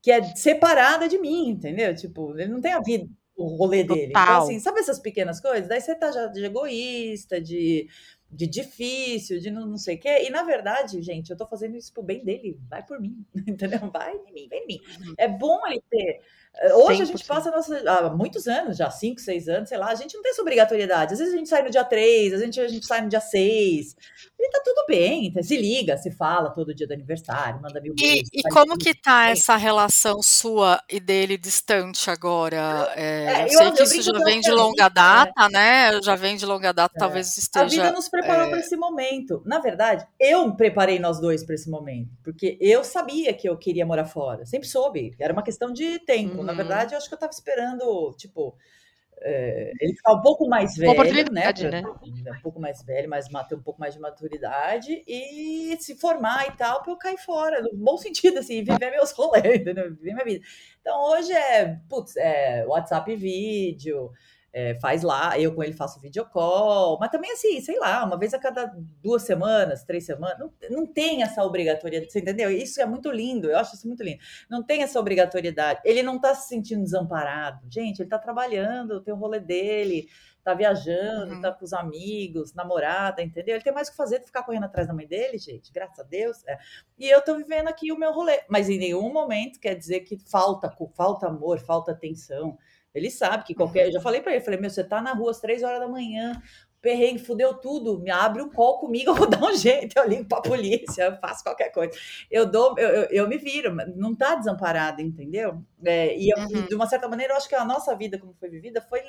que 0.00 0.12
é 0.12 0.22
separada 0.36 1.08
de 1.08 1.18
mim, 1.18 1.48
entendeu? 1.48 1.92
Tipo, 1.94 2.38
ele 2.38 2.52
não 2.52 2.60
tem 2.60 2.72
a 2.72 2.80
vida, 2.80 3.08
o 3.38 3.46
rolê 3.56 3.82
Total. 3.84 3.96
dele. 3.96 4.10
Então, 4.10 4.42
assim, 4.42 4.58
sabe 4.58 4.80
essas 4.80 4.98
pequenas 4.98 5.40
coisas? 5.40 5.68
Daí 5.68 5.80
você 5.80 5.94
tá 5.94 6.10
já 6.10 6.26
de 6.26 6.44
egoísta, 6.44 7.40
de, 7.40 7.88
de 8.28 8.48
difícil, 8.48 9.38
de 9.38 9.48
não, 9.48 9.64
não 9.64 9.78
sei 9.78 9.94
o 9.94 10.00
quê. 10.00 10.24
E, 10.26 10.30
na 10.30 10.42
verdade, 10.42 11.00
gente, 11.00 11.30
eu 11.30 11.36
tô 11.36 11.46
fazendo 11.46 11.76
isso 11.76 11.92
pro 11.92 12.02
bem 12.02 12.24
dele. 12.24 12.58
Vai 12.68 12.84
por 12.84 13.00
mim, 13.00 13.24
entendeu? 13.46 13.78
Vai 13.92 14.12
em 14.12 14.32
mim, 14.32 14.48
vem 14.48 14.64
em 14.64 14.66
mim. 14.66 14.80
Uhum. 15.00 15.14
É 15.16 15.28
bom 15.28 15.60
ele 15.68 15.82
ter 15.88 16.20
Hoje 16.74 17.00
100%. 17.00 17.02
a 17.02 17.04
gente 17.04 17.24
passa 17.24 17.50
nossa, 17.50 17.90
há 17.90 18.10
muitos 18.10 18.46
anos, 18.48 18.76
já 18.76 18.90
5, 18.90 19.20
6 19.20 19.48
anos, 19.48 19.68
sei 19.68 19.78
lá, 19.78 19.88
a 19.88 19.94
gente 19.94 20.14
não 20.14 20.22
tem 20.22 20.32
essa 20.32 20.42
obrigatoriedade. 20.42 21.12
Às 21.12 21.18
vezes 21.18 21.34
a 21.34 21.36
gente 21.36 21.48
sai 21.48 21.62
no 21.62 21.70
dia 21.70 21.84
3, 21.84 22.32
às 22.34 22.40
vezes 22.40 22.58
a 22.58 22.68
gente 22.68 22.86
sai 22.86 23.02
no 23.02 23.08
dia 23.08 23.20
6. 23.20 23.96
E 24.40 24.50
tá 24.50 24.60
tudo 24.64 24.84
bem, 24.86 25.26
então, 25.26 25.42
se 25.42 25.56
liga, 25.56 25.96
se 25.96 26.12
fala 26.12 26.50
todo 26.50 26.74
dia 26.74 26.86
do 26.86 26.92
aniversário, 26.92 27.60
manda 27.60 27.80
mil 27.80 27.94
beijos. 27.94 28.28
E, 28.32 28.40
e 28.40 28.42
como 28.50 28.78
que 28.78 28.94
tá 28.94 29.30
essa 29.30 29.56
relação 29.56 30.22
sua 30.22 30.80
e 30.88 31.00
dele 31.00 31.36
distante 31.36 32.08
agora? 32.08 32.92
É, 32.94 33.24
é, 33.24 33.44
eu 33.44 33.48
sei 33.48 33.66
eu, 33.66 33.72
que 33.72 33.80
eu 33.80 33.84
isso 33.84 34.02
já 34.02 34.18
vem 34.24 34.40
de 34.40 34.50
longa 34.50 34.84
vida, 34.84 34.88
data, 34.88 35.48
né? 35.48 35.90
né? 35.90 36.02
Já 36.02 36.14
vem 36.14 36.36
de 36.36 36.46
longa 36.46 36.72
data, 36.72 36.94
é. 36.96 36.98
talvez 36.98 37.36
esteja. 37.36 37.64
A 37.64 37.68
vida 37.68 37.90
nos 37.90 38.08
preparou 38.08 38.46
é... 38.46 38.50
para 38.50 38.60
esse 38.60 38.76
momento. 38.76 39.42
Na 39.44 39.58
verdade, 39.58 40.06
eu 40.20 40.54
preparei 40.54 40.98
nós 40.98 41.20
dois 41.20 41.44
para 41.44 41.54
esse 41.54 41.68
momento, 41.68 42.10
porque 42.22 42.56
eu 42.60 42.84
sabia 42.84 43.32
que 43.34 43.48
eu 43.48 43.56
queria 43.56 43.84
morar 43.84 44.04
fora, 44.04 44.46
sempre 44.46 44.68
soube. 44.68 45.14
Era 45.18 45.32
uma 45.32 45.42
questão 45.42 45.72
de 45.72 45.98
tempo. 46.00 46.37
Uhum. 46.40 46.46
Na 46.46 46.52
verdade, 46.52 46.94
eu 46.94 46.98
acho 46.98 47.08
que 47.08 47.14
eu 47.14 47.18
tava 47.18 47.32
esperando, 47.32 48.14
tipo 48.16 48.56
é, 49.20 49.72
ele 49.80 49.94
ficar 49.94 50.12
um 50.12 50.20
pouco 50.20 50.48
mais 50.48 50.76
velho, 50.76 50.92
né, 51.32 51.52
né? 51.70 51.82
Um 52.38 52.40
pouco 52.40 52.60
mais 52.60 52.82
velho, 52.82 53.08
mas 53.08 53.28
ter 53.48 53.54
um 53.54 53.62
pouco 53.62 53.80
mais 53.80 53.94
de 53.94 54.00
maturidade 54.00 55.02
e 55.06 55.76
se 55.80 55.96
formar 55.96 56.46
e 56.48 56.56
tal, 56.56 56.82
para 56.82 56.92
eu 56.92 56.96
cair 56.96 57.18
fora, 57.18 57.60
no 57.62 57.70
bom 57.74 57.96
sentido, 57.96 58.38
assim, 58.38 58.62
viver 58.62 58.90
meus 58.90 59.10
rolês, 59.12 59.64
viver 59.64 60.14
minha 60.14 60.24
vida. 60.24 60.44
Então 60.80 61.00
hoje 61.10 61.32
é, 61.32 61.78
putz, 61.88 62.16
é 62.16 62.64
WhatsApp 62.66 63.14
vídeo, 63.16 64.12
é, 64.52 64.78
faz 64.80 65.02
lá, 65.02 65.38
eu 65.38 65.54
com 65.54 65.62
ele 65.62 65.74
faço 65.74 66.00
videocall, 66.00 66.98
mas 66.98 67.10
também 67.10 67.32
assim, 67.32 67.60
sei 67.60 67.78
lá, 67.78 68.04
uma 68.04 68.18
vez 68.18 68.32
a 68.32 68.38
cada 68.38 68.74
duas 69.02 69.22
semanas, 69.22 69.84
três 69.84 70.06
semanas, 70.06 70.38
não, 70.38 70.52
não 70.70 70.86
tem 70.86 71.22
essa 71.22 71.44
obrigatoriedade, 71.44 72.10
você 72.10 72.20
entendeu? 72.20 72.50
Isso 72.50 72.80
é 72.80 72.86
muito 72.86 73.10
lindo, 73.10 73.50
eu 73.50 73.58
acho 73.58 73.74
isso 73.74 73.86
muito 73.86 74.02
lindo. 74.02 74.18
Não 74.48 74.62
tem 74.62 74.82
essa 74.82 74.98
obrigatoriedade. 74.98 75.80
Ele 75.84 76.02
não 76.02 76.18
tá 76.18 76.34
se 76.34 76.48
sentindo 76.48 76.82
desamparado. 76.82 77.60
Gente, 77.70 78.00
ele 78.00 78.08
tá 78.08 78.18
trabalhando, 78.18 79.02
tem 79.02 79.12
o 79.12 79.16
rolê 79.16 79.38
dele, 79.38 80.08
tá 80.42 80.54
viajando, 80.54 81.34
uhum. 81.34 81.40
tá 81.42 81.52
com 81.52 81.64
os 81.64 81.74
amigos, 81.74 82.54
namorada, 82.54 83.22
entendeu? 83.22 83.54
Ele 83.54 83.64
tem 83.64 83.72
mais 83.72 83.88
o 83.88 83.90
que 83.90 83.96
fazer 83.98 84.18
do 84.18 84.20
que 84.22 84.28
ficar 84.28 84.42
correndo 84.44 84.64
atrás 84.64 84.88
da 84.88 84.94
mãe 84.94 85.06
dele, 85.06 85.36
gente, 85.36 85.70
graças 85.70 85.98
a 85.98 86.04
Deus. 86.04 86.42
É. 86.46 86.58
E 86.98 87.08
eu 87.08 87.22
tô 87.22 87.36
vivendo 87.36 87.68
aqui 87.68 87.92
o 87.92 87.98
meu 87.98 88.12
rolê, 88.12 88.40
mas 88.48 88.70
em 88.70 88.78
nenhum 88.78 89.12
momento 89.12 89.60
quer 89.60 89.74
dizer 89.74 90.00
que 90.00 90.18
falta, 90.18 90.74
falta 90.96 91.26
amor, 91.26 91.58
falta 91.58 91.92
atenção 91.92 92.56
ele 92.98 93.10
sabe 93.10 93.44
que 93.44 93.54
qualquer. 93.54 93.86
Eu 93.86 93.92
já 93.92 94.00
falei 94.00 94.20
para 94.20 94.32
ele, 94.32 94.44
falei, 94.44 94.60
meu, 94.60 94.70
você 94.70 94.84
tá 94.84 95.00
na 95.00 95.12
rua 95.12 95.30
às 95.30 95.40
três 95.40 95.62
horas 95.62 95.80
da 95.80 95.88
manhã, 95.88 96.40
perrengue, 96.80 97.18
fudeu 97.18 97.54
tudo, 97.54 98.00
me 98.00 98.10
abre 98.10 98.42
um 98.42 98.50
call 98.50 98.78
comigo, 98.78 99.10
eu 99.10 99.14
vou 99.14 99.28
dar 99.28 99.42
um 99.42 99.56
jeito, 99.56 99.98
eu 99.98 100.08
ligo 100.08 100.24
pra 100.28 100.40
polícia, 100.40 101.04
eu 101.04 101.16
faço 101.16 101.42
qualquer 101.42 101.70
coisa. 101.70 101.92
Eu 102.30 102.46
dou, 102.46 102.78
eu, 102.78 102.88
eu, 102.88 103.04
eu 103.10 103.28
me 103.28 103.38
viro, 103.38 103.74
não 103.96 104.14
tá 104.14 104.34
desamparado, 104.34 105.00
entendeu? 105.02 105.62
É, 105.84 106.16
e, 106.16 106.30
eu, 106.30 106.38
uhum. 106.38 106.66
de 106.66 106.74
uma 106.74 106.86
certa 106.86 107.08
maneira, 107.08 107.32
eu 107.32 107.36
acho 107.36 107.48
que 107.48 107.54
a 107.54 107.64
nossa 107.64 107.94
vida, 107.96 108.18
como 108.18 108.34
foi 108.34 108.48
vivida, 108.48 108.80
foi 108.80 109.02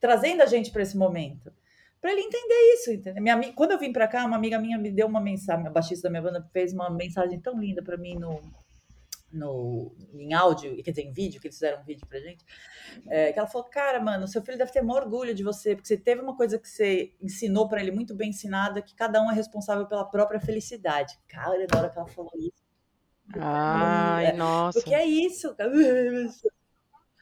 trazendo 0.00 0.42
a 0.42 0.46
gente 0.46 0.70
para 0.70 0.82
esse 0.82 0.96
momento. 0.96 1.52
Para 2.00 2.10
ele 2.10 2.22
entender 2.22 2.74
isso, 2.74 2.92
entendeu? 2.92 3.22
Minha, 3.22 3.52
quando 3.52 3.70
eu 3.70 3.78
vim 3.78 3.92
para 3.92 4.08
cá, 4.08 4.24
uma 4.26 4.36
amiga 4.36 4.58
minha 4.58 4.76
me 4.76 4.90
deu 4.90 5.06
uma 5.06 5.20
mensagem, 5.20 5.66
a 5.66 5.70
baixista 5.70 6.08
da 6.08 6.10
minha 6.10 6.22
banda 6.22 6.44
fez 6.52 6.72
uma 6.72 6.90
mensagem 6.90 7.38
tão 7.40 7.60
linda 7.60 7.80
para 7.80 7.96
mim 7.96 8.16
no, 8.16 8.40
no, 9.32 9.94
em 10.12 10.34
áudio, 10.34 10.82
quer 10.82 10.90
dizer, 10.90 11.02
em 11.02 11.12
vídeo, 11.12 11.40
que 11.40 11.46
eles 11.46 11.56
fizeram 11.56 11.80
um 11.80 11.84
vídeo 11.84 12.06
pra 12.06 12.20
gente, 12.20 12.44
é, 13.08 13.32
que 13.32 13.38
ela 13.38 13.48
falou, 13.48 13.68
cara, 13.68 14.00
mano, 14.00 14.28
seu 14.28 14.42
filho 14.42 14.58
deve 14.58 14.72
ter 14.72 14.82
maior 14.82 15.02
orgulho 15.02 15.34
de 15.34 15.42
você, 15.42 15.74
porque 15.74 15.88
você 15.88 15.96
teve 15.96 16.20
uma 16.20 16.36
coisa 16.36 16.58
que 16.58 16.68
você 16.68 17.14
ensinou 17.20 17.68
para 17.68 17.80
ele 17.80 17.90
muito 17.90 18.14
bem 18.14 18.30
ensinada, 18.30 18.82
que 18.82 18.94
cada 18.94 19.22
um 19.22 19.30
é 19.30 19.34
responsável 19.34 19.86
pela 19.86 20.04
própria 20.04 20.40
felicidade. 20.40 21.18
Cara, 21.28 21.66
na 21.70 21.78
hora 21.78 21.90
que 21.90 21.98
ela 21.98 22.08
falou 22.08 22.32
isso. 22.36 22.62
Ai, 23.38 24.26
é, 24.26 24.32
nossa. 24.32 24.78
Porque 24.78 24.94
é 24.94 25.04
isso, 25.04 25.54
cara. 25.54 25.70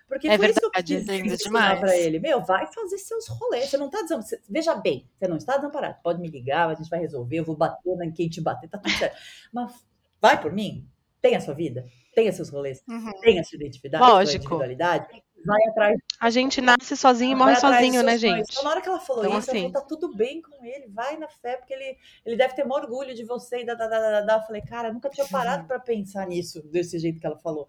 Porque 0.09 0.27
é 0.27 0.37
verdade, 0.37 0.51
isso 0.51 1.07
que 1.07 1.13
eu 1.13 1.23
quis 1.23 1.33
ensinar 1.35 1.79
para 1.79 1.97
ele. 1.97 2.19
Meu, 2.19 2.43
vai 2.43 2.67
fazer 2.67 2.99
seus 2.99 3.29
rolês. 3.29 3.71
Você 3.71 3.77
não 3.77 3.89
tá 3.89 4.03
dizendo. 4.03 4.25
Veja 4.49 4.75
bem, 4.75 5.09
você 5.17 5.29
não 5.29 5.37
está 5.37 5.57
desamparado. 5.57 5.99
Pode 6.03 6.21
me 6.21 6.27
ligar, 6.27 6.69
a 6.69 6.75
gente 6.75 6.91
vai 6.91 6.99
resolver. 6.99 7.37
Eu 7.37 7.45
vou 7.45 7.57
bater 7.57 7.89
em 8.03 8.11
quem 8.11 8.29
te 8.29 8.41
bater, 8.41 8.69
tá 8.69 8.77
tudo 8.77 8.91
certo. 8.91 9.17
Mas 9.53 9.87
vai 10.21 10.43
por 10.43 10.53
mim, 10.53 10.85
tem 11.21 11.37
a 11.37 11.41
sua 11.41 11.55
vida 11.55 11.85
tenha 12.15 12.33
seus 12.33 12.49
rolês, 12.49 12.83
uhum. 12.89 13.13
tenha 13.21 13.43
sua 13.45 13.57
identidade, 13.57 14.03
Lógico. 14.03 14.27
sua 14.27 14.37
individualidade, 14.37 15.23
vai 15.45 15.63
atrás. 15.69 15.99
A 16.21 16.31
gente 16.31 16.61
nasce 16.61 16.97
sozinho 16.97 17.33
e 17.33 17.35
morre 17.35 17.57
sozinho, 17.57 18.03
né, 18.03 18.19
gente? 18.19 18.51
Então, 18.51 18.65
na 18.65 18.71
hora 18.71 18.81
que 18.81 18.89
ela 18.89 19.01
falou 19.01 19.25
então, 19.25 19.39
isso, 19.39 19.51
assim... 19.51 19.65
eu 19.65 19.71
falei, 19.71 19.83
tá 19.83 19.89
tudo 19.89 20.15
bem 20.15 20.43
com 20.43 20.65
ele, 20.65 20.89
vai 20.89 21.17
na 21.17 21.29
fé, 21.29 21.57
porque 21.57 21.73
ele, 21.73 21.97
ele 22.25 22.37
deve 22.37 22.55
ter 22.55 22.65
maior 22.65 22.85
orgulho 22.85 23.15
de 23.15 23.25
você 23.25 23.61
e 23.61 23.65
da, 23.65 23.75
da, 23.75 23.87
da, 23.87 24.21
da, 24.21 24.35
Eu 24.37 24.43
falei, 24.43 24.63
cara, 24.63 24.93
nunca 24.93 25.09
tinha 25.09 25.27
parado 25.29 25.67
para 25.67 25.79
pensar 25.79 26.27
nisso, 26.27 26.63
desse 26.69 26.99
jeito 26.99 27.21
que 27.21 27.27
ela 27.27 27.39
falou. 27.39 27.69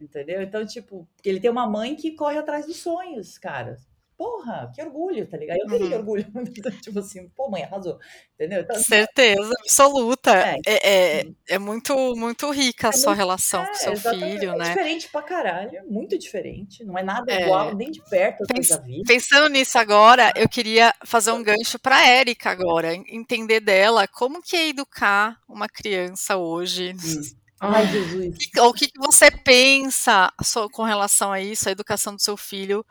Entendeu? 0.00 0.40
Então, 0.40 0.64
tipo, 0.64 1.06
ele 1.24 1.40
tem 1.40 1.50
uma 1.50 1.66
mãe 1.66 1.94
que 1.94 2.12
corre 2.12 2.38
atrás 2.38 2.66
dos 2.66 2.76
sonhos, 2.76 3.36
cara 3.38 3.76
porra, 4.20 4.70
que 4.74 4.82
orgulho, 4.82 5.26
tá 5.26 5.38
ligado? 5.38 5.60
Eu 5.60 5.66
teria 5.66 5.86
uhum. 5.86 5.96
orgulho, 5.96 6.26
tipo 6.82 6.98
assim, 6.98 7.26
pô, 7.30 7.48
mãe, 7.48 7.62
arrasou, 7.62 7.98
entendeu? 8.34 8.60
Então, 8.60 8.78
Certeza, 8.78 9.50
absoluta. 9.62 10.30
É, 10.36 10.56
é, 10.66 11.20
é, 11.20 11.26
é, 11.48 11.58
muito, 11.58 11.94
muito 12.14 12.50
rica 12.50 12.88
a 12.88 12.90
é 12.90 12.92
sua 12.92 13.12
muito, 13.12 13.18
relação 13.18 13.64
com 13.64 13.74
seu 13.74 13.96
filho, 13.96 14.50
é 14.50 14.56
né? 14.58 14.66
É 14.66 14.68
diferente 14.68 15.08
pra 15.08 15.22
caralho, 15.22 15.70
muito 15.88 16.18
diferente, 16.18 16.84
não 16.84 16.98
é 16.98 17.02
nada 17.02 17.32
igual, 17.32 17.74
nem 17.74 17.90
de 17.90 18.04
perto 18.10 18.44
Pens, 18.44 18.68
da 18.68 18.76
vida. 18.76 19.04
Pensando 19.06 19.48
nisso 19.48 19.78
agora, 19.78 20.30
eu 20.36 20.50
queria 20.50 20.92
fazer 21.06 21.32
um 21.32 21.42
gancho 21.42 21.78
pra 21.78 22.06
Érica 22.06 22.50
agora, 22.50 22.94
entender 22.94 23.60
dela 23.60 24.06
como 24.06 24.42
que 24.42 24.54
é 24.54 24.68
educar 24.68 25.40
uma 25.48 25.66
criança 25.66 26.36
hoje. 26.36 26.92
Hum. 26.92 27.22
Ai, 27.58 27.86
Jesus. 27.86 28.36
O 28.58 28.72
que, 28.72 28.88
que 28.88 28.98
você 28.98 29.30
pensa 29.30 30.30
com 30.72 30.82
relação 30.82 31.30
a 31.30 31.40
isso, 31.40 31.68
a 31.68 31.72
educação 31.72 32.14
do 32.14 32.20
seu 32.20 32.36
filho? 32.36 32.84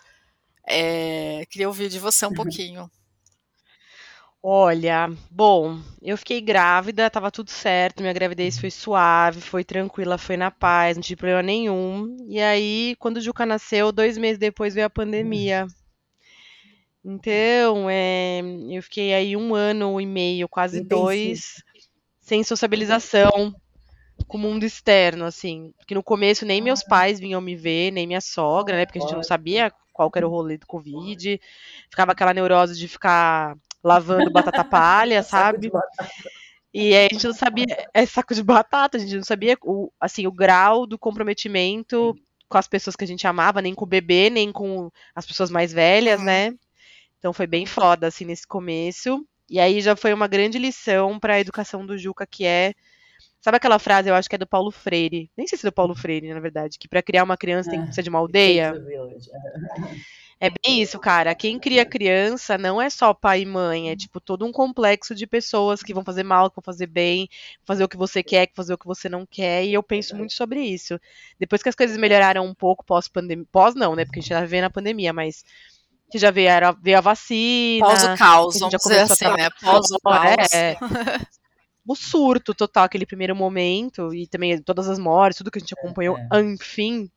É, 0.67 1.45
queria 1.49 1.67
ouvir 1.67 1.89
de 1.89 1.99
você 1.99 2.25
um 2.25 2.33
pouquinho. 2.33 2.89
Olha, 4.41 5.11
bom, 5.29 5.79
eu 6.01 6.17
fiquei 6.17 6.39
grávida, 6.39 7.09
tava 7.09 7.29
tudo 7.29 7.49
certo, 7.49 7.99
minha 7.99 8.13
gravidez 8.13 8.57
foi 8.57 8.71
suave, 8.71 9.41
foi 9.41 9.65
tranquila, 9.65 10.17
foi 10.17 10.37
na 10.37 10.49
paz, 10.49 10.95
não 10.95 11.01
tive 11.03 11.17
problema 11.17 11.43
nenhum. 11.43 12.15
E 12.25 12.39
aí, 12.39 12.95
quando 12.99 13.17
o 13.17 13.21
Juca 13.21 13.45
nasceu, 13.45 13.91
dois 13.91 14.17
meses 14.17 14.37
depois 14.37 14.73
veio 14.73 14.87
a 14.87 14.89
pandemia. 14.89 15.67
Então, 17.03 17.89
é, 17.89 18.41
eu 18.69 18.81
fiquei 18.81 19.13
aí 19.13 19.35
um 19.35 19.53
ano 19.53 19.99
e 19.99 20.05
meio, 20.05 20.47
quase 20.47 20.81
dois, 20.81 21.61
sem 22.21 22.41
sociabilização 22.41 23.53
com 24.27 24.37
o 24.37 24.39
mundo 24.39 24.63
externo, 24.63 25.25
assim. 25.25 25.73
Porque 25.77 25.95
no 25.95 26.03
começo 26.03 26.45
nem 26.45 26.61
meus 26.61 26.81
pais 26.83 27.19
vinham 27.19 27.41
me 27.41 27.55
ver, 27.55 27.91
nem 27.91 28.07
minha 28.07 28.21
sogra, 28.21 28.77
né? 28.77 28.85
Porque 28.85 28.99
a 28.99 29.01
gente 29.01 29.15
não 29.15 29.23
sabia 29.23 29.71
qual 29.99 30.11
era 30.15 30.27
o 30.27 30.31
rolê 30.31 30.57
do 30.57 30.65
Covid. 30.65 31.41
Ficava 31.89 32.13
aquela 32.13 32.33
neurose 32.33 32.77
de 32.77 32.87
ficar 32.87 33.57
lavando 33.83 34.31
batata 34.31 34.63
palha, 34.63 35.21
sabe? 35.23 35.69
E 36.73 36.95
aí 36.95 37.07
a 37.07 37.13
gente 37.13 37.27
não 37.27 37.33
sabia, 37.33 37.89
é 37.93 38.05
saco 38.05 38.33
de 38.33 38.43
batata, 38.43 38.97
a 38.97 38.99
gente 38.99 39.15
não 39.15 39.23
sabia 39.23 39.57
o, 39.61 39.91
assim, 39.99 40.25
o 40.25 40.31
grau 40.31 40.85
do 40.85 40.97
comprometimento 40.97 42.15
com 42.47 42.57
as 42.57 42.67
pessoas 42.67 42.95
que 42.95 43.03
a 43.03 43.07
gente 43.07 43.27
amava, 43.27 43.61
nem 43.61 43.75
com 43.75 43.83
o 43.83 43.87
bebê, 43.87 44.29
nem 44.29 44.51
com 44.51 44.89
as 45.13 45.25
pessoas 45.25 45.51
mais 45.51 45.73
velhas, 45.73 46.21
né? 46.21 46.53
Então 47.17 47.33
foi 47.33 47.45
bem 47.45 47.65
foda, 47.65 48.07
assim, 48.07 48.23
nesse 48.23 48.47
começo. 48.47 49.25
E 49.49 49.59
aí 49.59 49.81
já 49.81 49.95
foi 49.95 50.13
uma 50.13 50.27
grande 50.27 50.57
lição 50.57 51.19
para 51.19 51.33
a 51.33 51.39
educação 51.39 51.85
do 51.85 51.97
Juca, 51.97 52.25
que 52.25 52.45
é 52.45 52.73
Sabe 53.41 53.57
aquela 53.57 53.79
frase, 53.79 54.09
eu 54.09 54.15
acho 54.15 54.29
que 54.29 54.35
é 54.35 54.37
do 54.37 54.47
Paulo 54.47 54.69
Freire, 54.69 55.31
nem 55.37 55.47
sei 55.47 55.57
se 55.57 55.65
é 55.65 55.69
do 55.69 55.73
Paulo 55.73 55.95
Freire, 55.95 56.33
na 56.33 56.39
verdade, 56.41 56.77
que 56.77 56.89
para 56.89 57.01
criar 57.01 57.23
uma 57.23 57.37
criança 57.37 57.69
tem 57.69 57.85
que 57.85 57.95
ser 57.95 58.03
de 58.03 58.09
uma 58.09 58.19
aldeia. 58.19 58.73
É 60.41 60.49
bem 60.49 60.81
isso, 60.81 60.97
cara. 60.99 61.35
Quem 61.35 61.59
cria 61.59 61.85
criança 61.85 62.57
não 62.57 62.81
é 62.81 62.89
só 62.89 63.13
pai 63.13 63.41
e 63.41 63.45
mãe, 63.45 63.89
é 63.89 63.95
tipo 63.95 64.21
todo 64.21 64.45
um 64.45 64.51
complexo 64.53 65.13
de 65.13 65.27
pessoas 65.27 65.83
que 65.83 65.93
vão 65.93 66.03
fazer 66.03 66.23
mal, 66.23 66.49
que 66.49 66.55
vão 66.55 66.63
fazer 66.63 66.87
bem, 66.87 67.27
fazer 67.65 67.83
o 67.83 67.89
que 67.89 67.97
você 67.97 68.23
quer, 68.23 68.49
fazer 68.53 68.73
o 68.73 68.77
que 68.77 68.87
você 68.87 69.09
não 69.09 69.25
quer, 69.25 69.65
e 69.65 69.73
eu 69.73 69.83
penso 69.83 70.15
muito 70.15 70.33
sobre 70.33 70.61
isso. 70.61 70.99
Depois 71.37 71.61
que 71.61 71.67
as 71.67 71.75
coisas 71.75 71.97
melhoraram 71.97 72.45
um 72.45 72.53
pouco 72.53 72.85
pós-pandemia, 72.85 73.45
pós 73.51 73.75
não, 73.75 73.95
né, 73.95 74.05
porque 74.05 74.19
a 74.19 74.21
gente 74.21 74.29
já 74.29 74.45
vê 74.45 74.61
na 74.61 74.69
pandemia, 74.69 75.11
mas 75.11 75.43
que 76.09 76.17
já 76.17 76.31
veio, 76.31 76.49
era, 76.49 76.71
veio 76.71 76.97
a 76.97 77.01
vacina. 77.01 77.85
Pós 77.85 78.03
o 78.03 78.17
caos, 78.17 78.59
vamos 78.59 78.71
já 78.71 78.77
dizer 78.77 78.99
assim, 78.99 79.25
né? 79.25 79.49
Pós 79.61 79.91
o 79.91 79.99
caos. 79.99 80.53
É, 80.53 80.77
o 81.89 81.95
surto 81.95 82.53
total, 82.53 82.83
aquele 82.83 83.03
primeiro 83.03 83.35
momento, 83.35 84.13
e 84.13 84.27
também 84.27 84.61
todas 84.61 84.87
as 84.87 84.99
mortes, 84.99 85.39
tudo 85.39 85.49
que 85.49 85.57
a 85.57 85.59
gente 85.61 85.73
acompanhou, 85.73 86.15
é. 86.19 86.39
enfim. 86.39 87.09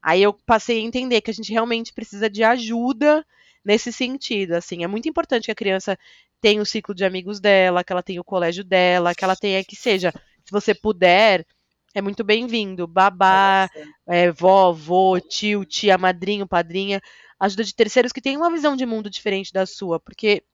Aí 0.00 0.22
eu 0.22 0.32
passei 0.32 0.78
a 0.78 0.82
entender 0.82 1.20
que 1.20 1.32
a 1.32 1.34
gente 1.34 1.50
realmente 1.50 1.92
precisa 1.92 2.30
de 2.30 2.44
ajuda 2.44 3.26
nesse 3.64 3.92
sentido, 3.92 4.52
assim, 4.52 4.84
é 4.84 4.86
muito 4.86 5.08
importante 5.08 5.46
que 5.46 5.50
a 5.50 5.54
criança 5.54 5.98
tenha 6.40 6.62
o 6.62 6.66
ciclo 6.66 6.94
de 6.94 7.04
amigos 7.04 7.40
dela, 7.40 7.82
que 7.82 7.92
ela 7.92 8.04
tenha 8.04 8.20
o 8.20 8.24
colégio 8.24 8.62
dela, 8.62 9.14
que 9.16 9.24
ela 9.24 9.34
tenha 9.34 9.64
que 9.64 9.74
seja, 9.74 10.12
se 10.44 10.52
você 10.52 10.72
puder, 10.72 11.44
é 11.92 12.00
muito 12.00 12.22
bem-vindo, 12.22 12.86
babá, 12.86 13.68
é, 14.06 14.30
vó, 14.30 14.76
tio, 15.18 15.64
tia, 15.64 15.98
madrinho, 15.98 16.46
padrinha, 16.46 17.00
ajuda 17.40 17.64
de 17.64 17.74
terceiros 17.74 18.12
que 18.12 18.20
têm 18.20 18.36
uma 18.36 18.50
visão 18.50 18.76
de 18.76 18.86
mundo 18.86 19.10
diferente 19.10 19.52
da 19.52 19.66
sua, 19.66 19.98
porque 19.98 20.44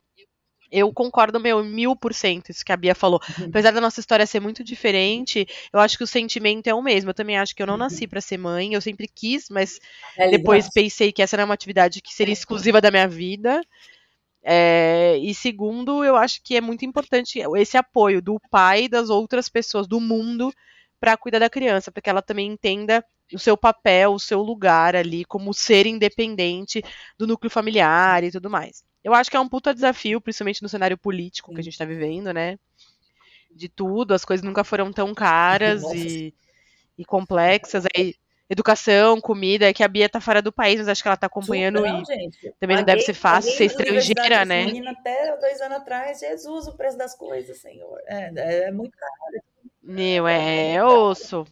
Eu 0.71 0.93
concordo, 0.93 1.41
meu, 1.41 1.65
mil 1.65 1.97
por 1.97 2.15
cento 2.15 2.51
isso 2.51 2.65
que 2.65 2.73
a 2.73 2.77
Bia 2.77 2.95
falou. 2.95 3.21
Apesar 3.49 3.73
da 3.73 3.81
nossa 3.81 4.01
história 4.01 4.27
ser 4.27 4.41
muito 4.41 4.63
diferente, 4.63 5.47
eu 5.73 5.81
acho 5.81 5.99
que 5.99 6.05
o 6.05 6.07
sentimento 6.07 6.67
é 6.69 6.75
o 6.75 6.83
mesmo. 6.83 7.11
Eu 7.11 7.15
também 7.15 7.39
acho 7.39 7.55
que 7.55 7.63
eu 7.63 7.67
não 7.67 7.77
nasci 7.77 8.07
para 8.07 8.21
ser 8.21 8.39
mãe, 8.39 8.75
eu 8.75 8.81
sempre 8.81 9.09
quis, 9.09 9.49
mas 9.51 9.79
É 10.17 10.29
depois 10.29 10.69
pensei 10.69 11.13
que 11.13 11.23
essa 11.23 11.37
era 11.37 11.45
uma 11.45 11.55
atividade 11.55 12.01
que 12.01 12.13
seria 12.15 12.33
exclusiva 12.33 12.81
da 12.81 12.91
minha 12.91 13.09
vida. 13.09 13.61
É, 14.43 15.19
e 15.19 15.35
segundo, 15.35 16.05
eu 16.05 16.17
acho 16.17 16.41
que 16.43 16.57
é 16.57 16.61
muito 16.61 16.85
importante 16.85 17.41
esse 17.57 17.77
apoio 17.77 18.23
do 18.23 18.41
pai 18.51 18.85
e 18.85 18.89
das 18.89 19.11
outras 19.11 19.49
pessoas 19.49 19.87
do 19.87 20.01
mundo 20.01 20.53
para 20.99 21.17
cuidar 21.17 21.39
da 21.41 21.51
criança, 21.51 21.91
para 21.93 22.03
que 22.03 22.11
ela 22.11 22.23
também 22.23 22.47
entenda 22.47 23.05
o 23.33 23.39
seu 23.39 23.57
papel, 23.57 24.13
o 24.13 24.21
seu 24.21 24.43
lugar 24.43 24.97
ali 24.97 25.25
como 25.25 25.55
ser 25.55 25.87
independente 25.87 26.83
do 27.19 27.27
núcleo 27.27 27.51
familiar 27.51 28.25
e 28.25 28.31
tudo 28.31 28.51
mais. 28.51 28.83
Eu 29.03 29.15
acho 29.15 29.31
que 29.31 29.37
é 29.37 29.41
um 29.41 29.49
puta 29.49 29.75
desafio, 29.75 30.21
principalmente 30.21 30.63
no 30.63 30.69
cenário 30.69 30.99
político 30.99 31.55
que 31.55 31.61
a 31.61 31.65
gente 31.65 31.79
tá 31.79 31.85
vivendo, 31.85 32.33
né? 32.33 32.59
De 33.51 33.69
tudo, 33.69 34.15
as 34.15 34.25
coisas 34.25 34.45
nunca 34.45 34.63
foram 34.63 34.93
tão 34.93 35.15
caras 35.15 35.83
e, 35.95 36.35
e 36.97 37.05
complexas. 37.05 37.85
Aí, 37.97 38.15
educação, 38.49 39.21
comida, 39.21 39.69
é 39.69 39.73
que 39.73 39.83
a 39.83 39.89
Bia 39.89 40.09
tá 40.09 40.21
fora 40.21 40.43
do 40.43 40.53
país, 40.53 40.79
mas 40.79 40.89
acho 40.89 41.03
que 41.03 41.09
ela 41.09 41.17
tá 41.17 41.27
acompanhando 41.27 41.81
Não, 41.81 42.03
e 42.03 42.05
gente. 42.05 42.55
também 42.61 42.77
não 42.77 42.85
deve 42.85 43.03
ser 43.03 43.15
fácil 43.15 43.53
ser 43.53 43.65
estrangeira, 43.65 44.45
né? 44.45 44.67
menina 44.67 44.91
até 44.91 45.37
dois 45.39 45.61
anos 45.61 45.79
atrás. 45.79 46.21
Jesus, 46.21 46.67
o 46.67 46.77
preço 46.77 46.99
das 46.99 47.15
coisas, 47.15 47.59
senhor. 47.59 47.99
É, 48.07 48.67
é 48.67 48.71
muito 48.71 48.97
caro. 48.97 49.43
Meu, 49.83 50.29
é 50.29 50.85
osso. 50.85 51.47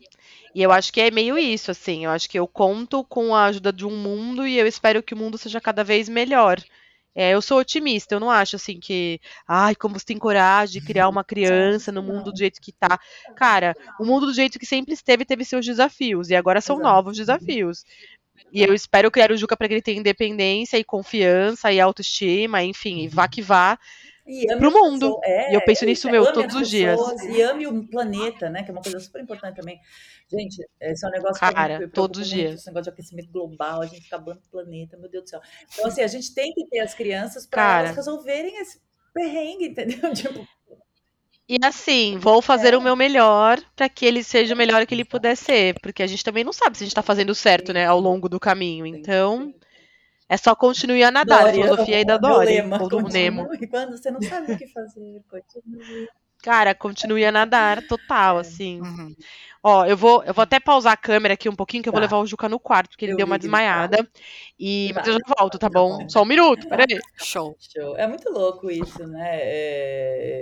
E 0.54 0.62
eu 0.62 0.72
acho 0.72 0.92
que 0.92 1.00
é 1.00 1.10
meio 1.10 1.38
isso, 1.38 1.70
assim. 1.70 2.04
Eu 2.04 2.10
acho 2.10 2.28
que 2.28 2.38
eu 2.38 2.46
conto 2.46 3.04
com 3.04 3.34
a 3.34 3.46
ajuda 3.46 3.72
de 3.72 3.86
um 3.86 3.96
mundo 3.96 4.46
e 4.46 4.58
eu 4.58 4.66
espero 4.66 5.02
que 5.02 5.14
o 5.14 5.16
mundo 5.16 5.38
seja 5.38 5.60
cada 5.60 5.82
vez 5.82 6.08
melhor. 6.08 6.60
É, 7.20 7.30
eu 7.30 7.42
sou 7.42 7.58
otimista, 7.58 8.14
eu 8.14 8.20
não 8.20 8.30
acho 8.30 8.54
assim 8.54 8.78
que, 8.78 9.20
ai, 9.44 9.74
como 9.74 9.98
você 9.98 10.06
tem 10.06 10.16
coragem 10.16 10.80
de 10.80 10.86
criar 10.86 11.08
uma 11.08 11.24
criança 11.24 11.90
no 11.90 12.00
mundo 12.00 12.30
do 12.30 12.38
jeito 12.38 12.60
que 12.60 12.70
tá. 12.70 12.96
Cara, 13.34 13.74
o 13.98 14.04
mundo 14.04 14.26
do 14.26 14.32
jeito 14.32 14.56
que 14.56 14.64
sempre 14.64 14.94
esteve 14.94 15.24
teve 15.24 15.44
seus 15.44 15.66
desafios 15.66 16.30
e 16.30 16.36
agora 16.36 16.60
são 16.60 16.76
Exato. 16.76 16.88
novos 16.88 17.16
desafios. 17.16 17.82
E 18.52 18.62
eu 18.62 18.72
espero 18.72 19.10
criar 19.10 19.32
o 19.32 19.36
Juca 19.36 19.56
para 19.56 19.66
que 19.66 19.74
ele 19.74 19.82
tenha 19.82 19.98
independência 19.98 20.78
e 20.78 20.84
confiança 20.84 21.72
e 21.72 21.80
autoestima, 21.80 22.62
enfim, 22.62 23.00
e 23.00 23.08
vá 23.08 23.26
que 23.26 23.42
vá. 23.42 23.76
E 24.28 24.50
ame 24.52 24.60
Pro 24.60 24.70
mundo. 24.70 25.18
é, 25.24 25.52
E 25.52 25.54
eu 25.54 25.64
penso 25.64 25.86
nisso, 25.86 26.06
é, 26.08 26.12
meu, 26.12 26.30
todos 26.32 26.54
os 26.54 26.68
dias. 26.68 27.00
E 27.24 27.40
ame 27.40 27.66
o 27.66 27.88
planeta, 27.88 28.50
né? 28.50 28.62
Que 28.62 28.70
é 28.70 28.72
uma 28.72 28.82
coisa 28.82 29.00
super 29.00 29.22
importante 29.22 29.56
também. 29.56 29.80
Gente, 30.30 30.62
esse 30.80 31.04
é 31.04 31.08
um 31.08 31.12
negócio 31.12 31.38
que 31.40 31.44
eu 31.46 31.54
Cara, 31.54 31.88
todos 31.88 32.20
os 32.20 32.28
dias. 32.28 32.54
esse 32.56 32.66
negócio 32.66 32.84
de 32.84 32.90
aquecimento 32.90 33.30
global, 33.32 33.80
a 33.80 33.86
gente 33.86 34.06
acabando 34.06 34.38
o 34.38 34.50
planeta, 34.50 34.98
meu 34.98 35.08
Deus 35.10 35.24
do 35.24 35.30
céu. 35.30 35.40
Então, 35.72 35.86
assim, 35.86 36.02
a 36.02 36.06
gente 36.06 36.34
tem 36.34 36.52
que 36.52 36.66
ter 36.68 36.80
as 36.80 36.92
crianças 36.92 37.46
para 37.46 37.62
elas 37.62 37.82
Cara. 37.90 37.96
resolverem 37.96 38.58
esse 38.60 38.78
perrengue, 39.14 39.68
entendeu? 39.68 40.12
Tipo, 40.14 40.46
E 41.48 41.58
assim, 41.64 42.18
vou 42.18 42.42
fazer 42.42 42.74
o 42.74 42.80
meu 42.80 42.94
melhor 42.94 43.58
para 43.74 43.88
que 43.88 44.04
ele 44.04 44.22
seja 44.22 44.54
o 44.54 44.56
melhor 44.56 44.86
que 44.86 44.94
ele 44.94 45.04
puder 45.04 45.34
ser, 45.36 45.74
porque 45.80 46.02
a 46.02 46.06
gente 46.06 46.22
também 46.22 46.44
não 46.44 46.52
sabe 46.52 46.76
se 46.76 46.84
a 46.84 46.86
gente 46.86 46.94
tá 46.94 47.02
fazendo 47.02 47.34
certo, 47.34 47.72
né, 47.72 47.86
ao 47.86 47.98
longo 47.98 48.28
do 48.28 48.38
caminho. 48.38 48.84
Então, 48.84 49.54
é 50.28 50.36
só 50.36 50.54
continuar 50.54 51.08
a 51.08 51.10
nadar, 51.10 51.40
a 51.40 51.42
Dory, 51.50 51.62
filosofia 51.62 51.96
aí 51.96 52.04
da 52.04 52.16
Dory, 52.18 52.60
ou 52.80 52.88
do 52.88 53.00
Nemo. 53.02 53.48
Quando 53.70 53.96
você 53.96 54.10
não 54.10 54.20
sabe 54.22 54.52
o 54.52 54.58
que 54.58 54.66
fazer, 54.68 55.22
continue. 55.30 56.08
Cara, 56.42 56.72
continue 56.72 57.24
a 57.24 57.32
nadar 57.32 57.82
total, 57.88 58.38
É. 58.38 58.40
assim. 58.42 58.80
Uhum. 58.80 59.14
Ó, 59.60 59.84
eu 59.84 59.96
vou, 59.96 60.22
eu 60.22 60.32
vou 60.32 60.44
até 60.44 60.60
pausar 60.60 60.92
a 60.92 60.96
câmera 60.96 61.34
aqui 61.34 61.48
um 61.48 61.54
pouquinho, 61.56 61.82
que 61.82 61.88
eu 61.88 61.92
vou 61.92 62.00
Tá. 62.00 62.04
levar 62.06 62.18
o 62.18 62.26
Juca 62.26 62.48
no 62.48 62.60
quarto, 62.60 62.90
porque 62.90 63.04
ele 63.04 63.12
Eu 63.12 63.16
deu 63.16 63.26
uma 63.26 63.36
desmaiada. 63.40 64.08
E 64.58 64.92
Tá. 64.94 65.00
mas 65.00 65.08
eu 65.08 65.14
já 65.14 65.18
volto, 65.36 65.58
tá 65.58 65.68
Tá 65.68 65.78
bom? 65.80 66.08
Só 66.08 66.22
um 66.22 66.24
minuto, 66.24 66.68
peraí. 66.68 66.86
Show. 67.16 67.56
Show. 67.58 67.96
É 67.96 68.06
muito 68.06 68.30
louco 68.30 68.70
isso, 68.70 69.04
né? 69.08 69.28
É, 69.32 70.37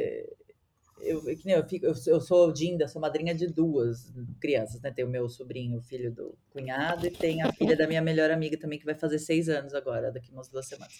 que 1.34 1.46
nem 1.46 1.56
eu, 1.56 1.66
fico, 1.66 1.86
eu, 1.86 1.94
sou- 1.94 2.12
eu 2.12 2.20
sou 2.20 2.52
Dinda, 2.52 2.86
sou 2.86 3.00
madrinha 3.00 3.34
de 3.34 3.46
duas 3.46 4.12
crianças, 4.40 4.80
né? 4.80 4.90
Tem 4.92 5.04
o 5.04 5.08
meu 5.08 5.28
sobrinho, 5.28 5.78
o 5.78 5.82
filho 5.82 6.12
do 6.12 6.36
cunhado, 6.50 7.06
e 7.06 7.10
tem 7.10 7.42
a 7.42 7.52
filha 7.52 7.76
da 7.76 7.86
minha 7.86 8.02
melhor 8.02 8.30
amiga 8.30 8.58
também, 8.58 8.78
que 8.78 8.84
vai 8.84 8.94
fazer 8.94 9.18
seis 9.18 9.48
anos 9.48 9.74
agora, 9.74 10.12
daqui 10.12 10.30
umas 10.30 10.48
duas 10.48 10.66
semanas. 10.68 10.94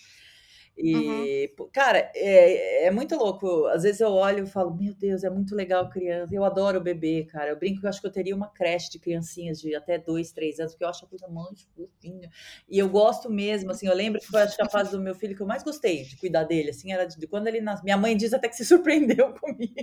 E, 0.79 1.53
pô, 1.57 1.67
cara, 1.73 2.11
é, 2.15 2.85
é 2.87 2.91
muito 2.91 3.17
louco. 3.17 3.67
Às 3.69 3.83
vezes 3.85 4.01
eu 4.01 4.13
olho 4.13 4.45
e 4.45 4.47
falo, 4.47 4.75
meu 4.75 4.95
Deus, 4.95 5.25
é 5.25 5.31
muito 5.31 5.55
legal 5.55 5.89
criança. 5.89 6.35
Eu 6.35 6.45
adoro 6.45 6.81
bebê, 6.81 7.25
cara. 7.25 7.51
Eu 7.51 7.59
brinco 7.59 7.81
que 7.81 7.87
eu 7.87 7.91
acho 7.91 8.01
que 8.01 8.07
eu 8.07 8.13
teria 8.13 8.37
uma 8.37 8.49
creche 8.49 8.91
de 8.91 8.99
criancinhas 8.99 9.61
de 9.61 9.75
até 9.75 9.97
dois, 9.99 10.33
três 10.33 10.61
anos, 10.61 10.73
porque 10.73 10.85
eu 10.85 10.89
acho 10.89 11.05
a 11.05 11.09
coisa 11.09 11.29
mais 11.29 11.63
fofinha. 11.75 12.31
E 12.69 12.79
eu 12.79 12.89
gosto 12.91 13.31
mesmo, 13.31 13.71
assim, 13.71 13.87
eu 13.87 13.95
lembro 13.95 14.21
que 14.21 14.27
foi 14.27 14.43
acho 14.43 14.55
que 14.57 14.63
a 14.63 14.69
fase 14.69 14.91
do 14.91 15.01
meu 15.01 15.15
filho 15.15 15.35
que 15.35 15.41
eu 15.43 15.47
mais 15.47 15.63
gostei 15.63 16.03
de 16.05 16.17
cuidar 16.17 16.45
dele, 16.45 16.71
assim, 16.71 16.93
era 16.93 17.07
de, 17.07 17.19
de 17.19 17.27
quando 17.27 17.47
ele 17.47 17.61
nasceu. 17.61 17.85
Minha 17.85 17.97
mãe 17.97 18.17
diz 18.17 18.35
até 18.35 18.49
que 18.49 18.57
se 18.57 18.65
surpreendeu 18.67 19.33
comigo, 19.35 19.75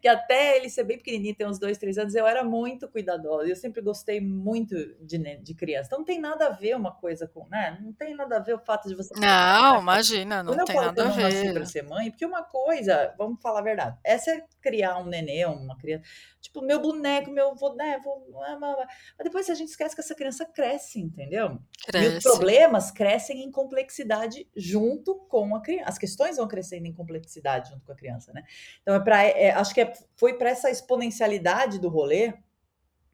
que 0.00 0.08
até 0.08 0.56
ele 0.56 0.68
ser 0.68 0.84
bem 0.84 0.96
pequenininho, 0.98 1.34
ter 1.34 1.46
uns 1.46 1.58
dois, 1.58 1.78
três 1.78 1.98
anos, 1.98 2.14
eu 2.14 2.26
era 2.26 2.42
muito 2.42 2.88
cuidadosa. 2.88 3.48
Eu 3.48 3.56
sempre 3.56 3.80
gostei 3.82 4.20
muito 4.20 4.74
de, 5.00 5.18
ne- 5.18 5.36
de 5.38 5.54
criança. 5.54 5.86
Então 5.88 5.98
não 5.98 6.04
tem 6.06 6.20
nada 6.20 6.46
a 6.46 6.50
ver 6.50 6.76
uma 6.76 6.92
coisa 6.92 7.26
com, 7.26 7.46
né? 7.48 7.78
Não 7.82 7.92
tem 7.92 8.14
nada 8.14 8.36
a 8.36 8.40
ver 8.40 8.54
o 8.54 8.58
fato 8.58 8.88
de 8.88 8.94
você 8.94 9.14
Não, 9.18 9.82
imagina, 10.14 10.42
não 10.42 10.56
quando 10.56 10.60
eu 10.60 10.64
tem 10.64 10.76
nada 10.80 11.02
eu 11.02 11.06
a 11.06 11.16
nasci 11.16 11.48
ver. 11.48 11.52
para 11.52 11.64
ser 11.64 11.82
mãe, 11.82 12.10
porque 12.10 12.24
uma 12.26 12.42
coisa, 12.42 13.14
vamos 13.18 13.40
falar 13.42 13.60
a 13.60 13.62
verdade, 13.62 13.98
essa 14.04 14.30
é 14.30 14.44
criar 14.60 14.98
um 14.98 15.06
nenê, 15.06 15.44
uma 15.46 15.76
criança, 15.76 16.04
tipo, 16.40 16.62
meu 16.62 16.80
boneco, 16.80 17.30
meu, 17.30 17.54
vou, 17.54 17.74
né, 17.76 17.98
vou, 18.04 18.26
mas 18.60 18.86
depois 19.24 19.48
a 19.50 19.54
gente 19.54 19.68
esquece 19.70 19.94
que 19.94 20.00
essa 20.00 20.14
criança 20.14 20.44
cresce, 20.46 21.00
entendeu? 21.00 21.58
E 21.96 22.06
os 22.06 22.14
Cresce. 22.16 22.22
problemas 22.22 22.90
crescem 22.90 23.42
em 23.42 23.50
complexidade 23.50 24.48
junto 24.56 25.14
com 25.28 25.54
a 25.56 25.60
criança. 25.62 25.88
As 25.88 25.98
questões 25.98 26.36
vão 26.36 26.46
crescendo 26.48 26.86
em 26.86 26.92
complexidade 26.92 27.70
junto 27.70 27.84
com 27.84 27.92
a 27.92 27.96
criança, 27.96 28.32
né? 28.32 28.42
Então, 28.82 28.94
é 28.94 29.00
pra, 29.00 29.22
é, 29.24 29.50
acho 29.50 29.74
que 29.74 29.80
é- 29.80 29.92
foi 30.16 30.34
para 30.38 30.50
essa 30.50 30.70
exponencialidade 30.70 31.78
do 31.80 31.88
rolê 31.88 32.34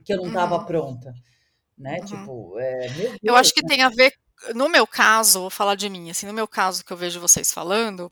que 0.05 0.12
eu 0.12 0.18
não 0.18 0.26
estava 0.28 0.57
Uhum. 0.59 0.66
pronta, 0.66 1.14
né? 1.78 2.01
Uhum. 2.01 2.05
Tipo, 2.05 2.59
é, 2.59 2.90
meu 2.90 3.18
Eu 3.24 3.34
Deus, 3.34 3.36
acho 3.36 3.53
que 3.55 3.62
tem 3.64 3.82
a 3.82 3.88
ver, 3.88 4.12
no 4.55 4.68
meu 4.68 4.86
caso, 4.86 5.40
vou 5.40 5.51
falar 5.51 5.74
de 5.74 5.88
mim, 5.88 6.11
assim, 6.11 6.26
no 6.26 6.32
meu 6.32 6.49
caso 6.49 6.84
que 6.84 6.93
eu 6.93 6.97
vejo 6.97 7.20
vocês 7.20 7.53
falando, 7.53 8.11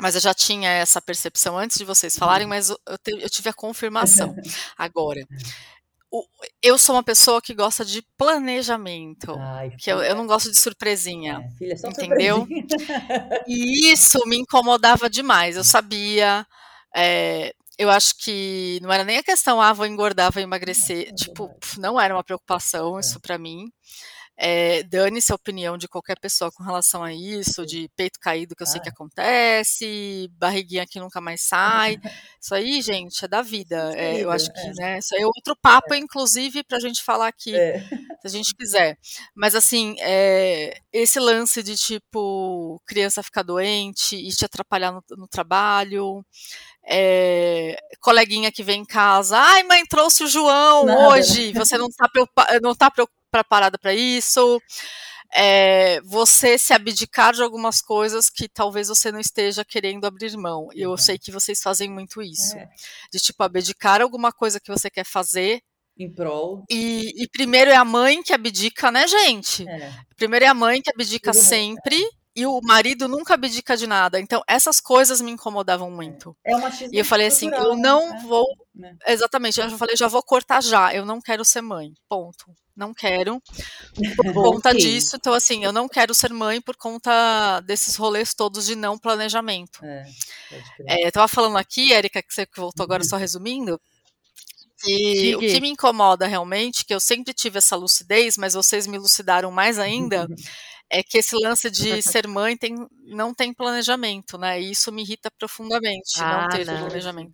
mas 0.00 0.14
eu 0.14 0.20
já 0.20 0.34
tinha 0.34 0.68
essa 0.70 1.00
percepção 1.00 1.56
antes 1.58 1.78
de 1.78 1.84
vocês 1.84 2.16
falarem, 2.18 2.46
mas 2.46 2.68
eu, 2.70 2.78
eu 3.18 3.30
tive 3.30 3.48
a 3.48 3.52
confirmação 3.54 4.34
agora. 4.76 5.26
O- 6.10 6.24
eu 6.62 6.78
sou 6.78 6.94
uma 6.94 7.02
pessoa 7.02 7.42
que 7.42 7.52
gosta 7.54 7.84
de 7.84 8.00
planejamento, 8.16 9.34
Ai, 9.38 9.70
que 9.78 9.90
eu, 9.90 10.02
eu 10.02 10.14
não 10.14 10.26
gosto 10.26 10.50
de 10.50 10.58
surpresinha. 10.58 11.42
é, 11.44 11.58
filha, 11.58 11.74
entendeu? 11.74 12.38
surpresinha. 12.46 13.42
E 13.46 13.92
isso 13.92 14.18
me 14.26 14.36
incomodava 14.38 15.10
demais. 15.10 15.56
Eu 15.56 15.64
sabia. 15.64 16.46
é, 16.94 17.52
eu 17.78 17.90
acho 17.90 18.14
que 18.18 18.78
não 18.82 18.90
era 18.92 19.04
nem 19.04 19.18
a 19.18 19.22
questão, 19.22 19.60
ah, 19.60 19.72
vou 19.72 19.84
engordar, 19.84 20.32
vou 20.32 20.42
emagrecer. 20.42 21.08
é 21.08 21.12
tipo, 21.12 21.50
não 21.78 22.00
era 22.00 22.14
uma 22.14 22.24
preocupação 22.24 22.98
isso 23.00 23.20
pra 23.20 23.36
mim. 23.36 23.70
É, 24.38 24.82
Dane-se 24.82 25.32
a 25.32 25.34
opinião 25.34 25.78
de 25.78 25.88
qualquer 25.88 26.18
pessoa 26.20 26.52
com 26.52 26.62
relação 26.62 27.02
a 27.02 27.12
isso, 27.14 27.64
de 27.64 27.88
peito 27.96 28.18
caído, 28.20 28.54
que 28.54 28.62
eu 28.62 28.66
sei 28.66 28.80
que 28.80 28.88
Ah. 28.88 28.92
acontece, 28.92 30.28
barriguinha 30.32 30.86
que 30.86 31.00
nunca 31.00 31.20
mais 31.20 31.40
sai. 31.42 31.96
Isso 32.40 32.54
aí, 32.54 32.80
gente, 32.82 33.24
é 33.24 33.28
da 33.28 33.42
vida. 33.42 33.92
É 33.96 34.16
É, 34.16 34.24
eu 34.24 34.30
acho 34.30 34.52
que, 34.52 34.60
é. 34.60 34.72
né, 34.74 34.98
isso 34.98 35.14
aí 35.16 35.22
é 35.22 35.26
outro 35.26 35.56
papo, 35.60 35.94
inclusive, 35.94 36.62
pra 36.62 36.78
gente 36.78 37.02
falar 37.02 37.26
aqui 37.28 37.56
É. 37.56 37.80
se 38.20 38.26
a 38.26 38.28
gente 38.28 38.54
quiser. 38.54 38.96
Mas 39.34 39.54
assim, 39.54 39.96
é, 40.00 40.78
esse 40.92 41.18
lance 41.18 41.62
de 41.62 41.74
tipo 41.76 42.80
criança 42.86 43.22
ficar 43.22 43.42
doente 43.42 44.14
e 44.16 44.28
te 44.28 44.44
atrapalhar 44.44 44.92
no, 44.92 45.02
no 45.16 45.26
trabalho, 45.26 46.24
é, 46.86 47.76
coleguinha 48.00 48.52
que 48.52 48.62
vem 48.62 48.82
em 48.82 48.84
casa, 48.84 49.36
ai 49.38 49.62
mãe 49.64 49.84
trouxe 49.86 50.22
o 50.24 50.28
João 50.28 50.84
Nada, 50.86 51.08
hoje, 51.08 51.52
você 51.52 51.76
não 51.76 51.88
está 51.88 52.08
não 52.62 52.74
tá 52.74 52.90
preocup- 52.90 53.16
preparada 53.42 53.78
para 53.78 53.94
isso. 53.94 54.60
É, 55.34 56.00
você 56.02 56.56
se 56.56 56.72
abdicar 56.72 57.34
de 57.34 57.42
algumas 57.42 57.82
coisas 57.82 58.30
que 58.30 58.48
talvez 58.48 58.88
você 58.88 59.10
não 59.10 59.18
esteja 59.20 59.64
querendo 59.64 60.04
abrir 60.06 60.36
mão. 60.36 60.68
E 60.72 60.80
eu 60.82 60.90
Exato. 60.94 61.02
sei 61.06 61.18
que 61.18 61.32
vocês 61.32 61.60
fazem 61.60 61.90
muito 61.90 62.22
isso. 62.22 62.56
É. 62.56 62.68
De 63.12 63.18
tipo, 63.18 63.42
abdicar 63.42 64.00
alguma 64.00 64.32
coisa 64.32 64.60
que 64.60 64.70
você 64.70 64.88
quer 64.88 65.04
fazer 65.04 65.60
Em 65.98 66.10
prol. 66.12 66.64
e, 66.70 67.12
e 67.22 67.28
primeiro 67.28 67.70
é 67.70 67.76
a 67.76 67.84
mãe 67.84 68.22
que 68.22 68.32
abdica, 68.32 68.90
né, 68.90 69.06
gente? 69.06 69.68
É. 69.68 69.92
Primeiro 70.16 70.44
é 70.44 70.48
a 70.48 70.54
mãe 70.54 70.80
que 70.80 70.90
abdica 70.90 71.32
bem, 71.32 71.40
sempre 71.40 72.08
e 72.36 72.44
o 72.46 72.60
marido 72.62 73.08
nunca 73.08 73.34
abdica 73.34 73.76
de 73.76 73.86
nada. 73.86 74.20
Então, 74.20 74.42
essas 74.46 74.78
coisas 74.80 75.20
me 75.22 75.30
incomodavam 75.30 75.90
muito. 75.90 76.36
É 76.44 76.54
um 76.54 76.60
machismo 76.60 76.94
E 76.94 76.98
eu 76.98 77.04
falei 77.04 77.28
assim, 77.28 77.48
eu 77.50 77.74
né? 77.74 77.82
não 77.82 78.14
É. 78.14 78.20
vou. 78.20 78.46
né? 78.74 78.94
Exatamente, 79.06 79.58
eu 79.60 79.70
já 79.70 79.78
falei, 79.78 79.96
já 79.96 80.06
vou 80.06 80.22
cortar 80.22 80.62
já. 80.62 80.94
Eu 80.94 81.06
não 81.06 81.20
quero 81.20 81.44
ser 81.44 81.62
mãe. 81.62 81.94
Ponto. 82.08 82.44
Não 82.76 82.92
quero. 82.92 83.40
Por 84.16 84.34
conta 84.60 84.72
sim. 84.72 84.76
disso. 84.78 85.16
Então, 85.16 85.32
assim, 85.32 85.64
eu 85.64 85.72
não 85.72 85.88
quero 85.88 86.14
ser 86.14 86.30
mãe 86.30 86.60
por 86.60 86.76
conta 86.76 87.60
desses 87.60 87.96
rolês 87.96 88.34
todos 88.34 88.66
de 88.66 88.76
não 88.76 88.98
planejamento. 88.98 89.82
É. 89.82 90.04
É, 90.86 91.06
eu 91.06 91.10
tava 91.12 91.26
falando 91.26 91.56
aqui, 91.56 91.92
Erika, 91.92 92.22
que 92.22 92.34
você 92.34 92.46
voltou 92.54 92.84
agora 92.84 93.02
só 93.02 93.16
resumindo, 93.16 93.80
que 94.78 95.34
o 95.36 95.38
que 95.40 95.58
me 95.58 95.70
incomoda 95.70 96.26
realmente, 96.26 96.84
que 96.84 96.92
eu 96.94 97.00
sempre 97.00 97.32
tive 97.32 97.56
essa 97.56 97.74
lucidez, 97.76 98.36
mas 98.36 98.52
vocês 98.52 98.86
me 98.86 98.98
elucidaram 98.98 99.50
mais 99.50 99.78
ainda, 99.78 100.26
é 100.90 101.02
que 101.02 101.18
esse 101.18 101.36
lance 101.36 101.70
de 101.70 102.00
ser 102.00 102.26
mãe 102.28 102.56
tem, 102.56 102.74
não 103.04 103.34
tem 103.34 103.52
planejamento, 103.52 104.38
né? 104.38 104.60
E 104.60 104.70
isso 104.70 104.92
me 104.92 105.02
irrita 105.02 105.30
profundamente, 105.30 106.20
Ah, 106.20 106.42
não 106.42 106.48
ter 106.48 106.64
não. 106.66 106.78
planejamento. 106.78 107.32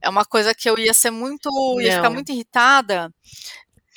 É 0.00 0.08
uma 0.08 0.24
coisa 0.24 0.54
que 0.54 0.68
eu 0.70 0.78
ia 0.78 0.94
ser 0.94 1.10
muito, 1.10 1.48
ia 1.80 1.96
ficar 1.96 2.08
Não. 2.08 2.14
muito 2.14 2.30
irritada. 2.30 3.12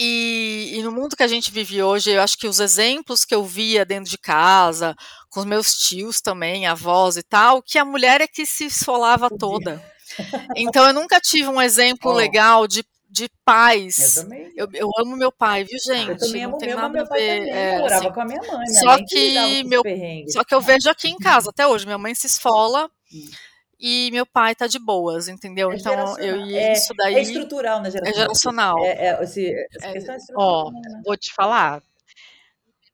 E, 0.02 0.76
e 0.76 0.82
no 0.82 0.92
mundo 0.94 1.16
que 1.16 1.24
a 1.24 1.28
gente 1.28 1.52
vive 1.52 1.84
hoje, 1.84 2.12
eu 2.12 2.22
acho 2.22 2.38
que 2.38 2.48
os 2.48 2.62
exemplos 2.62 3.26
que 3.26 3.36
eu 3.36 3.44
via 3.44 3.86
dentro 3.86 4.10
de 4.10 4.18
casa, 4.18 4.96
com 5.30 5.42
os 5.42 5.46
meus 5.46 5.74
tios 5.78 6.22
também, 6.22 6.66
avós 6.66 7.18
e 7.18 7.24
tal, 7.24 7.62
que 7.62 7.78
a 7.78 7.84
mulher 7.84 8.22
é 8.22 8.28
que 8.28 8.46
se 8.46 8.66
esfolava 8.66 9.30
toda. 9.30 9.84
Então 10.56 10.88
eu 10.88 10.94
nunca 10.94 11.20
tive 11.20 11.50
um 11.50 11.62
exemplo 11.62 12.12
legal 12.14 12.66
de, 12.66 12.84
de 13.10 13.24
Eu 13.24 13.30
pais. 13.44 14.16
também. 14.16 14.52
Eu, 14.56 14.68
eu 14.74 14.90
amo 15.00 15.16
meu 15.18 15.32
pai, 15.32 15.64
viu, 15.64 15.78
Eu 15.88 15.96
gente? 15.96 16.20
também 16.20 16.42
Não 16.44 16.50
amo 16.50 16.58
tem 16.60 16.68
meu, 16.70 16.78
nada 16.78 16.88
a 16.88 16.92
meu 16.92 17.08
pai 17.08 17.20
ver. 17.20 17.38
também. 17.40 17.54
é, 17.54 17.76
eu 17.76 17.80
morava 17.82 17.96
assim, 18.06 18.14
com 18.14 18.22
a 18.22 18.26
minha 18.26 18.42
mãe. 18.42 18.66
Minha 18.68 18.80
só 18.82 18.86
mãe 18.86 19.06
que 19.06 19.38
os 19.64 19.64
meu- 19.70 19.84
só 20.30 20.44
que 20.44 20.54
eu 20.56 20.62
vejo 20.62 20.90
aqui 20.90 21.10
em 21.10 21.18
casa 21.18 21.50
até 21.50 21.66
hoje, 21.68 21.86
minha 21.86 21.98
mãe 21.98 22.14
se 22.14 22.28
esfola 22.28 22.90
Hum. 23.12 23.26
e 23.80 24.10
meu 24.12 24.26
pai 24.26 24.54
tá 24.54 24.68
de 24.68 24.78
boas, 24.78 25.28
entendeu? 25.28 25.72
É 25.72 25.76
então 25.76 25.92
eu 25.94 25.98
geracional. 26.18 26.48
e 26.48 26.56
É- 26.58 26.74
isso 26.74 26.94
daí 26.96 27.16
É 27.16 27.22
estrutural 27.22 27.82
na 27.82 27.90
geração. 27.90 28.14
é 28.14 28.16
geracional. 28.22 28.86
É, 28.86 29.08
é, 29.08 29.24
esse, 29.24 29.52
essa 29.76 29.88
É. 29.88 29.92
questão 29.94 30.14
é 30.14 30.18
Ó, 30.18 30.20
estrutural. 30.20 30.72
né? 30.72 31.02
vou 31.06 31.18
te 31.18 31.34
falar. 31.34 31.82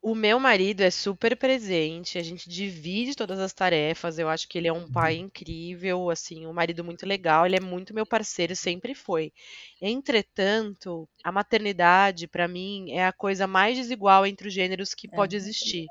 O 0.08 0.14
meu 0.14 0.40
marido 0.40 0.82
é 0.82 0.92
super 0.92 1.36
presente, 1.36 2.20
a 2.20 2.22
gente 2.22 2.48
divide 2.48 3.16
todas 3.16 3.40
as 3.40 3.54
tarefas. 3.54 4.20
Eu 4.20 4.30
acho 4.30 4.48
que 4.48 4.56
ele 4.56 4.68
é 4.68 4.72
um 4.72 4.88
pai 4.88 5.16
incrível, 5.16 6.12
assim, 6.12 6.46
um 6.46 6.54
marido 6.54 6.84
muito 6.84 7.08
legal. 7.08 7.44
Ele 7.44 7.56
é 7.56 7.60
muito 7.60 7.92
meu 7.92 8.06
parceiro, 8.06 8.56
sempre 8.56 8.94
foi. 8.94 9.34
Entretanto, 9.82 11.10
a 11.24 11.32
maternidade, 11.32 12.28
pra 12.28 12.48
mim, 12.48 12.92
é 12.92 13.04
a 13.08 13.12
coisa 13.12 13.48
mais 13.48 13.76
desigual 13.78 14.28
entre 14.28 14.48
os 14.48 14.54
gêneros 14.54 14.94
que 14.94 15.08
É. 15.08 15.16
pode 15.16 15.36
existir. 15.36 15.88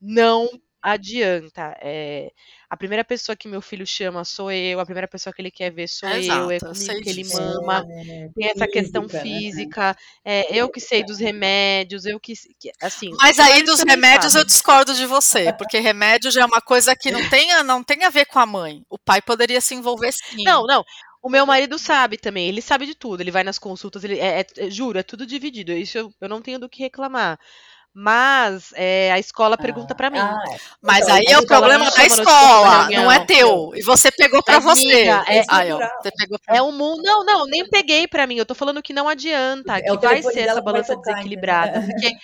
Não 0.00 0.48
adianta. 0.82 1.76
É, 1.80 2.32
a 2.70 2.76
primeira 2.76 3.04
pessoa 3.04 3.36
que 3.36 3.48
meu 3.48 3.60
filho 3.62 3.86
chama 3.86 4.24
sou 4.24 4.50
eu, 4.52 4.80
a 4.80 4.84
primeira 4.84 5.08
pessoa 5.08 5.32
que 5.32 5.42
ele 5.42 5.50
quer 5.50 5.70
ver 5.72 5.88
sou 5.88 6.08
É 6.08 6.16
eu, 6.16 6.50
é 6.50 6.60
exato, 6.60 6.66
eu 6.66 6.74
comigo 6.74 6.74
sei 6.74 7.00
que 7.00 7.08
ele 7.08 7.24
mama 7.24 7.86
É, 7.88 8.28
tem 8.34 8.48
essa 8.50 8.68
questão 8.68 9.08
física, 9.08 9.24
né? 9.24 9.40
física, 9.48 9.96
é, 10.24 10.54
eu 10.54 10.68
que 10.70 10.80
sei 10.80 11.02
dos 11.04 11.18
remédios, 11.18 12.04
eu 12.06 12.20
que, 12.20 12.34
assim. 12.82 13.10
Mas 13.18 13.38
aí 13.38 13.62
dos 13.62 13.80
remédios 13.80 14.34
eu 14.34 14.44
sabe. 14.44 14.44
discordo 14.44 14.94
de 14.94 15.06
você, 15.06 15.52
porque 15.52 15.78
remédio 15.78 16.30
já 16.30 16.42
é 16.42 16.44
uma 16.44 16.60
coisa 16.60 16.94
que 16.94 17.10
não 17.10 17.26
tem, 17.28 17.52
a- 17.52 17.62
não 17.62 17.82
tem 17.82 18.04
a 18.04 18.10
ver 18.10 18.26
com 18.26 18.38
a 18.38 18.46
mãe. 18.46 18.82
O 18.88 18.98
pai 18.98 19.20
poderia 19.22 19.60
se 19.60 19.74
envolver 19.74 20.12
sim. 20.12 20.44
Não, 20.44 20.66
não. 20.66 20.84
O 21.22 21.28
meu 21.28 21.44
marido 21.46 21.78
sabe 21.78 22.16
também, 22.18 22.46
ele 22.48 22.62
sabe 22.62 22.86
de 22.86 22.94
tudo, 22.94 23.20
ele 23.20 23.30
vai 23.32 23.42
nas 23.42 23.58
consultas, 23.58 24.04
ele 24.04 24.18
é- 24.20 24.46
é- 24.56 24.70
juro, 24.70 24.98
é 24.98 25.02
tudo 25.02 25.26
dividido. 25.26 25.72
Isso 25.72 25.98
eu, 25.98 26.12
eu 26.20 26.28
não 26.28 26.40
tenho 26.40 26.58
do 26.58 26.68
que 26.68 26.82
reclamar. 26.82 27.38
Mas 27.98 28.74
é, 28.74 29.10
a 29.10 29.18
escola 29.18 29.56
pergunta 29.56 29.94
pra 29.94 30.10
mim. 30.10 30.18
Ah, 30.18 30.38
é. 30.52 30.56
Mas 30.82 31.04
Então, 31.04 31.14
aí 31.14 31.24
a 31.28 31.30
é 31.32 31.38
o 31.38 31.46
problema 31.46 31.90
da 31.90 32.04
escola, 32.04 32.78
reunião. 32.82 33.04
não 33.04 33.10
é 33.12 33.24
teu. 33.24 33.70
E 33.74 33.82
você 33.82 34.10
pegou 34.12 34.42
pra 34.42 34.56
Amiga, 34.56 34.74
você. 34.74 35.02
é 35.08 35.44
Aí, 35.48 35.72
ó, 35.72 35.78
você 35.78 36.10
pegou 36.14 36.38
pra 36.44 36.56
É 36.56 36.60
o 36.60 36.70
mundo. 36.70 37.02
Não, 37.02 37.24
não, 37.24 37.46
nem 37.46 37.66
peguei 37.70 38.06
pra 38.06 38.26
mim. 38.26 38.36
Eu 38.36 38.44
tô 38.44 38.54
falando 38.54 38.82
que 38.82 38.92
não 38.92 39.08
adianta, 39.08 39.78
É 39.78 39.80
que 39.80 39.96
vai 39.96 40.22
ser 40.22 40.40
essa 40.40 40.60
balança 40.60 40.94
tocar, 40.94 41.12
desequilibrada, 41.12 41.78
entendeu? 41.78 41.88
porque 41.96 42.16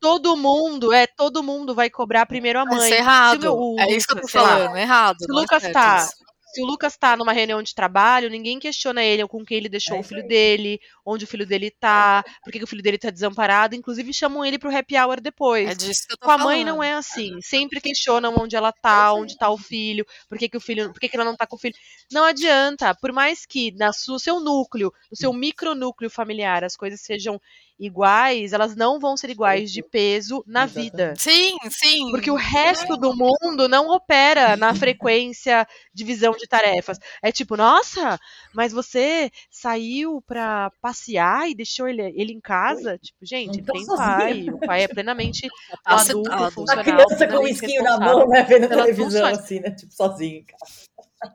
todo 0.00 0.36
mundo, 0.36 0.92
é, 0.92 1.06
todo 1.06 1.44
mundo 1.44 1.76
vai 1.76 1.88
cobrar 1.88 2.26
primeiro 2.26 2.58
a 2.58 2.64
mãe. 2.66 2.78
é 2.78 2.80
Se 2.88 2.92
o 2.92 2.96
errado. 2.96 3.40
meu- 3.40 3.54
o 3.56 3.76
é 3.78 3.92
isso 3.92 4.08
que 4.08 4.18
eu 4.18 4.20
tô 4.20 4.38
lá, 4.42 4.48
falando, 4.48 4.76
é 4.76 4.82
errado. 4.82 5.16
Se 5.20 5.30
o 5.32 5.38
é 5.38 5.40
Lucas 5.40 5.62
tá, 5.72 5.96
isso. 5.98 6.12
Se 6.54 6.62
o 6.62 6.66
Lucas 6.66 6.96
tá 6.96 7.16
numa 7.16 7.32
reunião 7.32 7.62
de 7.62 7.74
trabalho, 7.74 8.30
ninguém 8.30 8.58
questiona 8.58 9.02
ele 9.02 9.26
com 9.26 9.44
quem 9.44 9.56
ele 9.58 9.68
deixou 9.68 9.96
É 9.96 10.00
o 10.00 10.02
filho 10.02 10.22
aí. 10.22 10.28
dele, 10.28 10.80
onde 11.04 11.24
o 11.24 11.28
filho 11.28 11.46
dele 11.46 11.70
tá, 11.70 12.24
por 12.42 12.52
que, 12.52 12.58
que 12.58 12.64
o 12.64 12.66
filho 12.68 12.82
dele 12.82 12.98
tá 12.98 13.10
desamparado, 13.10 13.74
inclusive 13.74 14.12
chamam 14.12 14.44
ele 14.44 14.58
pro 14.58 14.74
happy 14.74 14.96
hour 14.96 15.20
depois. 15.20 15.68
É 15.68 15.74
disso 15.74 16.06
que 16.06 16.14
eu 16.14 16.18
tô 16.18 16.26
Com 16.26 16.30
a 16.32 16.38
falando. 16.38 16.54
mãe 16.54 16.64
não 16.64 16.82
é 16.82 16.94
assim. 16.94 17.40
Sempre 17.42 17.80
questionam 17.80 18.34
onde 18.38 18.56
ela 18.56 18.72
tá, 18.72 19.12
onde 19.12 19.36
tá 19.36 19.50
o 19.50 19.58
filho, 19.58 20.06
por 20.28 20.38
que, 20.38 20.48
que 20.48 20.56
o 20.56 20.60
filho, 20.60 20.92
por 20.92 21.00
que, 21.00 21.08
que 21.08 21.16
ela 21.16 21.24
não 21.24 21.36
tá 21.36 21.46
com 21.46 21.56
o 21.56 21.58
filho. 21.58 21.74
Não 22.12 22.24
adianta, 22.24 22.94
por 22.94 23.12
mais 23.12 23.44
que 23.46 23.72
na 23.72 23.90
no 24.08 24.18
seu 24.18 24.40
núcleo, 24.40 24.92
no 25.10 25.16
seu 25.16 25.32
micronúcleo 25.32 26.10
familiar, 26.10 26.64
as 26.64 26.76
coisas 26.76 27.00
sejam 27.00 27.40
iguais, 27.78 28.52
elas 28.52 28.76
não 28.76 29.00
vão 29.00 29.16
ser 29.16 29.30
iguais 29.30 29.72
de 29.72 29.82
peso 29.82 30.44
na 30.46 30.64
Exatamente. 30.64 30.90
vida. 30.90 31.14
Sim, 31.18 31.56
sim. 31.70 32.10
Porque 32.10 32.30
o 32.30 32.34
resto 32.36 32.96
do 32.96 33.12
mundo 33.14 33.68
não 33.68 33.88
opera 33.90 34.56
na 34.56 34.72
frequência 34.74 35.66
divisão 35.92 36.32
de 36.32 36.46
tarefas. 36.46 36.98
É 37.22 37.32
tipo, 37.32 37.56
nossa, 37.56 38.18
mas 38.54 38.72
você 38.72 39.30
saiu 39.50 40.22
pra 40.26 40.70
passear 40.80 41.48
e 41.50 41.54
deixou 41.54 41.88
ele, 41.88 42.02
ele 42.14 42.32
em 42.32 42.40
casa? 42.40 42.98
Tipo, 42.98 43.18
gente, 43.24 43.58
Não 43.58 43.64
tá 43.64 43.72
tem 43.72 43.84
sozinha. 43.84 44.06
pai. 44.06 44.46
O 44.52 44.58
pai 44.60 44.82
é 44.84 44.88
plenamente 44.88 45.46
o 45.72 45.76
Capacitado. 45.84 46.10
adulto 46.20 46.32
A 46.44 46.50
funcional. 46.50 46.84
criança 46.84 47.08
com 47.08 47.14
o 47.14 47.16
plenamente 47.28 47.52
esquinho 47.54 47.82
na 47.82 47.98
mão, 47.98 48.28
né? 48.28 48.42
Vendo 48.44 48.68
televisão 48.68 49.04
funções. 49.10 49.38
assim, 49.38 49.60
né? 49.60 49.70
Tipo, 49.72 49.92
sozinho. 49.92 50.38
em 50.38 50.44
casa. 50.44 50.64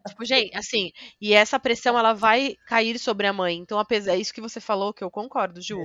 Tipo, 0.08 0.26
gente, 0.26 0.56
assim, 0.56 0.92
e 1.22 1.34
essa 1.34 1.60
pressão 1.60 1.98
ela 1.98 2.14
vai 2.14 2.56
cair 2.68 3.00
sobre 3.00 3.28
a 3.28 3.34
mãe. 3.34 3.58
Então, 3.58 3.80
apesar, 3.80 4.14
é 4.14 4.18
isso 4.18 4.34
que 4.34 4.42
você 4.42 4.60
falou, 4.60 4.94
que 4.94 5.04
eu 5.04 5.12
concordo, 5.12 5.62
Ju. 5.62 5.80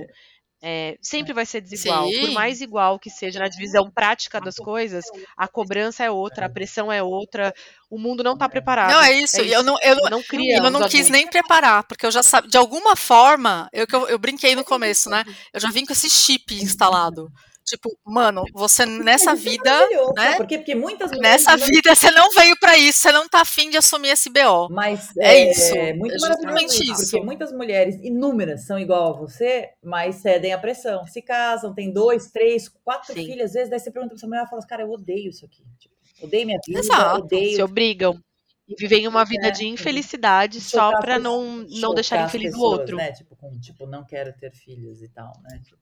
É, 0.63 0.97
sempre 1.01 1.31
vai 1.31 1.45
ser 1.45 1.61
desigual. 1.61 2.05
Por 2.05 2.27
Sim. 2.27 2.33
mais 2.33 2.59
igual 2.59 2.97
que 2.97 3.09
seja 3.09 3.39
na 3.39 3.47
divisão 3.47 3.91
prática 3.91 4.39
das 4.41 4.55
coisas, 4.55 5.05
a 5.37 5.47
cobrança 5.47 6.03
é 6.03 6.09
outra, 6.09 6.47
a 6.47 6.49
pressão 6.49 6.91
é 6.91 7.03
outra. 7.03 7.53
O 7.87 7.99
mundo 7.99 8.23
não 8.23 8.37
tá 8.37 8.49
preparado. 8.49 8.91
Não, 8.91 9.03
é 9.03 9.13
isso. 9.13 9.41
E 9.43 9.51
eu 9.51 9.61
não, 9.61 9.77
eu 9.83 9.95
não, 9.97 10.09
Não 10.09 10.23
cria. 10.23 10.57
eu 10.57 10.71
não 10.71 10.87
quis 10.87 11.09
nem 11.09 11.27
preparar, 11.27 11.83
porque 11.83 12.05
eu 12.05 12.11
já 12.11 12.23
sabia. 12.23 12.49
De 12.49 12.57
alguma 12.57 12.95
forma, 12.95 13.69
eu, 13.71 13.85
eu, 13.91 14.07
eu 14.07 14.17
brinquei 14.17 14.55
no 14.55 14.63
começo, 14.63 15.09
né? 15.09 15.23
Eu 15.53 15.59
já 15.59 15.69
vim 15.69 15.85
com 15.85 15.93
esse 15.93 16.09
chip 16.09 16.55
instalado. 16.55 17.27
Tipo, 17.65 17.97
mano, 18.05 18.43
você 18.53 18.85
nessa 18.85 19.31
é 19.31 19.35
vida, 19.35 19.71
né? 20.15 20.23
sabe 20.33 20.37
Por 20.37 20.45
quê? 20.47 20.57
Porque 20.59 20.75
muitas 20.75 21.09
mulheres 21.11 21.43
Nessa 21.45 21.57
não- 21.57 21.65
vida 21.65 21.95
você 21.95 22.11
não 22.11 22.29
veio 22.29 22.55
pra 22.59 22.77
isso, 22.77 22.99
você 22.99 23.11
não 23.11 23.27
tá 23.27 23.41
afim 23.41 23.71
de 23.71 23.77
assumir 23.77 24.09
esse 24.09 24.29
BO. 24.29 24.69
Mas 24.69 25.09
É 25.17 25.39
é, 25.41 25.51
isso, 25.51 25.73
muito 25.97 26.13
é 26.13 26.19
maravilhoso 26.19 26.27
justamente 26.27 26.91
isso, 26.91 27.11
porque 27.11 27.25
muitas 27.25 27.51
mulheres, 27.51 27.95
inúmeras, 28.03 28.67
são 28.67 28.77
igual 28.77 29.15
a 29.15 29.17
você, 29.17 29.69
mas 29.83 30.17
cedem 30.17 30.53
à 30.53 30.59
pressão. 30.59 31.07
Se 31.07 31.23
casam, 31.23 31.73
tem 31.73 31.91
dois, 31.91 32.29
três, 32.31 32.69
quatro 32.83 33.13
Sim. 33.15 33.25
filhos, 33.25 33.45
às 33.47 33.53
vezes, 33.53 33.69
daí 33.71 33.79
você 33.79 33.89
pergunta 33.89 34.13
pra 34.13 34.19
sua 34.19 34.27
mulher, 34.29 34.41
ela 34.41 34.47
fala, 34.49 34.61
cara, 34.67 34.83
eu 34.83 34.91
odeio 34.91 35.29
isso 35.31 35.43
aqui. 35.43 35.63
Tipo, 35.79 35.95
odeio 36.21 36.45
minha 36.45 36.59
vida, 36.67 36.79
Exato. 36.79 37.21
odeio 37.23 37.55
Se 37.55 37.63
obrigam. 37.63 38.19
E 38.67 38.73
vivem 38.79 39.07
uma 39.07 39.23
vida 39.23 39.47
É, 39.47 39.51
de 39.51 39.67
infelicidade 39.67 40.59
só 40.59 40.91
as 40.95 41.21
não, 41.21 41.65
não 41.69 41.93
deixar 41.93 42.25
infeliz 42.25 42.53
o 42.55 42.61
outro. 42.61 42.97
Né? 42.97 43.11
Tipo, 43.11 43.35
com, 43.35 43.59
tipo, 43.59 43.85
não 43.85 44.03
quero 44.03 44.33
ter 44.33 44.51
filhos 44.51 45.03
e 45.03 45.07
tal, 45.09 45.31
né? 45.43 45.59
Tipo, 45.63 45.77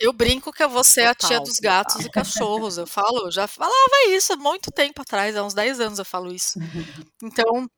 Eu 0.00 0.12
brinco 0.12 0.52
que 0.52 0.62
eu 0.62 0.68
vou 0.68 0.84
ser 0.84 1.06
a 1.06 1.14
tia 1.14 1.28
Total, 1.28 1.44
dos 1.44 1.58
gatos 1.58 2.04
e 2.04 2.10
cachorros. 2.10 2.76
Eu 2.76 2.86
falo, 2.86 3.26
eu 3.26 3.30
já 3.30 3.46
falava 3.46 3.74
isso 4.08 4.32
há 4.32 4.36
muito 4.36 4.70
tempo 4.70 5.02
atrás, 5.02 5.36
há 5.36 5.42
uns 5.42 5.54
10 5.54 5.80
anos 5.80 5.98
eu 5.98 6.04
falo 6.04 6.32
isso. 6.32 6.58
Então, 7.22 7.68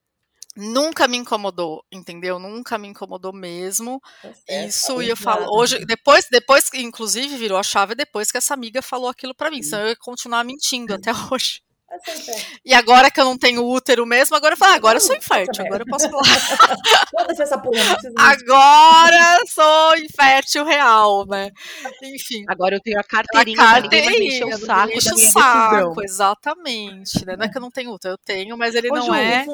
nunca 0.56 1.06
me 1.06 1.16
incomodou, 1.16 1.84
entendeu? 1.92 2.38
Nunca 2.38 2.76
me 2.76 2.88
incomodou 2.88 3.32
mesmo. 3.32 4.00
certo, 4.20 4.68
Isso, 4.68 4.96
tá 4.96 5.04
e 5.04 5.08
eu 5.08 5.16
falo, 5.16 5.46
hoje, 5.56 5.84
depois, 5.86 6.26
depois, 6.30 6.68
que, 6.68 6.80
inclusive, 6.80 7.36
virou 7.36 7.56
a 7.56 7.62
chave 7.62 7.94
depois 7.94 8.30
que 8.30 8.36
essa 8.38 8.54
amiga 8.54 8.82
falou 8.82 9.08
aquilo 9.08 9.34
pra 9.34 9.50
mim, 9.50 9.62
senão 9.62 9.82
eu 9.82 9.90
ia 9.90 9.96
continuar 9.96 10.44
mentindo 10.44 10.92
até 10.92 11.12
hoje. 11.32 11.62
É. 11.90 11.98
E 12.66 12.74
agora 12.74 13.10
que 13.10 13.18
eu 13.18 13.24
não 13.24 13.38
tenho 13.38 13.64
útero 13.66 14.04
mesmo, 14.04 14.36
agora 14.36 14.52
eu 14.52 14.58
falo, 14.58 14.72
ah, 14.72 14.76
agora 14.76 14.96
eu 14.98 15.00
sou 15.00 15.16
infértil, 15.16 15.64
agora 15.64 15.82
eu 15.82 15.86
posso 15.86 16.08
falar. 16.10 16.22
Agora 18.16 19.38
sou 19.48 19.96
infértil 19.96 20.64
real, 20.64 21.26
né? 21.26 21.50
Enfim. 22.02 22.44
Agora 22.48 22.76
eu 22.76 22.80
tenho 22.80 22.98
a 22.98 23.00
A 23.00 23.04
carteirinha 23.04 23.62
encher 23.62 23.80
carteirinha, 23.82 24.46
o 24.46 24.58
saco 24.58 24.92
enche 24.92 25.14
o 25.14 25.18
saco, 25.18 25.74
decisão. 25.76 25.94
exatamente. 26.04 27.24
Né? 27.26 27.36
Não 27.36 27.44
é 27.44 27.48
que 27.48 27.56
eu 27.56 27.62
não 27.62 27.70
tenho 27.70 27.92
útero, 27.92 28.14
eu 28.14 28.18
tenho, 28.18 28.56
mas 28.56 28.74
ele 28.74 28.88
não 28.88 29.14
é 29.14 29.44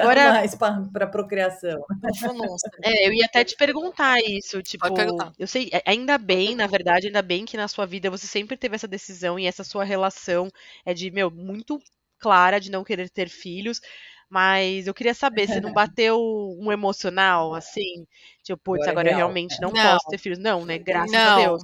Agora- 0.00 0.32
mais 0.32 0.54
pra, 0.54 0.82
pra 0.92 1.06
procriação. 1.06 1.84
É, 2.82 3.08
eu 3.08 3.12
ia 3.12 3.24
até 3.26 3.44
te 3.44 3.56
perguntar 3.56 4.18
isso, 4.20 4.62
tipo, 4.62 4.92
perguntar. 4.92 5.32
eu 5.38 5.46
sei, 5.46 5.68
é, 5.72 5.82
ainda 5.86 6.16
bem, 6.18 6.54
na 6.54 6.66
verdade, 6.66 7.06
ainda 7.06 7.22
bem 7.22 7.44
que 7.44 7.56
na 7.56 7.66
sua 7.68 7.86
vida 7.86 8.10
você 8.10 8.26
sempre 8.26 8.56
teve 8.56 8.74
essa 8.74 8.86
decisão 8.88 9.38
e 9.38 9.46
essa 9.46 9.64
sua 9.64 9.84
relação 9.84 10.48
é 10.84 10.92
de, 10.94 11.10
meu, 11.10 11.30
muito 11.30 11.77
clara 12.18 12.60
de 12.60 12.70
não 12.70 12.84
querer 12.84 13.08
ter 13.10 13.28
filhos, 13.28 13.80
mas 14.28 14.86
eu 14.86 14.94
queria 14.94 15.14
saber 15.14 15.46
se 15.48 15.60
não 15.60 15.72
bateu 15.74 16.18
um 16.60 16.70
emocional, 16.72 17.54
assim, 17.54 18.06
tipo, 18.42 18.58
putz, 18.62 18.86
Agora 18.86 18.88
é 18.88 18.90
agora 18.90 19.08
eu 19.08 19.16
real. 19.16 19.28
realmente 19.28 19.60
não, 19.60 19.70
Não. 19.72 19.92
posso 19.92 20.08
ter 20.10 20.18
filhos. 20.18 20.38
Não, 20.38 20.64
né? 20.64 20.78
Graças 20.78 21.14
a 21.14 21.36
Não. 21.36 21.42
Deus. 21.42 21.62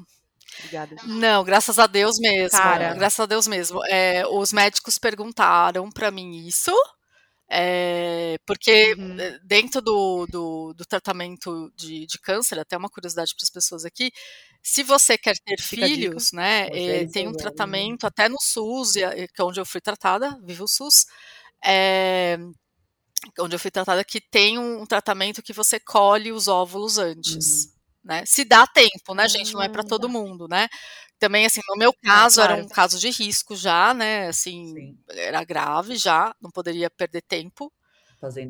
Obrigada. 0.58 0.96
Não, 1.04 1.44
graças 1.44 1.78
a 1.78 1.86
Deus 1.86 2.18
mesmo. 2.18 2.56
Cara. 2.58 2.94
Graças 2.94 3.20
a 3.20 3.26
Deus 3.26 3.46
mesmo. 3.46 3.80
É, 3.86 4.24
os 4.28 4.52
médicos 4.52 4.98
perguntaram 4.98 5.90
pra 5.90 6.10
mim 6.10 6.46
isso, 6.46 6.72
é, 7.50 8.36
porque 8.46 8.94
Uhum. 8.98 9.20
eh, 9.20 9.38
dentro 9.44 9.80
do, 9.82 10.26
do, 10.26 10.74
do 10.74 10.84
tratamento 10.86 11.72
de, 11.76 12.06
de 12.06 12.18
câncer, 12.20 12.58
até 12.58 12.76
uma 12.76 12.88
curiosidade 12.90 13.34
para 13.36 13.44
as 13.44 13.50
pessoas 13.50 13.84
aqui, 13.84 14.10
se 14.62 14.82
você 14.82 15.18
quer 15.18 15.36
ter 15.44 15.60
Fica 15.60 15.86
filhos, 15.86 16.32
né, 16.32 16.68
eh, 16.72 17.04
e 17.04 17.06
tem 17.06 17.28
um 17.28 17.32
seus 17.32 17.36
tratamento 17.36 18.06
até 18.06 18.28
no 18.28 18.38
SUS, 18.40 18.94
que 18.94 19.40
é 19.40 19.44
onde 19.44 19.60
eu 19.60 19.66
fui 19.66 19.80
tratada, 19.80 20.38
vivo 20.42 20.64
o 20.64 20.68
SUS, 20.68 21.06
é, 21.64 22.38
onde 23.40 23.54
eu 23.54 23.58
fui 23.58 23.70
tratada, 23.70 24.04
que 24.04 24.20
tem 24.20 24.58
um, 24.58 24.82
um 24.82 24.86
tratamento 24.86 25.42
que 25.42 25.52
você 25.52 25.80
colhe 25.80 26.32
os 26.32 26.48
óvulos 26.48 26.98
antes. 26.98 27.68
Né? 28.04 28.22
Se 28.26 28.44
dá 28.44 28.66
tempo, 28.66 29.14
né, 29.14 29.26
gente? 29.28 29.54
Não 29.54 29.62
é 29.62 29.68
para 29.68 29.82
todo 29.82 30.08
mundo, 30.08 30.46
né? 30.48 30.68
Também, 31.18 31.46
assim, 31.46 31.60
no 31.68 31.76
meu 31.76 31.92
caso, 31.92 32.36
claro. 32.36 32.52
era 32.54 32.62
um 32.64 32.68
caso 32.68 32.98
de 32.98 33.08
risco 33.10 33.56
já, 33.56 33.94
né? 33.94 34.28
Assim, 34.28 34.72
Sim. 34.74 34.98
era 35.10 35.42
grave 35.44 35.96
já, 35.96 36.34
não 36.40 36.50
poderia 36.50 36.90
perder 36.90 37.22
tempo. 37.22 37.72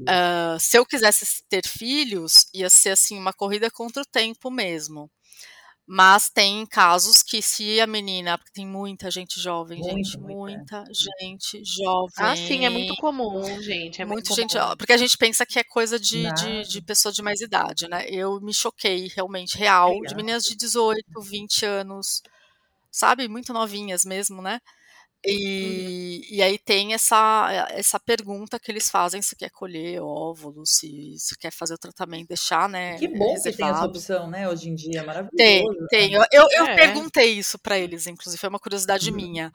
Ah, 0.07 0.57
se 0.61 0.79
eu 0.79 0.87
quisesse 0.87 1.43
ter 1.49 1.67
filhos, 1.67 2.47
ia 2.55 2.71
ser 2.71 2.91
assim 2.91 3.19
uma 3.19 3.33
corrida 3.33 3.71
contra 3.71 4.03
o 4.03 4.07
tempo 4.07 4.51
mesmo. 4.51 5.11
Mas 5.87 6.31
tem 6.31 6.65
casos 6.65 7.23
que 7.23 7.43
se 7.43 7.79
a 7.79 7.87
menina, 7.87 8.39
porque 8.39 8.53
tem 8.55 8.67
muita 8.67 9.11
gente 9.11 9.39
jovem, 9.39 9.81
Muito, 9.81 9.97
gente, 9.97 10.19
muita. 10.19 10.79
muita 10.79 10.85
gente 11.21 11.63
jovem. 11.63 12.15
Ah, 12.17 12.35
sim, 12.35 12.65
é 12.65 12.71
muito 12.71 12.97
comum, 12.97 13.43
gente. 13.61 14.01
É 14.01 14.05
muito 14.07 14.29
Muito 14.29 14.35
gente, 14.35 14.59
comum. 14.59 14.77
porque 14.79 14.95
a 14.95 14.97
gente 14.97 15.19
pensa 15.19 15.45
que 15.45 15.59
é 15.59 15.65
coisa 15.65 15.99
de, 16.01 16.33
de, 16.33 16.63
de 16.67 16.81
pessoa 16.81 17.13
de 17.13 17.21
mais 17.21 17.43
idade, 17.43 17.87
né? 17.87 18.07
Eu 18.09 18.41
me 18.41 18.55
choquei 18.55 19.09
realmente, 19.15 19.59
real, 19.59 19.91
de 19.93 20.01
Legal. 20.01 20.17
meninas 20.17 20.45
de 20.45 20.57
18, 20.57 21.21
20 21.21 21.67
anos, 21.67 22.23
sabe? 22.95 23.29
Muito 23.29 23.53
novinhas 23.53 24.05
mesmo, 24.05 24.41
né? 24.43 24.61
E, 25.27 26.21
e 26.31 26.43
aí 26.43 26.59
tem 26.59 26.93
essa, 26.93 27.67
essa 27.71 27.99
pergunta 27.99 28.61
que 28.61 28.71
eles 28.71 28.91
fazem 28.91 29.23
se 29.23 29.35
quer 29.35 29.51
colher 29.51 30.03
óvulos, 30.03 30.71
se, 30.77 31.15
se 31.19 31.37
quer 31.39 31.51
fazer 31.51 31.75
o 31.75 31.79
tratamento, 31.79 32.29
deixar, 32.29 32.69
né? 32.69 32.99
Que 32.99 33.09
bom 33.09 33.35
que 33.35 33.41
tem 33.43 33.51
essa 33.51 33.51
reservado. 33.51 33.89
opção, 33.89 34.31
né? 34.31 34.47
Hoje 34.47 34.69
em 34.69 34.75
dia, 34.75 35.03
maravilhoso. 35.03 35.35
Tem, 35.37 35.65
tem. 35.89 36.13
Eu, 36.13 36.23
eu, 36.31 36.47
eu 36.59 36.65
É. 36.67 36.75
perguntei 36.77 37.39
isso 37.39 37.59
pra 37.59 37.79
eles, 37.79 38.07
inclusive, 38.07 38.39
foi 38.39 38.51
uma 38.51 38.61
curiosidade 38.61 39.11
Uhum. 39.11 39.17
minha. 39.17 39.51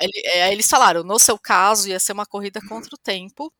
Ele- 0.00 0.22
é, 0.24 0.52
eles 0.52 0.66
falaram, 0.66 1.02
no 1.04 1.18
seu 1.18 1.38
caso, 1.38 1.88
ia 1.88 2.00
ser 2.00 2.12
uma 2.12 2.24
corrida 2.24 2.58
contra 2.66 2.94
o 2.94 2.98
tempo, 2.98 3.52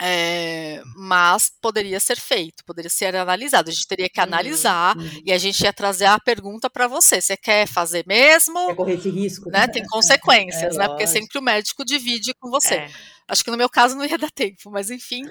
é, 0.00 0.82
mas 0.96 1.50
poderia 1.60 2.00
ser 2.00 2.16
feito, 2.18 2.64
poderia 2.64 2.90
ser 2.90 3.14
analisado. 3.16 3.68
A 3.70 3.72
gente 3.72 3.86
teria 3.86 4.08
que 4.08 4.18
Uhum, 4.20 4.24
analisar 4.26 4.96
Uhum. 4.96 5.22
e 5.24 5.32
a 5.32 5.38
gente 5.38 5.60
ia 5.62 5.72
trazer 5.72 6.06
a 6.06 6.18
pergunta 6.18 6.70
pra 6.70 6.88
você. 6.88 7.20
Você 7.20 7.36
quer 7.36 7.66
fazer 7.66 8.04
mesmo? 8.06 8.68
Quer 8.68 8.76
correr 8.76 8.94
esse 8.94 9.10
risco? 9.10 9.50
Né? 9.50 9.66
Tem 9.68 9.82
consequências, 9.90 10.74
É, 10.74 10.78
né? 10.78 10.88
Porque 10.88 11.06
sempre 11.06 11.38
o 11.38 11.42
médico 11.42 11.84
divide 11.84 12.32
com 12.34 12.48
você. 12.50 12.74
É. 12.76 12.90
Acho 13.30 13.44
que 13.44 13.50
no 13.50 13.56
meu 13.56 13.68
caso 13.68 13.94
não 13.96 14.04
ia 14.04 14.18
dar 14.18 14.30
tempo, 14.30 14.70
mas 14.70 14.90
enfim, 14.90 15.22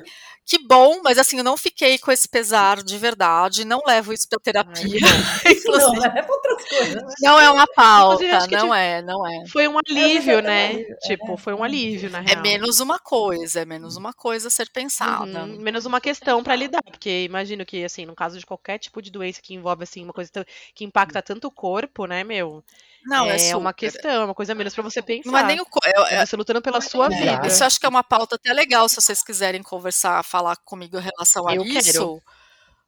que 0.46 0.58
bom, 0.66 1.02
mas 1.04 1.18
assim, 1.18 1.38
eu 1.38 1.44
não 1.44 1.58
fiquei 1.58 1.98
com 2.00 2.12
esse 2.12 2.28
pesar 2.30 2.82
de 2.82 2.98
verdade, 2.98 3.66
não 3.66 3.82
levo 3.86 4.14
isso 4.14 4.28
pra 4.30 4.40
terapia. 4.40 5.00
Isso 5.46 5.70
não, 5.72 5.94
né? 5.94 6.14
É 6.16 6.22
pra 6.24 6.34
outras 6.36 6.66
coisas. 6.68 6.96
né? 6.96 7.14
Não 7.22 7.40
é 7.40 7.50
uma 7.52 7.68
pauta, 7.68 8.24
não 8.26 8.48
tipo- 8.48 8.74
é, 8.74 9.02
não 9.02 9.28
é. 9.28 9.46
Foi 9.48 9.68
um 9.68 9.78
alívio, 9.78 10.32
é 10.34 10.38
um 10.38 10.42
né? 10.42 10.66
alívio, 10.70 10.96
Tipo, 11.02 11.34
é. 11.34 11.38
foi 11.38 11.54
um 11.54 11.64
alívio, 11.64 12.10
na 12.10 12.20
É 12.20 12.22
real. 12.22 12.42
menos 12.42 12.80
uma 12.80 12.98
coisa, 13.00 13.62
é 13.62 13.66
menos 13.66 13.98
uma 13.98 14.14
coisa 14.14 14.48
a 14.48 14.52
ser 14.52 14.70
pensada. 14.70 15.44
Uhum, 15.44 15.60
menos 15.60 15.86
uma 15.86 16.00
questão 16.00 16.42
pra 16.44 16.56
lidar, 16.56 16.82
porque 16.84 17.24
imagino 17.26 17.66
que, 17.66 17.84
assim, 17.84 18.06
no 18.06 18.16
caso 18.16 18.40
de 18.40 18.46
qualquer 18.46 18.78
tipo 18.80 19.02
de 19.02 19.12
doença 19.12 19.42
que 19.42 19.54
envolve, 19.54 19.84
assim, 19.84 20.04
uma 20.04 20.14
coisa 20.14 20.32
que 20.74 20.86
impacta 20.86 21.22
tanto 21.22 21.48
o 21.48 21.52
corpo, 21.52 22.06
né, 22.06 22.24
meu? 22.24 22.64
Não, 23.06 23.26
é, 23.26 23.50
é 23.50 23.56
uma 23.56 23.70
super. 23.72 23.74
questão, 23.92 24.12
é 24.22 24.26
uma 24.26 24.36
coisa 24.36 24.54
menos 24.56 24.74
pra 24.74 24.84
você 24.84 25.02
pensar. 25.02 25.32
Não 25.32 25.38
é 25.40 25.44
nem 25.44 25.60
o. 25.62 25.66
é- 25.86 26.16
É 26.16 26.26
você 26.26 26.36
lutando 26.36 26.62
pela 26.62 26.82
sua 26.82 27.06
É. 27.08 27.10
vida. 27.10 27.48
Isso 27.48 27.64
eu 27.64 27.68
acho 27.68 27.80
que 27.80 27.86
é 27.86 27.90
uma 27.90 28.04
pauta 28.04 28.36
até 28.36 28.52
legal 28.54 28.88
se 28.90 28.96
vocês 28.96 29.24
quiserem 29.24 29.64
conversar, 29.64 30.24
falar 30.24 30.56
comigo 30.58 30.98
em 30.98 31.02
relação 31.02 31.48
a 31.48 31.56
Eu 31.56 31.64
isso. 31.64 31.92
quero. 31.92 32.22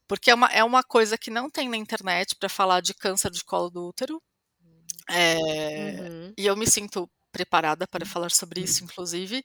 Porque 0.07 0.29
é 0.31 0.35
uma, 0.35 0.47
é 0.47 0.63
uma 0.63 0.83
coisa 0.83 1.17
que 1.17 1.31
não 1.31 1.49
tem 1.49 1.69
na 1.69 1.77
internet 1.77 2.35
para 2.35 2.49
falar 2.49 2.81
de 2.81 2.93
câncer 2.93 3.31
de 3.31 3.43
colo 3.45 3.69
do 3.69 3.87
útero. 3.87 4.21
É, 5.09 5.37
Uhum. 6.01 6.33
E 6.37 6.45
eu 6.45 6.55
me 6.55 6.67
sinto 6.69 7.09
preparada 7.31 7.87
para 7.87 8.05
falar 8.05 8.31
sobre 8.31 8.61
isso, 8.61 8.83
inclusive. 8.83 9.43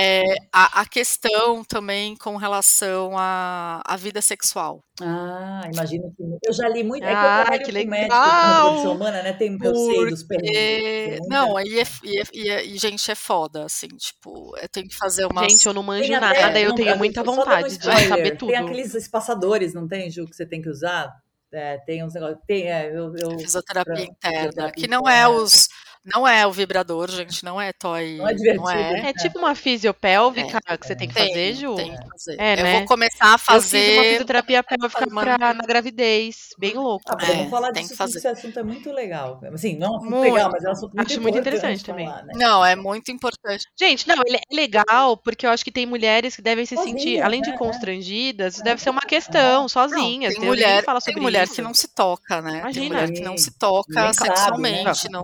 É, 0.00 0.22
a, 0.52 0.82
a 0.82 0.86
questão 0.86 1.64
também 1.64 2.14
com 2.16 2.36
relação 2.36 3.18
à, 3.18 3.82
à 3.84 3.96
vida 3.96 4.22
sexual. 4.22 4.82
Ah, 5.00 5.62
imagino 5.72 6.12
que. 6.16 6.22
Eu 6.46 6.52
já 6.52 6.68
li 6.68 6.84
muito. 6.84 7.02
É 7.04 7.08
que 7.08 7.12
eu 7.14 7.18
Ah, 7.18 7.44
que 7.58 7.64
com 7.64 7.72
médico 7.72 7.90
legal! 7.90 8.18
na 8.18 8.62
reprodução 8.62 8.92
humana, 8.94 9.22
né? 9.22 9.32
Tem, 9.32 9.58
eu 9.60 9.74
sei 9.74 10.06
dos 10.10 10.22
perrengues. 10.22 10.52
Porque- 10.52 11.16
muita- 11.20 11.26
Não, 11.28 11.56
aí 11.56 11.80
é, 11.80 11.84
e, 12.04 12.18
é- 12.20 12.24
e 12.32 12.48
é- 12.50 12.64
e, 12.64 12.78
gente, 12.78 13.10
é 13.10 13.14
foda, 13.14 13.64
assim, 13.64 13.88
tipo, 13.88 14.56
eu 14.60 14.68
tenho 14.68 14.86
que 14.88 14.96
fazer 14.96 15.26
umas. 15.26 15.50
Gente, 15.50 15.66
eu 15.66 15.74
não 15.74 15.82
manjo 15.82 16.14
até- 16.14 16.20
nada, 16.42 16.60
eu 16.60 16.68
não, 16.70 16.76
tenho 16.76 16.96
muita 16.96 17.20
um 17.22 17.24
vontade 17.24 17.76
de 17.76 17.84
saber 18.08 18.36
tudo. 18.36 18.50
Tem 18.50 18.58
aqueles 18.58 18.94
espaçadores, 18.94 19.74
não 19.74 19.88
tem, 19.88 20.10
Ju, 20.10 20.26
que 20.26 20.36
você 20.36 20.46
tem 20.46 20.62
que 20.62 20.68
usar? 20.68 21.12
É, 21.50 21.78
tem 21.78 22.04
uns 22.04 22.12
negócios. 22.12 22.38
Tem, 22.46 22.70
é, 22.70 22.90
eu, 22.94 23.14
eu- 23.16 23.38
fisioterapia 23.38 23.94
pra- 23.94 24.02
interna, 24.02 24.36
fisioterapia 24.38 24.82
que 24.84 24.86
não 24.90 25.00
interna. 25.00 25.18
é 25.18 25.28
os. 25.28 25.68
Não 26.12 26.26
é 26.26 26.46
o 26.46 26.52
vibrador, 26.52 27.10
gente, 27.10 27.44
não 27.44 27.60
é 27.60 27.72
toy. 27.72 28.16
Não 28.16 28.28
é 28.28 28.34
divertido. 28.34 28.68
é. 28.70 29.10
É 29.10 29.12
tipo 29.12 29.38
uma 29.38 29.54
fisiopélvica 29.54 30.60
que 30.78 30.86
você 30.86 30.96
tem 30.96 31.08
que 31.08 31.14
Tem, 31.14 31.28
fazer, 31.28 31.54
Ju? 31.54 31.74
tem 31.76 31.96
que 31.96 32.08
fazer. 32.10 32.36
É, 32.40 32.52
eu 32.58 32.62
né? 32.64 32.78
vou 32.78 32.86
começar 32.86 33.26
a 33.26 33.32
Eu 33.34 33.38
fiz 33.38 33.48
uma 33.48 33.60
fazer. 33.60 34.10
fisioterapia 34.10 34.62
pélvica 34.62 35.06
pra, 35.08 35.38
na 35.54 35.62
gravidez. 35.66 36.48
Bem 36.58 36.74
louco. 36.74 37.04
Ah, 37.08 37.16
podemos 37.16 37.46
É, 37.46 37.50
falar 37.50 37.72
tem 37.72 37.82
disso, 37.82 37.96
fazer. 37.96 38.18
esse 38.18 38.28
assunto 38.28 38.58
é 38.58 38.62
muito 38.62 38.90
legal. 38.92 39.40
Assim, 39.52 39.76
não 39.76 39.86
é 39.86 39.90
um 39.90 39.96
assunto 39.96 40.10
Muito. 40.10 40.32
legal, 40.34 40.50
mas 40.52 40.64
é 40.64 40.68
um 40.68 40.72
assunto 40.72 40.94
muito 40.96 41.06
Acho 41.10 41.20
muito 41.20 41.38
importante 41.38 41.56
interessante 41.56 41.84
também. 41.84 42.06
falar, 42.06 42.22
né? 42.24 42.32
Não, 42.36 42.64
é 42.64 42.76
muito 42.76 43.10
importante. 43.10 43.64
Gente, 43.78 44.08
não, 44.08 44.16
ele 44.26 44.36
é 44.36 44.54
legal 44.54 45.16
porque 45.16 45.46
eu 45.46 45.50
acho 45.50 45.64
que 45.64 45.70
tem 45.72 45.86
mulheres 45.86 46.36
que 46.36 46.42
devem 46.42 46.64
se 46.64 46.74
Sozinhas, 46.76 47.00
sentir, 47.02 47.20
além 47.22 47.42
de 47.42 47.50
né? 47.50 47.56
constrangidas, 47.58 48.54
isso 48.54 48.64
deve 48.64 48.80
ser 48.80 48.90
uma 48.90 49.00
questão, 49.02 49.68
sozinhas. 49.68 50.34
Tem 50.34 50.44
mulher, 50.44 50.84
tem 50.84 51.00
sobre 51.00 51.20
mulher 51.20 51.44
isso. 51.44 51.54
que 51.54 51.62
não 51.62 51.74
se 51.74 51.88
toca, 51.88 52.40
né? 52.40 52.50
Tem 52.52 52.60
Imagina. 52.60 52.88
mulher 53.02 53.12
que 53.12 53.20
não 53.20 53.36
se 53.36 53.50
toca 53.58 53.92
né? 54.06 54.12
sexualmente. 54.12 55.08
Não, 55.10 55.22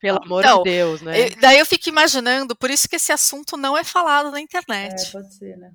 Pelo 0.00 0.18
amor 0.22 0.40
Então, 0.40 0.58
de 0.58 0.64
Deus, 0.64 1.00
né? 1.02 1.28
E 1.28 1.34
daí 1.40 1.58
eu 1.58 1.66
fico 1.66 1.88
imaginando, 1.88 2.56
por 2.56 2.70
isso 2.70 2.88
que 2.88 2.96
esse 2.96 3.12
assunto 3.12 3.56
não 3.56 3.76
é 3.76 3.84
falado 3.84 4.30
na 4.30 4.40
É, 4.40 4.44
internet. 4.44 5.12
pode 5.12 5.34
ser, 5.34 5.56
né? 5.58 5.72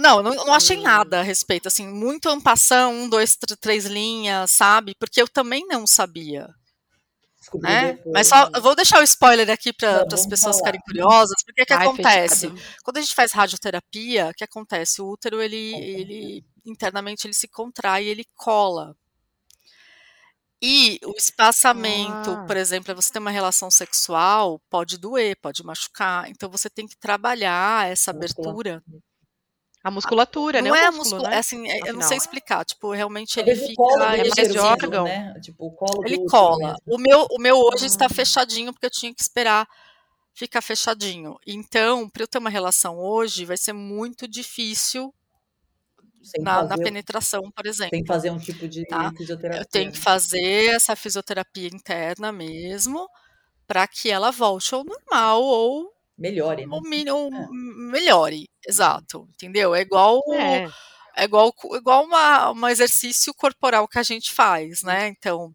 Não, 0.00 0.22
não, 0.22 0.34
não 0.34 0.54
achei 0.54 0.78
Hum. 0.78 0.82
nada 0.82 1.20
a 1.20 1.22
respeito, 1.22 1.68
assim, 1.68 1.86
muito 1.86 2.28
ampassão, 2.28 2.92
um, 2.94 3.08
dois, 3.08 3.36
tr- 3.36 3.54
três 3.60 3.84
linhas, 3.84 4.50
sabe? 4.50 4.94
Porque 4.98 5.20
eu 5.20 5.28
também 5.28 5.66
não 5.68 5.86
sabia, 5.86 6.48
Descobri 7.38 7.68
né? 7.68 7.92
depois, 7.92 8.14
Mas 8.14 8.28
só, 8.28 8.48
né? 8.50 8.60
vou 8.60 8.74
deixar 8.74 9.00
o 9.00 9.02
spoiler 9.04 9.48
aqui 9.50 9.72
para 9.72 10.04
Vamos, 10.04 10.14
as 10.14 10.26
pessoas 10.26 10.56
falar. 10.56 10.58
ficarem 10.58 10.80
curiosas, 10.80 11.42
porque 11.44 11.62
o 11.62 11.66
que 11.66 11.72
Ai, 11.72 11.86
acontece? 11.88 12.50
Quando 12.82 12.96
a 12.98 13.00
gente 13.00 13.14
faz 13.14 13.32
radioterapia, 13.32 14.28
o 14.28 14.34
que 14.34 14.44
acontece? 14.44 15.00
O 15.02 15.08
útero, 15.10 15.40
ele, 15.42 15.72
Contrai. 15.72 16.00
ele 16.00 16.44
internamente, 16.66 17.26
ele 17.26 17.34
se 17.34 17.48
contrai, 17.48 18.04
ele 18.06 18.24
cola. 18.34 18.96
E 20.66 20.98
o 21.04 21.12
espaçamento, 21.18 22.30
Ah. 22.30 22.44
por 22.46 22.56
exemplo, 22.56 22.86
pra 22.86 22.94
você 22.94 23.12
ter 23.12 23.18
uma 23.18 23.30
relação 23.30 23.70
sexual, 23.70 24.58
pode 24.70 24.96
doer, 24.96 25.36
pode 25.42 25.62
machucar. 25.62 26.30
Então 26.30 26.48
você 26.50 26.70
tem 26.70 26.86
que 26.86 26.96
trabalhar 26.96 27.86
essa 27.90 28.10
abertura. 28.10 28.82
A 29.82 29.90
musculatura, 29.90 30.62
Não 30.62 30.70
né? 30.72 30.78
é 30.80 30.84
o 30.84 30.88
a 30.88 30.92
músculo, 30.92 31.16
músculo, 31.16 31.28
né? 31.28 31.36
é 31.36 31.38
assim, 31.38 31.68
é- 31.68 31.76
eu 31.80 31.80
não 31.80 31.88
Afinal. 32.00 32.08
sei 32.08 32.16
explicar. 32.16 32.64
Tipo, 32.64 32.92
realmente 32.92 33.38
ele 33.38 33.54
fica 33.54 33.74
do 33.82 34.02
é 34.02 34.16
mais 34.30 34.32
de 34.52 34.58
órgão. 34.58 35.04
né? 35.04 35.34
Tipo, 35.42 35.66
o 35.66 35.72
colo 35.72 36.02
Ele 36.06 36.24
cola. 36.26 36.58
mesmo. 36.58 36.78
O 36.86 36.98
meu, 36.98 37.26
o 37.30 37.38
meu 37.38 37.58
hoje 37.58 37.84
está 37.84 38.06
Ah. 38.06 38.08
fechadinho 38.08 38.72
porque 38.72 38.86
eu 38.86 38.90
tinha 38.90 39.14
que 39.14 39.20
esperar 39.20 39.68
ficar 40.32 40.62
fechadinho. 40.62 41.36
Então, 41.46 42.08
para 42.08 42.22
eu 42.22 42.26
ter 42.26 42.38
uma 42.38 42.48
relação 42.48 42.98
hoje, 42.98 43.44
vai 43.44 43.58
ser 43.58 43.74
muito 43.74 44.26
difícil 44.26 45.12
Sem 46.24 46.42
na, 46.42 46.62
na 46.62 46.68
fazer- 46.70 46.82
penetração, 46.84 47.42
por 47.54 47.66
exemplo. 47.66 47.90
Tem 47.90 48.02
que 48.02 48.08
fazer 48.08 48.30
um 48.30 48.38
tipo 48.38 48.66
de 48.68 48.84
Tá. 48.86 49.12
fisioterapia. 49.16 49.60
Eu 49.60 49.66
tenho 49.66 49.92
que 49.92 49.98
fazer 49.98 50.70
essa 50.74 50.96
fisioterapia 50.96 51.68
interna 51.68 52.32
mesmo 52.32 53.06
para 53.66 53.86
que 53.86 54.10
ela 54.10 54.30
volte 54.30 54.74
ao 54.74 54.84
normal 54.84 55.42
ou, 55.42 55.90
Melhore, 56.18 56.66
né? 56.66 56.72
ou, 56.72 56.80
ou 57.24 57.34
É. 57.34 57.48
melhore. 57.90 58.48
Exato. 58.66 59.28
Entendeu? 59.34 59.74
É 59.74 59.80
igual 59.80 60.20
É. 60.32 60.68
é 61.16 61.24
igual, 61.24 61.52
igual 61.74 62.04
uma, 62.04 62.50
um 62.52 62.68
exercício 62.68 63.32
corporal 63.34 63.86
que 63.88 63.98
a 63.98 64.02
gente 64.02 64.32
faz, 64.32 64.82
né? 64.82 65.08
Então, 65.08 65.52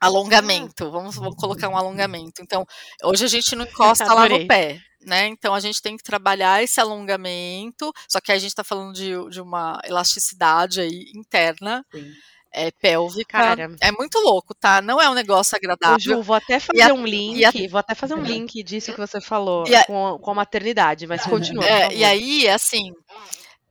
alongamento, 0.00 0.90
vamos, 0.90 1.16
vamos 1.16 1.36
colocar 1.36 1.68
um 1.68 1.76
alongamento. 1.76 2.42
Então, 2.42 2.66
hoje 3.02 3.24
a 3.24 3.28
gente 3.28 3.54
não 3.56 3.64
encosta 4.04 4.12
lá 4.12 4.28
no 4.28 4.46
pé, 4.46 4.80
né? 5.06 5.26
Então, 5.28 5.54
a 5.54 5.60
gente 5.60 5.80
tem 5.82 5.96
que 5.96 6.02
trabalhar 6.02 6.62
esse 6.62 6.80
alongamento, 6.80 7.92
só 8.08 8.20
que 8.20 8.32
aí 8.32 8.36
a 8.36 8.40
gente 8.40 8.50
está 8.50 8.64
falando 8.64 8.92
de, 8.94 9.12
de 9.30 9.40
uma 9.40 9.80
elasticidade 9.84 10.80
aí 10.80 11.10
interna, 11.14 11.84
Sim. 11.92 12.10
é, 12.52 12.70
pélvica. 12.70 13.38
Cara. 13.38 13.76
É 13.80 13.90
muito 13.92 14.18
louco, 14.20 14.54
tá? 14.54 14.80
Não 14.82 15.00
é 15.00 15.08
um 15.08 15.14
negócio 15.14 15.56
agradável. 15.56 15.98
Ju, 16.16 16.22
vou 16.22 16.36
até 16.36 16.58
fazer 16.60 16.82
a- 16.82 16.94
um 16.94 17.04
link, 17.04 17.44
a- 17.44 17.52
vou 17.70 17.78
até 17.78 17.94
fazer 17.94 18.14
um 18.14 18.22
link 18.22 18.62
disso 18.62 18.92
que 18.92 18.98
você 19.00 19.20
falou 19.20 19.64
a- 19.72 19.84
com, 19.84 20.06
a, 20.14 20.18
com 20.18 20.30
a 20.30 20.34
maternidade, 20.34 21.06
mas 21.06 21.22
continua, 21.24 21.64
É, 21.66 21.80
favor. 21.82 21.96
e 21.96 22.04
aí, 22.04 22.48
assim, 22.48 22.92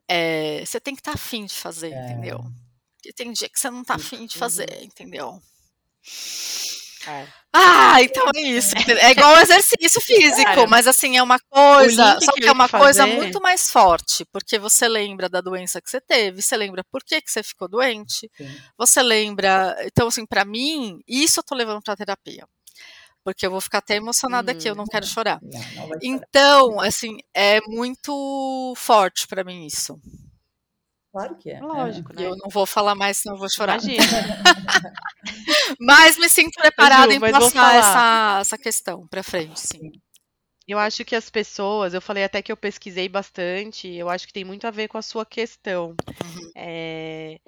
é, 0.08 0.64
você 0.66 0.80
tem 0.80 0.94
que 0.96 1.02
estar 1.02 1.14
afim 1.14 1.46
de 1.46 1.54
fazer, 1.56 1.92
É. 1.94 2.12
entendeu? 2.12 2.44
Porque 2.96 3.12
tem 3.14 3.32
dia 3.34 3.50
que 3.50 3.60
você 3.60 3.70
não 3.70 3.84
tá 3.84 3.96
afim 3.96 4.26
de 4.26 4.38
fazer, 4.38 4.82
entendeu? 4.84 5.42
É. 7.08 7.28
Ah, 7.56 8.01
então 8.01 8.26
é 8.36 8.39
isso. 8.41 8.74
É 8.99 9.12
igual 9.12 9.38
exercício 9.39 10.01
físico, 10.01 10.43
Cara, 10.43 10.68
mas 10.68 10.88
assim, 10.88 11.18
é 11.18 11.22
uma 11.24 11.39
coisa. 11.49 12.20
Só 12.20 12.32
que 12.34 12.41
que 12.41 12.47
é 12.47 12.51
uma 12.51 12.66
ia 12.66 12.70
coisa 12.70 13.04
fazer- 13.06 13.16
muito 13.16 13.39
mais 13.41 13.70
forte, 13.72 14.26
porque 14.32 14.58
você 14.58 14.88
lembra 14.88 15.30
da 15.30 15.39
doença 15.41 15.82
que 15.82 15.89
você 15.89 16.01
teve, 16.01 16.41
você 16.41 16.58
lembra 16.58 16.84
por 16.91 17.04
que, 17.04 17.22
que 17.22 17.32
você 17.32 17.43
ficou 17.43 17.68
doente, 17.68 18.30
Sim. 18.36 18.58
você 18.78 19.04
lembra. 19.04 19.76
Então, 19.86 20.08
assim, 20.08 20.26
pra 20.26 20.43
mim, 20.45 20.99
isso 21.08 21.39
eu 21.39 21.43
tô 21.43 21.54
levando 21.56 21.82
pra 21.84 21.95
terapia. 21.95 22.45
Porque 23.24 23.45
eu 23.45 23.51
vou 23.51 23.62
ficar 23.62 23.78
até 23.78 23.95
emocionada 23.95 24.51
aqui, 24.51 24.68
eu 24.68 24.74
Hum. 24.74 24.78
não 24.78 24.86
quero 24.86 25.06
chorar. 25.06 25.39
Não, 25.41 25.88
não. 25.88 25.97
Então, 26.01 26.80
assim, 26.82 27.18
é 27.34 27.62
muito 27.68 28.74
forte 28.76 29.26
pra 29.28 29.43
mim 29.45 29.66
isso. 29.66 29.97
Claro 31.14 31.36
que 31.38 31.51
é. 31.51 31.59
Lógico, 31.59 32.11
E 32.14 32.16
né? 32.16 32.26
eu 32.26 32.36
não 32.36 32.49
vou 32.49 32.66
falar 32.66 32.95
mais, 32.95 33.20
senão 33.20 33.36
eu 33.36 33.39
vou 33.39 33.47
chorar. 33.47 33.78
Imagina. 33.78 34.03
Mas 35.80 36.18
me 36.18 36.28
sinto 36.28 36.59
preparada 36.59 37.11
Ju, 37.11 37.18
em 37.18 37.20
passar 37.32 37.76
essa, 37.76 38.38
essa 38.41 38.57
questão 38.57 39.07
pra 39.07 39.22
frente, 39.22 39.59
sim. 39.59 39.91
Eu 40.68 40.80
acho 40.80 41.05
que 41.05 41.16
as 41.16 41.30
pessoas, 41.30 41.93
eu 41.93 42.01
falei 42.01 42.24
até 42.24 42.41
que 42.41 42.51
eu 42.51 42.57
pesquisei 42.57 43.07
bastante, 43.07 43.88
eu 43.88 44.09
acho 44.09 44.26
que 44.26 44.34
tem 44.34 44.43
muito 44.43 44.66
a 44.66 44.72
ver 44.72 44.88
com 44.88 44.97
a 44.97 45.03
sua 45.03 45.24
questão. 45.24 45.89
Uhum. 45.89 46.51
É, 46.57 47.39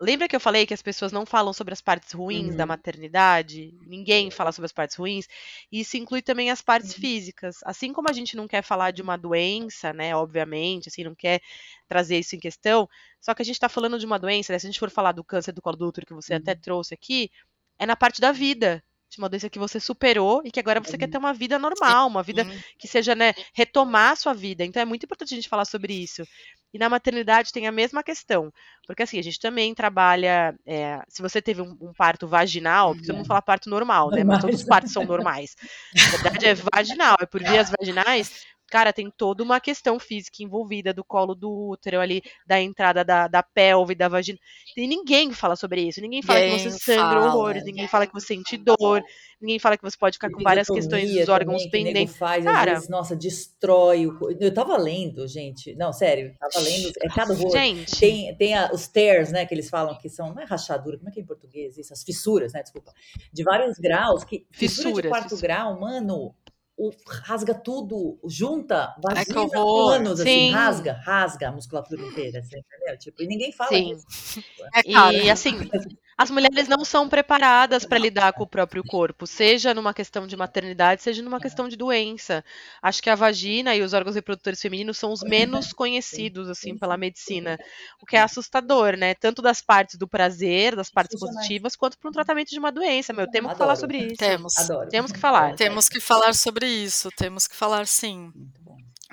Lembra 0.00 0.26
que 0.28 0.34
eu 0.34 0.40
falei 0.40 0.66
que 0.66 0.74
as 0.74 0.82
pessoas 0.82 1.12
não 1.12 1.24
falam 1.24 1.52
sobre 1.52 1.72
as 1.72 1.80
partes 1.80 2.12
ruins 2.12 2.56
da 2.56 2.66
Uhum. 2.66 2.66
maternidade? 2.66 3.72
Ninguém 3.86 4.28
fala 4.30 4.50
sobre 4.50 4.66
as 4.66 4.72
partes 4.72 4.96
ruins. 4.96 5.26
E 5.70 5.80
isso 5.80 5.96
inclui 5.96 6.20
também 6.20 6.50
as 6.50 6.60
partes 6.60 6.92
Uhum. 6.92 6.94
físicas. 6.94 7.58
Assim 7.64 7.92
como 7.92 8.08
a 8.10 8.12
gente 8.12 8.36
não 8.36 8.48
quer 8.48 8.62
falar 8.62 8.90
de 8.90 9.00
uma 9.02 9.16
doença, 9.16 9.92
né? 9.92 10.14
Obviamente, 10.16 10.88
assim, 10.88 11.04
não 11.04 11.14
quer 11.14 11.40
trazer 11.88 12.18
isso 12.18 12.34
em 12.34 12.40
questão. 12.40 12.88
Só 13.20 13.34
que 13.34 13.42
a 13.42 13.44
gente 13.44 13.54
está 13.54 13.68
falando 13.68 13.98
de 13.98 14.04
uma 14.06 14.18
doença, 14.18 14.52
né? 14.52 14.58
Se 14.58 14.66
a 14.66 14.70
gente 14.70 14.80
for 14.80 14.90
falar 14.90 15.12
do 15.12 15.22
câncer 15.24 15.52
do 15.52 15.62
colo 15.62 15.76
do 15.76 15.86
útero, 15.86 16.06
que 16.06 16.14
você 16.14 16.34
até 16.34 16.54
Uhum. 16.54 16.56
trouxe 16.56 16.92
aqui, 16.92 17.30
é 17.78 17.86
na 17.86 17.94
parte 17.96 18.20
da 18.20 18.32
vida. 18.32 18.82
De 19.10 19.18
uma 19.18 19.28
doença 19.28 19.48
que 19.48 19.60
você 19.60 19.78
superou 19.78 20.42
e 20.44 20.50
que 20.50 20.58
agora 20.58 20.80
você 20.80 20.98
quer 20.98 21.06
Uhum. 21.06 21.16
ter 21.16 21.18
uma 21.18 21.32
vida 21.32 21.56
normal, 21.56 22.08
uma 22.08 22.22
vida 22.22 22.44
Hum, 22.46 22.64
que 22.76 22.88
seja, 22.88 23.14
né, 23.14 23.32
retomar 23.54 24.10
a 24.12 24.16
sua 24.16 24.34
vida. 24.34 24.64
Então 24.64 24.82
é 24.82 24.84
muito 24.84 25.04
importante 25.04 25.32
a 25.34 25.36
gente 25.36 25.48
falar 25.48 25.64
sobre 25.66 25.94
isso. 25.94 26.26
E 26.74 26.78
na 26.78 26.88
maternidade 26.88 27.52
tem 27.52 27.68
a 27.68 27.72
mesma 27.72 28.02
questão. 28.02 28.52
Porque 28.84 29.04
assim, 29.04 29.16
a 29.16 29.22
gente 29.22 29.38
também 29.38 29.72
trabalha. 29.72 30.52
é, 30.66 31.00
se 31.08 31.22
você 31.22 31.40
teve 31.40 31.62
um, 31.62 31.76
um 31.80 31.92
parto 31.92 32.26
vaginal, 32.26 32.92
porque 32.92 33.06
todo 33.06 33.16
mundo 33.16 33.26
fala 33.28 33.40
parto 33.40 33.70
normal, 33.70 34.10
né? 34.10 34.24
Mas 34.24 34.40
todos 34.40 34.60
os 34.60 34.66
partos 34.66 34.92
são 34.92 35.04
normais. 35.04 35.54
Na 35.94 36.18
verdade 36.18 36.46
é 36.46 36.54
vaginal, 36.54 37.16
é 37.20 37.26
por 37.26 37.40
vias 37.40 37.70
vaginais. 37.78 38.44
Cara, 38.74 38.92
tem 38.92 39.08
toda 39.08 39.40
uma 39.40 39.60
questão 39.60 40.00
física 40.00 40.42
envolvida 40.42 40.92
do 40.92 41.04
colo 41.04 41.32
do 41.32 41.48
útero 41.68 42.00
ali, 42.00 42.20
da 42.44 42.60
entrada 42.60 43.04
da, 43.04 43.28
da 43.28 43.40
pelve, 43.40 43.94
da 43.94 44.08
vagina. 44.08 44.36
E 44.76 44.84
ninguém 44.84 45.30
fala 45.32 45.54
sobre 45.54 45.80
isso. 45.82 46.00
Ninguém 46.00 46.22
fala 46.22 46.40
que 46.40 46.50
você 46.50 46.64
Ninguém 46.64 46.78
sangra 46.80 47.20
fala. 47.20 47.26
horrores, 47.34 47.64
ninguém 47.64 47.86
fala 47.86 48.04
que 48.04 48.12
você 48.12 48.26
sente 48.26 48.56
dor, 48.56 49.00
ninguém 49.40 49.60
fala 49.60 49.76
que 49.76 49.82
você 49.84 49.96
pode 49.96 50.14
ficar 50.16 50.28
com 50.28 50.42
várias 50.42 50.66
questões 50.66 51.08
dos 51.14 51.28
órgãos 51.28 51.62
também, 51.66 51.84
pendentes. 51.84 52.16
faz, 52.16 52.42
Cara. 52.44 52.72
vezes, 52.74 52.88
nossa, 52.88 53.14
destrói 53.14 54.08
o. 54.08 54.18
Eu 54.40 54.52
tava 54.52 54.76
lendo, 54.76 55.24
gente. 55.28 55.72
Não, 55.76 55.92
sério, 55.92 56.34
tava 56.40 56.58
lendo. 56.64 56.92
É 57.00 57.08
cada 57.08 57.32
horror. 57.32 57.52
Gente, 57.52 57.96
Tem, 58.00 58.34
tem 58.34 58.54
a- 58.56 58.70
os 58.72 58.88
tears, 58.88 59.30
né, 59.30 59.46
que 59.46 59.54
eles 59.54 59.70
falam 59.70 59.96
que 59.96 60.08
são, 60.08 60.34
não 60.34 60.42
é 60.42 60.44
rachadura, 60.46 60.96
como 60.98 61.08
é 61.08 61.12
que 61.12 61.20
é 61.20 61.22
em 61.22 61.26
português 61.26 61.78
isso? 61.78 61.92
As 61.92 62.02
fissuras, 62.02 62.52
né, 62.52 62.60
desculpa. 62.60 62.92
De 63.32 63.44
vários 63.44 63.78
graus, 63.78 64.24
que 64.24 64.44
fissura 64.50 64.88
de 64.88 64.94
Fissuras, 64.94 65.08
quarto 65.10 65.22
fissuras. 65.28 65.42
grau, 65.42 65.78
mano, 65.78 66.34
o, 66.76 66.90
rasga 67.22 67.54
tudo, 67.54 68.18
junta, 68.24 68.94
vagina, 69.02 69.60
horror. 69.60 69.94
anos, 69.94 70.20
assim, 70.20 70.30
Sim. 70.30 70.50
rasga, 70.50 70.92
rasga 71.04 71.48
a 71.48 71.52
musculatura 71.52 72.02
inteira, 72.02 72.42
você 72.42 72.58
entendeu? 72.58 72.98
Tipo, 72.98 73.22
e 73.22 73.26
ninguém 73.26 73.52
fala 73.52 73.70
Sim. 73.70 73.94
disso. 73.94 74.44
É 74.74 74.82
cara. 74.92 75.12
E 75.16 75.30
assim, 75.30 75.52
as 76.16 76.30
mulheres 76.30 76.68
não 76.68 76.84
são 76.84 77.08
preparadas 77.08 77.84
para 77.84 77.98
lidar 77.98 78.32
com 78.32 78.44
o 78.44 78.46
próprio 78.46 78.84
corpo, 78.84 79.26
seja 79.26 79.74
numa 79.74 79.92
questão 79.92 80.26
de 80.26 80.36
maternidade, 80.36 81.02
seja 81.02 81.22
numa 81.22 81.40
questão 81.40 81.68
de 81.68 81.76
doença. 81.76 82.44
Acho 82.80 83.02
que 83.02 83.10
a 83.10 83.14
vagina 83.14 83.74
e 83.74 83.82
os 83.82 83.92
órgãos 83.92 84.14
reprodutores 84.14 84.60
femininos 84.60 84.98
são 84.98 85.12
os 85.12 85.22
menos 85.22 85.72
conhecidos 85.72 86.48
assim 86.48 86.70
sim, 86.70 86.78
pela 86.78 86.96
medicina, 86.96 87.58
o 88.00 88.06
que 88.06 88.16
é 88.16 88.20
assustador, 88.20 88.96
né? 88.96 89.14
Tanto 89.14 89.42
das 89.42 89.60
partes 89.60 89.96
do 89.96 90.06
prazer, 90.06 90.76
das 90.76 90.90
partes 90.90 91.18
Funcionais. 91.18 91.36
positivas, 91.36 91.76
quanto 91.76 91.98
para 91.98 92.08
um 92.08 92.12
tratamento 92.12 92.50
de 92.50 92.58
uma 92.58 92.70
doença. 92.70 93.12
Meu, 93.12 93.28
temos 93.30 93.52
que 93.52 93.58
falar 93.58 93.76
sobre 93.76 93.98
isso. 93.98 94.16
Temos. 94.16 94.54
Temos 94.90 95.12
que 95.12 95.18
falar. 95.18 95.54
Temos 95.56 95.88
que 95.88 96.00
falar 96.00 96.34
sobre 96.34 96.66
isso, 96.66 97.10
temos 97.16 97.46
que 97.46 97.56
falar 97.56 97.86
sim. 97.86 98.32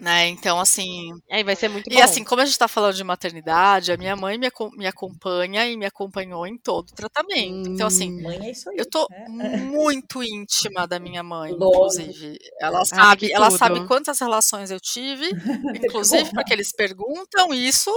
Né? 0.02 0.30
Então, 0.30 0.60
assim. 0.60 1.12
Aí 1.30 1.44
vai 1.44 1.56
ser 1.56 1.70
muito 1.70 1.88
bom. 1.88 1.96
E 1.96 2.02
assim, 2.02 2.24
como 2.24 2.42
a 2.42 2.46
gente 2.46 2.58
tá 2.58 2.68
falando 2.68 2.96
de 2.96 3.04
maternidade, 3.04 3.92
a 3.92 3.98
minha 3.98 4.16
mãe 4.16 4.36
me, 4.36 4.48
me 4.76 4.88
acompanha 4.88 5.68
e 5.68 5.78
me 5.78 5.86
acompanhou 5.86 6.48
em 6.48 6.58
todo 6.58 6.90
o 6.90 6.96
tratamento. 6.96 7.70
Então, 7.70 7.86
assim, 7.86 8.20
Mãe 8.20 8.40
é 8.42 8.50
isso 8.50 8.68
aí. 8.72 8.78
eu 8.80 8.90
tô 8.90 9.08
é. 9.12 9.28
muito 9.58 10.24
íntima 10.24 10.88
da 10.88 11.00
minha 11.00 11.22
mãe, 11.22 11.52
Lógico. 11.52 12.02
inclusive. 12.02 12.40
Ela 12.60 12.84
sabe, 12.84 13.32
ela 13.32 13.52
sabe 13.52 13.86
quantas 13.86 14.20
relações 14.20 14.72
eu 14.72 14.80
tive, 14.80 15.30
inclusive 15.86 16.32
porque 16.32 16.52
eles 16.52 16.72
perguntam 16.76 17.54
isso. 17.54 17.92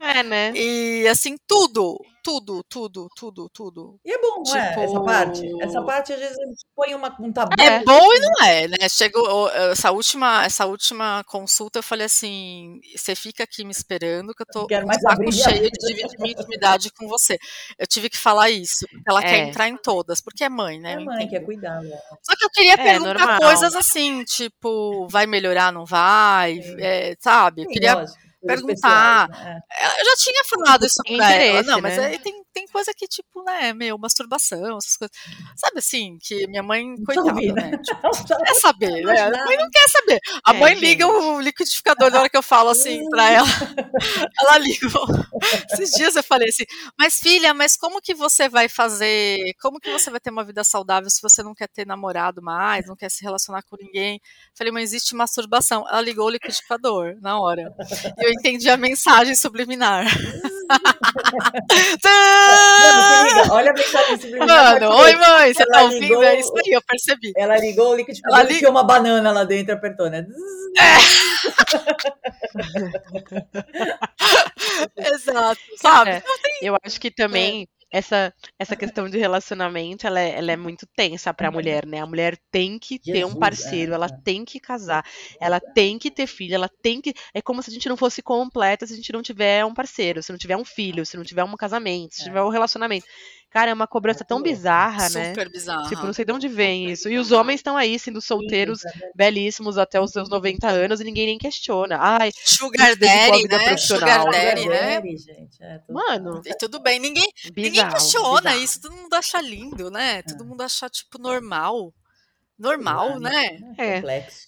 É, 0.00 0.22
né? 0.22 0.52
E 0.54 1.06
assim, 1.08 1.36
tudo, 1.46 1.98
tudo, 2.22 2.62
tudo, 2.68 3.08
tudo, 3.16 3.48
tudo. 3.52 3.98
E 4.04 4.12
é 4.12 4.18
bom, 4.20 4.42
não 4.46 4.56
é? 4.56 4.68
Essa 4.70 4.86
Tipo- 4.86 5.04
parte. 5.04 5.62
Essa 5.62 5.82
parte, 5.82 6.12
às 6.12 6.18
vezes, 6.20 6.38
a 6.38 6.44
gente 6.46 6.64
põe 6.74 6.94
uma, 6.94 7.14
um 7.20 7.32
tabu. 7.32 7.50
É 7.60 7.82
bom 7.84 8.12
e 8.14 8.20
não 8.20 8.44
é, 8.46 8.68
né? 8.68 8.88
Chegou 8.88 9.48
essa 9.50 9.90
última, 9.90 10.44
essa 10.44 10.66
última 10.66 11.22
consulta, 11.26 11.78
eu 11.78 11.82
falei 11.82 12.06
assim: 12.06 12.80
você 12.96 13.14
fica 13.14 13.44
aqui 13.44 13.64
me 13.64 13.70
esperando, 13.70 14.34
que 14.34 14.42
eu 14.42 14.46
tô 14.52 14.66
Quero 14.66 14.86
com 14.86 14.90
o 14.92 15.00
saco 15.00 15.32
cheio 15.32 15.62
vida." 15.62 15.70
de 15.70 15.86
dividir 15.94 16.18
minha 16.18 16.32
intimidade 16.32 16.90
com 16.92 17.06
você. 17.08 17.38
Eu 17.78 17.86
tive 17.86 18.08
que 18.10 18.18
falar 18.18 18.50
isso, 18.50 18.86
porque 18.88 19.02
ela 19.10 19.22
quer 19.22 19.34
É. 19.34 19.48
entrar 19.48 19.68
em 19.68 19.76
todas, 19.76 20.20
porque 20.20 20.44
é 20.44 20.48
mãe, 20.48 20.78
né? 20.80 20.92
É 20.92 20.96
eu 20.96 21.04
mãe, 21.04 21.28
quer 21.28 21.40
cuidar. 21.44 21.80
né? 21.82 21.96
Só 22.22 22.34
que 22.36 22.44
eu 22.44 22.50
queria 22.50 22.74
É, 22.74 22.76
perguntar 22.76 23.14
normal. 23.14 23.40
coisas 23.40 23.74
assim, 23.76 24.24
tipo, 24.24 25.06
vai 25.08 25.26
melhorar, 25.26 25.72
não 25.72 25.84
vai? 25.84 26.58
É, 26.78 27.14
sabe? 27.20 27.62
Eu 27.62 27.66
Sim, 27.68 27.72
queria 27.72 27.94
lógico, 27.94 28.18
perguntar. 28.46 29.28
especiais, 29.28 29.44
né? 29.54 29.60
ela- 29.78 29.98
Eu 30.00 30.04
já 30.04 30.16
tinha 30.16 30.44
falado 30.44 30.86
isso 30.86 31.02
Tem 31.04 31.16
pra 31.16 31.32
ela. 31.32 31.62
Não, 31.62 31.80
mas 31.80 31.96
né? 31.96 32.06
aí 32.06 32.18
tem, 32.18 32.42
tem 32.52 32.66
coisa 32.68 32.92
que, 32.96 33.06
tipo, 33.06 33.42
né, 33.44 33.72
meu, 33.72 33.98
masturbação, 33.98 34.78
essas 34.78 34.96
coisas. 34.96 35.16
Sabe 35.56 35.78
assim, 35.78 36.18
que 36.22 36.46
minha 36.46 36.62
mãe, 36.62 36.84
Não 36.96 37.04
coitada, 37.04 37.28
ouvi, 37.30 37.52
né? 37.52 37.70
né? 37.72 37.78
Quer 38.46 38.54
saber, 38.54 39.02
né? 39.04 39.20
A 39.20 39.44
mãe 39.44 39.56
não 39.56 39.70
quer 39.70 39.88
saber. 39.88 40.18
A 40.44 40.54
É, 40.54 40.58
mãe 40.60 40.74
liga 40.74 41.04
gente. 41.06 41.14
o 41.16 41.40
liquidificador 41.40 42.10
na 42.10 42.20
hora 42.20 42.28
que 42.30 42.36
eu 42.36 42.42
falo 42.42 42.70
assim 42.70 43.08
pra 43.10 43.30
ela. 43.30 43.48
Ela 44.40 44.58
ligou. 44.58 45.06
Esses 45.72 45.90
dias 45.90 46.16
eu 46.16 46.22
falei 46.22 46.48
assim, 46.48 46.64
mas 46.98 47.18
filha, 47.18 47.52
mas 47.54 47.76
como 47.76 48.00
que 48.00 48.14
você 48.14 48.48
vai 48.48 48.68
fazer? 48.68 49.38
Como 49.60 49.80
que 49.80 49.90
você 49.90 50.10
vai 50.10 50.20
ter 50.20 50.30
uma 50.30 50.44
vida 50.44 50.62
saudável 50.64 51.08
se 51.10 51.20
você 51.22 51.42
não 51.42 51.54
quer 51.54 51.68
ter 51.68 51.86
namorado 51.86 52.42
mais, 52.42 52.86
não 52.86 52.96
quer 52.96 53.10
se 53.10 53.22
relacionar 53.22 53.62
com 53.62 53.76
ninguém? 53.80 54.20
Falei, 54.56 54.72
mas 54.72 54.84
existe 54.92 55.14
masturbação. 55.14 55.86
Ela 55.88 56.00
ligou 56.00 56.26
o 56.26 56.30
liquidificador 56.30 57.16
na 57.20 57.40
hora. 57.40 57.74
E 58.18 58.24
eu 58.24 58.27
entendi 58.30 58.68
a 58.70 58.76
mensagem 58.76 59.34
subliminar. 59.34 60.04
Mano, 60.04 60.80
se 62.02 62.08
liga, 63.42 63.52
olha 63.52 63.70
a 63.70 63.74
mensagem 63.74 64.16
subliminar. 64.20 64.80
Mano, 64.80 64.94
oi 64.96 65.14
mãe, 65.16 65.54
você 65.54 65.62
Ela 65.62 65.72
tá 65.72 65.82
ouvindo? 65.82 66.00
ligou- 66.00 66.22
É 66.22 66.40
isso 66.40 66.52
aí, 66.56 66.72
eu 66.72 66.82
percebi. 66.82 67.32
Ela 67.36 67.56
ligou 67.58 67.90
o 67.92 67.96
liquidificador 67.96 68.38
Ela 68.40 68.48
e 68.48 68.52
li- 68.52 68.58
tinha 68.58 68.70
uma 68.70 68.84
banana 68.84 69.32
lá 69.32 69.44
dentro, 69.44 69.74
apertou, 69.74 70.08
né? 70.10 70.26
Exato, 74.96 75.60
sabe? 75.76 76.10
É, 76.10 76.22
eu 76.62 76.76
acho 76.84 77.00
que 77.00 77.10
também 77.10 77.68
essa, 77.90 78.32
essa 78.58 78.76
questão 78.76 79.08
de 79.08 79.18
relacionamento, 79.18 80.06
ela 80.06 80.20
é, 80.20 80.36
ela 80.38 80.52
é 80.52 80.56
muito 80.56 80.86
tensa 80.96 81.32
pra 81.32 81.50
mulher, 81.50 81.86
né? 81.86 82.00
A 82.00 82.06
mulher 82.06 82.38
tem 82.50 82.78
que 82.78 82.98
ter 82.98 83.24
um 83.24 83.34
Jesus, 83.34 83.36
parceiro, 83.36 83.92
é, 83.92 83.94
ela 83.94 84.08
é. 84.08 84.12
tem 84.24 84.44
que 84.44 84.60
casar, 84.60 85.04
ela 85.40 85.60
tem 85.60 85.98
que 85.98 86.10
ter 86.10 86.26
filho, 86.26 86.54
ela 86.54 86.68
tem 86.82 87.00
que. 87.00 87.14
É 87.34 87.40
como 87.42 87.62
se 87.62 87.70
a 87.70 87.72
gente 87.72 87.88
não 87.88 87.96
fosse 87.96 88.22
completa 88.22 88.86
se 88.86 88.92
a 88.92 88.96
gente 88.96 89.12
não 89.12 89.22
tiver 89.22 89.64
um 89.64 89.74
parceiro, 89.74 90.22
se 90.22 90.30
não 90.32 90.38
tiver 90.38 90.56
um 90.56 90.64
filho, 90.64 91.04
se 91.06 91.16
não 91.16 91.24
tiver 91.24 91.44
um 91.44 91.56
casamento, 91.56 92.14
se 92.14 92.22
É. 92.22 92.24
tiver 92.24 92.42
um 92.42 92.48
relacionamento. 92.50 93.06
Cara, 93.50 93.70
é 93.70 93.74
uma 93.74 93.86
cobrança 93.86 94.24
tão 94.24 94.42
bizarra, 94.42 95.08
né? 95.08 95.30
Super 95.30 95.50
bizarro. 95.50 95.88
Tipo, 95.88 96.02
não 96.04 96.12
sei 96.12 96.24
de 96.24 96.32
onde 96.32 96.48
vem 96.48 96.90
isso. 96.90 97.08
E 97.08 97.16
os 97.18 97.32
homens 97.32 97.60
estão 97.60 97.78
aí 97.78 97.98
sendo 97.98 98.20
solteiros, 98.20 98.80
belíssimos 99.14 99.78
até 99.78 99.98
os 99.98 100.10
seus 100.10 100.28
90 100.28 100.68
anos 100.68 101.00
e 101.00 101.04
ninguém 101.04 101.26
nem 101.26 101.38
questiona. 101.38 101.96
Ai, 101.98 102.30
Sugar 102.44 102.94
Daddy, 102.94 103.48
né? 103.48 103.76
Sugar 103.78 104.24
Daddy, 104.30 104.68
né? 104.68 105.00
Gente. 105.02 105.62
É, 105.62 105.78
tudo- 105.78 105.94
mano, 105.94 106.42
E 106.44 106.54
tudo 106.56 106.78
bem, 106.78 106.98
ninguém, 106.98 107.26
ninguém 107.46 107.70
bizarro. 107.72 107.94
questiona 107.94 108.40
bizarro. 108.50 108.58
isso, 108.64 108.80
todo 108.82 108.94
mundo 108.94 109.14
acha 109.14 109.40
lindo, 109.40 109.90
né? 109.90 110.22
Todo 110.22 110.44
mundo 110.44 110.60
acha, 110.60 110.88
tipo, 110.90 111.18
normal. 111.18 111.92
Normal, 112.58 113.12
Ah, 113.14 113.20
né? 113.20 113.58
É. 113.78 113.96
Complexo. 113.96 114.46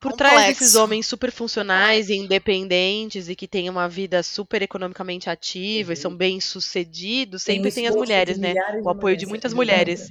Por 0.00 0.12
trás 0.12 0.44
desses 0.44 0.74
Complexo. 0.74 0.76
homens 0.76 1.06
super 1.06 1.32
funcionais 1.32 2.08
e 2.10 2.14
independentes 2.14 3.28
e 3.28 3.34
que 3.36 3.48
têm 3.48 3.68
uma 3.70 3.88
vida 3.88 4.22
super 4.22 4.62
economicamente 4.62 5.30
ativa 5.30 5.92
e 5.92 5.96
Uhum. 5.96 5.96
são 5.96 6.14
bem-sucedidos, 6.16 7.42
Tem 7.44 7.54
sempre 7.54 7.70
o 7.70 7.72
tem 7.72 7.86
as 7.88 7.96
mulheres, 7.96 8.38
né? 8.38 8.56
O 8.82 8.90
apoio 8.90 9.16
de 9.16 9.26
muitas 9.26 9.54
mulheres. 9.54 10.08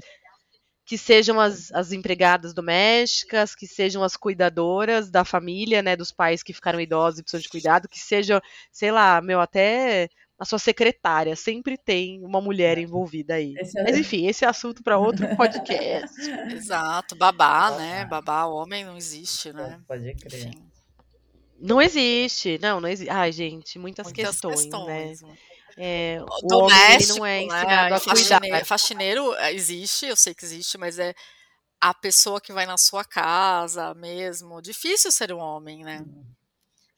Que 0.86 0.98
sejam 0.98 1.40
as, 1.40 1.72
as 1.74 1.92
empregadas 1.92 2.54
domésticas, 2.54 3.56
que 3.56 3.68
sejam 3.68 4.04
as 4.04 4.18
cuidadoras 4.18 5.10
da 5.12 5.26
família, 5.26 5.82
né? 5.82 5.96
Dos 5.96 6.12
pais 6.12 6.44
que 6.44 6.54
ficaram 6.54 6.80
idosos 6.82 7.20
e 7.20 7.24
precisam 7.24 7.42
de 7.42 7.50
cuidado, 7.50 7.90
que 7.90 8.00
sejam, 8.00 8.42
sei 8.72 8.92
lá, 8.92 9.22
meu, 9.22 9.40
até 9.42 10.10
a 10.38 10.46
sua 10.46 10.60
secretária. 10.60 11.36
Sempre 11.36 11.78
tem 11.78 12.24
uma 12.24 12.42
mulher 12.42 12.78
envolvida 12.78 13.36
aí. 13.36 13.54
Esse 13.58 13.80
é- 13.80 13.84
Mas 13.84 13.98
enfim, 13.98 14.28
esse 14.28 14.44
é 14.46 14.48
assunto 14.48 14.84
para 14.84 14.98
outro 14.98 15.26
podcast. 15.38 16.16
Exato. 16.54 17.16
Babá, 17.16 17.70
Babá. 17.72 17.78
né? 17.78 18.06
Babá, 18.06 18.46
homem 18.46 18.84
não 18.86 18.98
existe, 18.98 19.52
né? 19.54 19.80
Pode 19.88 20.14
crer. 20.16 20.48
Enfim, 20.48 20.70
Não 21.60 21.82
existe, 21.82 22.60
não, 22.62 22.82
não 22.82 22.90
existe. 22.90 23.10
Ai, 23.10 23.32
gente, 23.32 23.80
muitas, 23.80 24.08
muitas 24.08 24.26
questões, 24.32 24.62
questões. 24.62 25.22
né? 25.22 25.30
né? 25.30 25.38
É, 25.78 26.20
o 26.22 26.48
Doméstico, 26.48 27.20
não 27.20 27.26
é 27.26 27.46
né? 27.46 27.52
a. 27.94 28.00
Faxineiro, 28.00 28.66
faxineiro 28.66 29.34
é, 29.36 29.54
existe, 29.54 30.06
eu 30.06 30.16
sei 30.16 30.34
que 30.34 30.46
existe, 30.46 30.78
mas 30.78 30.98
é 31.00 31.14
a 31.82 31.94
pessoa 31.94 32.40
que 32.40 32.54
vai 32.54 32.66
na 32.66 32.78
sua 32.78 33.04
casa 33.04 33.94
mesmo. 33.94 34.62
Difícil 34.62 35.12
ser 35.12 35.34
um 35.34 35.40
homem, 35.40 35.84
né? 35.84 36.04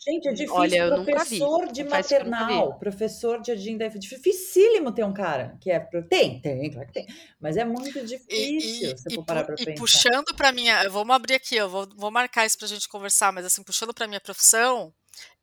Gente, 0.08 0.28
é 0.30 0.32
difícil. 0.32 0.56
Olha, 0.56 0.76
eu 0.78 0.98
nunca 0.98 1.26
vi. 1.26 1.40
professor 1.40 1.72
de 1.72 1.84
nunca 1.84 2.02
vi. 2.02 2.14
maternal, 2.14 2.80
professor 2.80 3.42
de 3.42 3.52
agenda, 3.52 3.86
é 3.86 3.90
dificílimo 3.90 4.92
ter 4.94 5.04
um 5.04 5.14
cara 5.14 5.58
que 5.60 5.70
é. 5.70 5.80
Tem, 6.10 6.40
tem, 6.42 6.72
claro 6.72 6.88
que 6.88 6.94
tem. 6.94 7.08
Mas 7.40 7.58
é 7.58 7.66
muito 7.66 8.02
E, 8.30 8.60
difícil 8.60 8.94
e, 8.94 8.98
se 8.98 9.10
e, 9.10 9.16
for 9.16 9.26
parar 9.26 9.44
pra 9.44 9.56
e 9.58 9.66
pensar. 9.66 9.74
puxando 9.76 10.34
para 10.36 10.52
minha, 10.52 10.88
vamos 10.90 11.16
abrir 11.16 11.36
aqui, 11.36 11.56
eu 11.56 11.70
vou, 11.70 11.88
vou 11.96 12.10
marcar 12.12 12.46
isso 12.46 12.58
pra 12.58 12.68
gente 12.68 12.88
conversar, 12.88 13.34
mas 13.34 13.46
assim, 13.46 13.64
puxando 13.64 13.94
para 13.94 14.08
minha 14.08 14.22
profissão, 14.22 14.94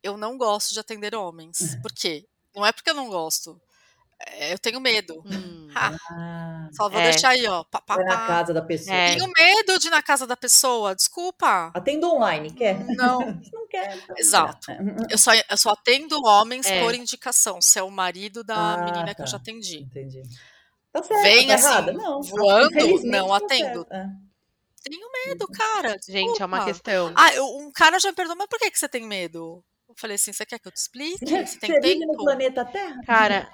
eu 0.03 0.17
não 0.17 0.39
gosto 0.39 0.73
de 0.73 0.81
atender 0.81 1.15
homens. 1.15 1.77
Por 1.83 1.93
quê? 1.93 2.27
Não 2.55 2.65
é 2.65 2.73
porque 2.73 2.91
eu 2.91 2.95
não 2.95 3.09
gosto, 3.09 3.61
eu 4.51 4.59
tenho 4.59 4.81
medo. 4.81 5.23
Hum, 5.27 5.65
Ah, 5.77 6.69
só 6.73 6.89
vou 6.89 7.01
É. 7.01 7.11
deixar 7.11 7.31
aí, 7.31 7.47
ó. 7.49 7.65
Pá, 7.65 7.83
na 7.97 8.27
casa 8.29 8.55
da 8.55 8.63
pessoa. 8.63 8.95
É. 8.97 9.15
Tenho 9.17 9.29
medo 9.37 9.77
de 9.79 9.89
ir 9.89 9.91
na 9.91 10.01
casa 10.03 10.25
da 10.27 10.37
pessoa, 10.37 10.95
desculpa. 10.95 11.73
Atendo 11.75 12.09
online, 12.09 12.53
quer? 12.53 12.79
Não, 12.95 13.19
não 13.53 13.67
quer, 13.69 13.97
então 13.97 14.15
exato. 14.17 14.67
dá. 14.69 15.07
Eu 15.11 15.19
só, 15.19 15.33
eu 15.35 15.57
só 15.57 15.71
atendo 15.71 16.17
homens 16.25 16.67
É. 16.67 16.81
por 16.81 16.95
indicação, 16.95 17.61
se 17.61 17.77
é 17.79 17.83
o 17.83 17.91
marido 17.91 18.45
da 18.45 18.57
Ah, 18.57 18.85
menina 18.85 19.15
que 19.15 19.21
eu 19.21 19.25
tá. 19.25 19.31
já 19.33 19.37
atendi. 19.37 19.79
Entendi. 19.81 20.23
Tá 20.93 21.03
certo, 21.03 21.23
Vem 21.23 21.49
tá 21.49 21.55
assim, 21.57 21.65
errada? 21.67 21.93
Não. 21.93 22.23
voando, 22.23 23.03
não 23.05 23.29
tá 23.31 23.37
atendo. 23.39 23.87
certo. 23.89 23.93
É. 23.93 24.07
Tenho 24.85 25.11
medo, 25.27 25.49
cara. 25.49 25.97
gente, 26.09 26.41
é 26.41 26.47
uma 26.47 26.65
questão. 26.65 27.13
Ah, 27.17 27.35
eu- 27.35 27.47
um 27.57 27.73
cara 27.73 27.99
já 27.99 28.11
me 28.11 28.15
perguntou, 28.15 28.37
mas 28.39 28.47
por 28.49 28.59
que, 28.61 28.71
que 28.71 28.79
você 28.79 28.89
tem 28.89 29.05
medo? 29.05 29.65
Eu 29.89 29.95
falei 29.97 30.15
assim, 30.17 30.33
você 30.33 30.45
quer 30.47 30.59
que 30.61 30.69
eu 30.69 30.73
te 30.73 30.77
explique? 30.77 31.19
Você 31.49 31.59
tem 31.59 31.71
Você 31.71 31.81
vive 31.81 32.07
no 32.07 32.13
tempo? 32.13 32.25
planeta 32.25 32.65
Terra? 32.65 33.01
Cara, 33.07 33.49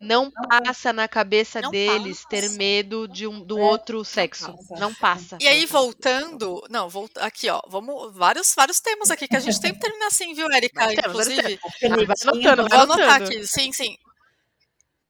não 0.00 0.30
passa 0.30 0.92
na 0.92 1.06
cabeça 1.06 1.60
Não 1.60 1.70
deles 1.70 2.24
ter 2.24 2.42
passa. 2.42 2.56
medo 2.56 3.06
de 3.06 3.26
um, 3.26 3.40
do 3.40 3.58
É, 3.58 3.62
outro 3.62 4.04
sexo. 4.04 4.56
passa. 4.56 4.74
Não 4.80 4.94
passa. 4.94 5.36
E 5.40 5.46
aí, 5.46 5.66
voltando, 5.66 6.62
não, 6.70 6.88
volta, 6.88 7.22
aqui, 7.24 7.48
ó, 7.50 7.60
vamos, 7.68 8.12
vários, 8.14 8.54
vários 8.54 8.80
temas 8.80 9.10
aqui 9.10 9.28
que 9.28 9.36
a 9.36 9.40
gente 9.40 9.60
tem 9.60 9.74
que 9.74 9.80
terminar 9.80 10.06
assim, 10.06 10.32
viu, 10.34 10.48
vários 10.48 10.70
Inclusive, 11.04 11.58
vai 12.06 12.16
anotando, 12.22 12.68
vou 12.68 12.80
anotar 12.80 13.22
aqui, 13.22 13.46
sim, 13.46 13.72
sim. 13.72 13.96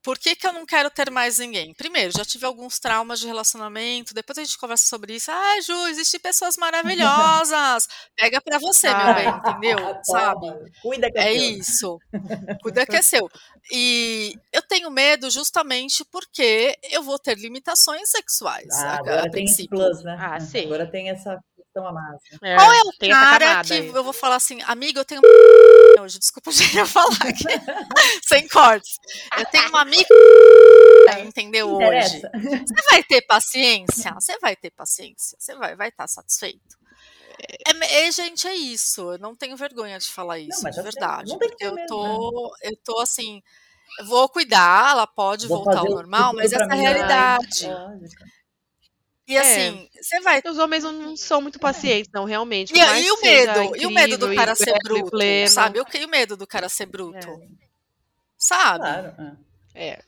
Por 0.03 0.17
que, 0.17 0.35
que 0.35 0.47
eu 0.47 0.53
não 0.53 0.65
quero 0.65 0.89
ter 0.89 1.11
mais 1.11 1.37
ninguém? 1.37 1.73
Primeiro, 1.75 2.11
já 2.15 2.25
tive 2.25 2.45
alguns 2.45 2.79
traumas 2.79 3.19
de 3.19 3.27
relacionamento, 3.27 4.13
depois 4.13 4.37
a 4.37 4.43
gente 4.43 4.57
conversa 4.57 4.87
sobre 4.87 5.13
isso. 5.15 5.29
Ah, 5.31 5.61
Ju, 5.61 5.87
existem 5.87 6.19
pessoas 6.19 6.57
maravilhosas. 6.57 7.87
Pega 8.15 8.41
pra 8.41 8.57
você, 8.59 8.87
meu 8.93 9.13
bem, 9.13 9.27
entendeu? 9.37 9.77
Sabe? 10.03 10.47
Cuida 10.81 11.09
que 11.11 11.19
É 11.19 11.31
teu. 11.33 11.33
isso. 11.59 11.97
Cuida 12.61 12.85
que 12.85 12.95
é 12.95 13.01
seu. 13.01 13.29
E 13.71 14.33
eu 14.51 14.61
tenho 14.63 14.89
medo 14.89 15.29
justamente 15.29 16.03
porque 16.11 16.75
eu 16.91 17.03
vou 17.03 17.19
ter 17.19 17.37
limitações 17.37 18.09
sexuais, 18.09 18.67
Ah, 18.73 18.83
a, 18.83 18.91
a 18.93 18.99
agora 18.99 19.21
tem 19.23 19.31
princípio. 19.31 19.69
plus, 19.77 20.03
né? 20.03 20.17
Ah, 20.19 20.39
sim. 20.39 20.65
Agora 20.65 20.89
tem 20.89 21.09
essa 21.09 21.37
questão 21.71 21.87
a 21.87 21.93
mais. 21.93 22.21
É, 22.43 22.55
Qual 22.55 22.73
é 22.73 22.81
o 22.81 23.09
cara 23.09 23.63
que 23.63 23.73
aí. 23.73 23.87
eu 23.87 24.03
vou 24.03 24.13
falar 24.13 24.35
assim, 24.35 24.61
amigo, 24.63 24.99
eu 24.99 25.05
tenho 25.05 25.21
hoje, 25.99 26.19
desculpa 26.19 26.51
gente, 26.51 26.77
eu 26.77 26.85
falar 26.85 27.15
aqui, 27.21 27.43
sem 28.27 28.47
cortes. 28.47 28.97
Eu 29.37 29.45
tenho 29.45 29.69
uma 29.69 29.81
amiga, 29.81 30.07
entendeu 31.23 31.73
hoje? 31.73 32.21
Você 32.21 32.89
vai 32.89 33.03
ter 33.03 33.21
paciência? 33.21 34.13
Você 34.13 34.37
vai 34.39 34.55
ter 34.55 34.71
paciência? 34.71 35.37
Você 35.39 35.55
vai 35.55 35.75
vai 35.75 35.87
estar 35.87 36.07
satisfeito? 36.07 36.79
É, 37.65 38.07
é, 38.07 38.11
gente, 38.11 38.47
é 38.47 38.53
isso. 38.53 39.13
Eu 39.13 39.17
não 39.17 39.35
tenho 39.35 39.55
vergonha 39.57 39.97
de 39.97 40.09
falar 40.09 40.37
isso, 40.37 40.61
mas 40.61 40.75
de 40.75 40.81
tá 40.81 40.83
verdade. 40.83 41.31
Não 41.31 41.39
eu 41.59 41.73
mesmo, 41.73 41.87
tô, 41.87 42.55
eu 42.61 42.77
tô 42.83 42.99
assim, 42.99 43.41
vou 44.05 44.29
cuidar, 44.29 44.91
ela 44.91 45.07
pode 45.07 45.47
Vou 45.47 45.63
voltar 45.63 45.79
ao 45.79 45.89
normal, 45.89 46.33
mas 46.35 46.51
essa 46.53 46.65
é 46.65 46.71
a 46.71 46.75
realidade. 46.75 47.67
Lógico. 47.67 48.40
E 49.27 49.37
assim, 49.37 49.87
você 50.01 50.19
vai 50.21 50.41
Os 50.45 50.57
homens 50.57 50.83
não 50.83 51.15
são 51.15 51.41
muito 51.41 51.59
pacientes, 51.59 52.11
não, 52.13 52.25
realmente. 52.25 52.73
E, 52.73 52.77
e 52.79 53.11
o 53.11 53.21
medo? 53.21 53.75
E 53.77 53.85
o 53.85 53.91
medo 53.91 54.17
do 54.17 54.35
cara 54.35 54.55
ser 54.55 54.77
bruto? 54.83 55.11
pleno. 55.11 55.47
Sabe? 55.49 55.79
Eu 55.79 55.85
e 55.93 56.05
o 56.05 56.09
medo 56.09 56.35
do 56.35 56.45
cara 56.47 56.67
ser 56.67 56.85
bruto? 56.85 57.17
É. 57.17 57.39
Sabe? 58.37 58.79
Claro. 58.79 59.37
é. 59.75 59.91
É. 59.93 59.99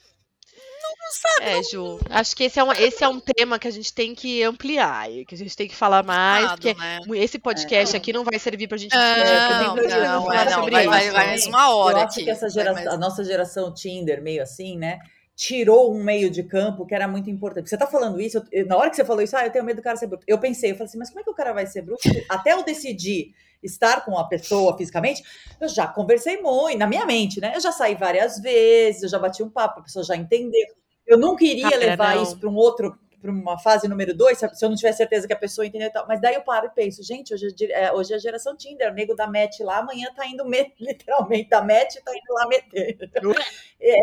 É, 1.42 1.62
Ju. 1.64 2.00
Acho 2.10 2.36
que 2.36 2.46
esse 2.46 2.60
é, 2.60 2.64
um, 2.64 2.72
esse 2.74 3.04
é 3.04 3.08
um 3.08 3.20
tema 3.20 3.60
que 3.60 3.68
a 3.68 3.72
gente 3.72 3.94
tem 3.94 4.16
que 4.16 4.42
ampliar, 4.44 5.12
e 5.12 5.26
que 5.26 5.36
a 5.36 5.38
gente 5.38 5.56
tem 5.56 5.68
que 5.68 5.76
falar 5.76 6.04
mais, 6.04 6.50
porque 6.52 6.74
né? 6.74 7.00
esse 7.16 7.38
podcast 7.38 7.96
É. 7.96 7.98
aqui 7.98 8.12
não 8.12 8.24
vai 8.24 8.40
servir 8.40 8.68
pra 8.68 8.78
gente 8.78 8.94
Não, 8.96 9.14
discutir, 9.16 9.38
porque 9.40 9.88
tem 9.90 10.00
Não, 10.00 10.24
não, 10.24 10.34
é, 10.34 10.46
não, 10.46 10.52
sobre 10.54 10.72
vai, 10.72 10.82
isso. 10.82 10.90
vai, 10.90 11.12
vai 11.12 11.26
mais 11.28 11.46
uma 11.46 11.76
hora 11.76 12.00
Eu 12.00 12.04
acho 12.04 12.14
aqui. 12.16 12.24
que 12.24 12.30
essa 12.32 12.50
geração, 12.50 12.84
mais- 12.84 12.88
a 12.96 12.98
nossa 12.98 13.24
geração 13.24 13.74
Tinder, 13.74 14.22
meio 14.22 14.42
assim, 14.42 14.78
né? 14.78 15.00
Tirou 15.36 15.92
um 15.94 16.04
meio 16.04 16.30
de 16.30 16.44
campo 16.44 16.86
que 16.86 16.94
era 16.94 17.08
muito 17.08 17.28
importante. 17.30 17.68
Você 17.70 17.76
tá 17.78 17.88
falando 17.88 18.22
isso, 18.22 18.44
eu- 18.52 18.68
na 18.68 18.78
hora 18.78 18.90
que 18.90 18.96
você 18.96 19.04
falou 19.04 19.22
isso, 19.24 19.36
ah, 19.36 19.46
eu 19.46 19.52
tenho 19.52 19.66
medo 19.66 19.78
do 19.78 19.84
cara 19.84 19.98
ser 19.98 20.06
bruto. 20.08 20.24
Eu 20.28 20.38
pensei, 20.40 20.72
eu 20.72 20.76
falei 20.76 20.88
assim, 20.88 20.98
mas 21.00 21.10
como 21.10 21.22
é 21.22 21.24
que 21.24 21.30
o 21.30 21.34
cara 21.34 21.54
vai 21.54 21.66
ser 21.66 21.82
bruto? 21.82 22.02
Até 22.30 22.54
eu 22.54 22.64
decidir 22.64 23.34
estar 23.64 24.06
com 24.06 24.18
a 24.18 24.28
pessoa 24.28 24.78
fisicamente, 24.78 25.24
eu 25.60 25.68
já 25.68 25.88
conversei 25.88 26.40
muito, 26.42 26.78
na 26.78 26.86
minha 26.86 27.06
mente, 27.06 27.40
né? 27.42 27.54
Eu 27.56 27.62
já 27.62 27.72
saí 27.72 27.96
várias 27.96 28.40
vezes, 28.40 29.04
eu 29.04 29.10
já 29.10 29.18
bati 29.18 29.42
um 29.42 29.50
papo, 29.50 29.80
a 29.80 29.84
pessoa 29.84 30.04
já 30.06 30.16
entendeu. 30.16 30.68
Eu 31.08 31.18
não 31.18 31.36
queria 31.36 31.70
Cara, 31.72 31.78
levar 31.82 32.16
não. 32.16 32.24
isso 32.24 32.38
para 32.38 32.50
um 32.50 32.56
outro, 32.56 32.98
para 33.22 33.32
uma 33.32 33.58
fase 33.58 33.88
número 33.88 34.14
dois, 34.14 34.38
se 34.38 34.46
eu 34.66 34.70
não 34.70 34.76
tiver 34.76 34.92
certeza 34.92 35.26
que 35.26 35.34
a 35.34 35.38
pessoa 35.38 35.66
entendeu 35.66 35.88
e 35.88 35.92
tal. 35.92 36.06
Mas 36.08 36.22
daí 36.22 36.36
eu 36.36 36.42
paro 36.42 36.68
e 36.68 36.70
penso, 36.70 37.02
gente, 37.04 37.34
hoje 37.34 37.48
é, 37.72 37.86
é, 37.86 37.92
hoje 37.94 38.14
é 38.14 38.18
a 38.18 38.20
geração 38.20 38.56
Tinder, 38.56 38.92
o 38.92 38.94
nego 38.94 39.16
da 39.16 39.26
match 39.28 39.62
lá, 39.62 39.78
amanhã 39.78 40.08
tá 40.16 40.28
indo, 40.28 40.46
me- 40.46 40.74
literalmente, 40.80 41.50
da 41.50 41.62
match 41.62 41.96
tá 42.06 42.12
indo 42.12 42.34
lá 42.34 42.48
meter. 42.48 42.98
É, 43.82 43.98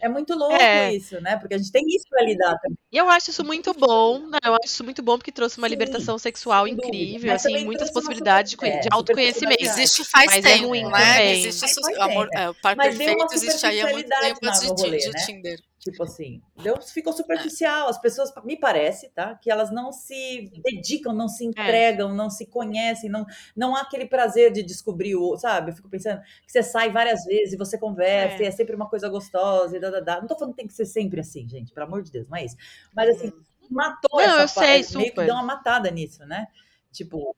é 0.00 0.08
muito 0.08 0.34
louco 0.34 0.54
É. 0.54 0.92
isso, 0.94 1.20
né? 1.20 1.36
Porque 1.36 1.54
a 1.54 1.58
gente 1.58 1.70
tem 1.72 1.82
isso 1.88 2.04
para 2.08 2.24
lidar 2.24 2.56
também. 2.58 2.76
E 2.90 2.96
eu 2.96 3.08
acho 3.08 3.30
isso 3.30 3.44
muito 3.44 3.72
bom, 3.74 4.20
né? 4.28 4.38
Eu 4.44 4.54
acho 4.54 4.66
isso 4.66 4.84
muito 4.84 5.02
bom 5.02 5.18
porque 5.18 5.32
trouxe 5.32 5.58
uma 5.58 5.66
Sim, 5.68 5.74
libertação 5.74 6.18
sexual 6.18 6.66
incrível, 6.68 7.32
assim, 7.34 7.64
muitas 7.64 7.90
possibilidades 7.90 8.50
de, 8.50 8.56
super- 8.56 8.70
conhe- 8.70 8.80
de 8.80 8.88
é, 8.88 8.90
autoconhecimento. 8.92 9.62
Existe 9.62 10.04
faz 10.04 10.26
Mas 10.26 10.44
é 10.44 10.54
tempo, 10.54 10.68
ruim 10.68 10.84
né? 10.84 10.90
também. 10.90 11.40
Existe 11.44 11.60
Mas 11.62 11.70
isso- 11.72 11.80
faz 11.82 11.98
amor, 11.98 12.28
é, 12.34 12.48
o 12.50 12.54
par 12.54 12.76
Mas 12.76 12.96
perfeito 12.96 13.26
existe 13.32 13.66
aí 13.66 13.80
há 13.80 13.88
muito 13.90 14.08
tempo 14.08 14.38
antes 14.44 14.60
de, 14.60 14.66
rolê, 14.68 14.98
de 14.98 15.10
né? 15.10 15.18
Tinder. 15.26 15.58
Tipo 15.78 16.02
assim, 16.02 16.42
deu, 16.60 16.80
ficou 16.82 17.12
superficial. 17.12 17.88
As 17.88 17.98
pessoas, 18.00 18.32
me 18.44 18.58
parece, 18.58 19.10
tá? 19.10 19.36
Que 19.36 19.50
elas 19.50 19.70
não 19.70 19.92
se 19.92 20.50
dedicam, 20.64 21.12
não 21.12 21.28
se 21.28 21.44
entregam, 21.44 22.12
não 22.14 22.28
se 22.28 22.46
conhecem, 22.46 23.08
não, 23.08 23.24
não 23.56 23.76
há 23.76 23.82
aquele 23.82 24.04
prazer 24.06 24.52
de 24.52 24.62
descobrir 24.62 25.14
o, 25.14 25.36
sabe? 25.36 25.70
Eu 25.70 25.76
fico 25.76 25.88
pensando 25.88 26.20
que 26.44 26.50
você 26.50 26.62
sai 26.64 26.90
várias 26.90 27.24
vezes 27.24 27.52
e 27.52 27.56
você 27.56 27.78
conversa, 27.78 28.42
É. 28.42 28.46
e 28.46 28.46
é 28.46 28.50
sempre 28.50 28.74
uma 28.74 28.88
coisa 28.88 29.08
gostosa 29.08 29.76
e 29.76 29.80
dá, 29.80 29.90
dá, 29.90 30.00
dá. 30.00 30.20
Não 30.20 30.26
tô 30.26 30.36
falando 30.36 30.52
que 30.52 30.58
tem 30.58 30.66
que 30.66 30.74
ser 30.74 30.86
sempre 30.86 31.20
assim, 31.20 31.48
gente, 31.48 31.72
pelo 31.72 31.86
amor 31.86 32.02
de 32.02 32.10
Deus, 32.10 32.28
não 32.28 32.36
é 32.36 32.44
isso. 32.44 32.56
Mas 32.94 33.10
assim, 33.16 33.32
matou 33.70 34.20
Não, 34.20 34.40
essa 34.40 34.42
eu 34.42 34.82
sei, 34.82 34.98
meio 34.98 35.14
que 35.14 35.24
deu 35.24 35.34
uma 35.34 35.44
matada 35.44 35.90
nisso, 35.90 36.24
né? 36.26 36.48
Tipo, 36.90 37.36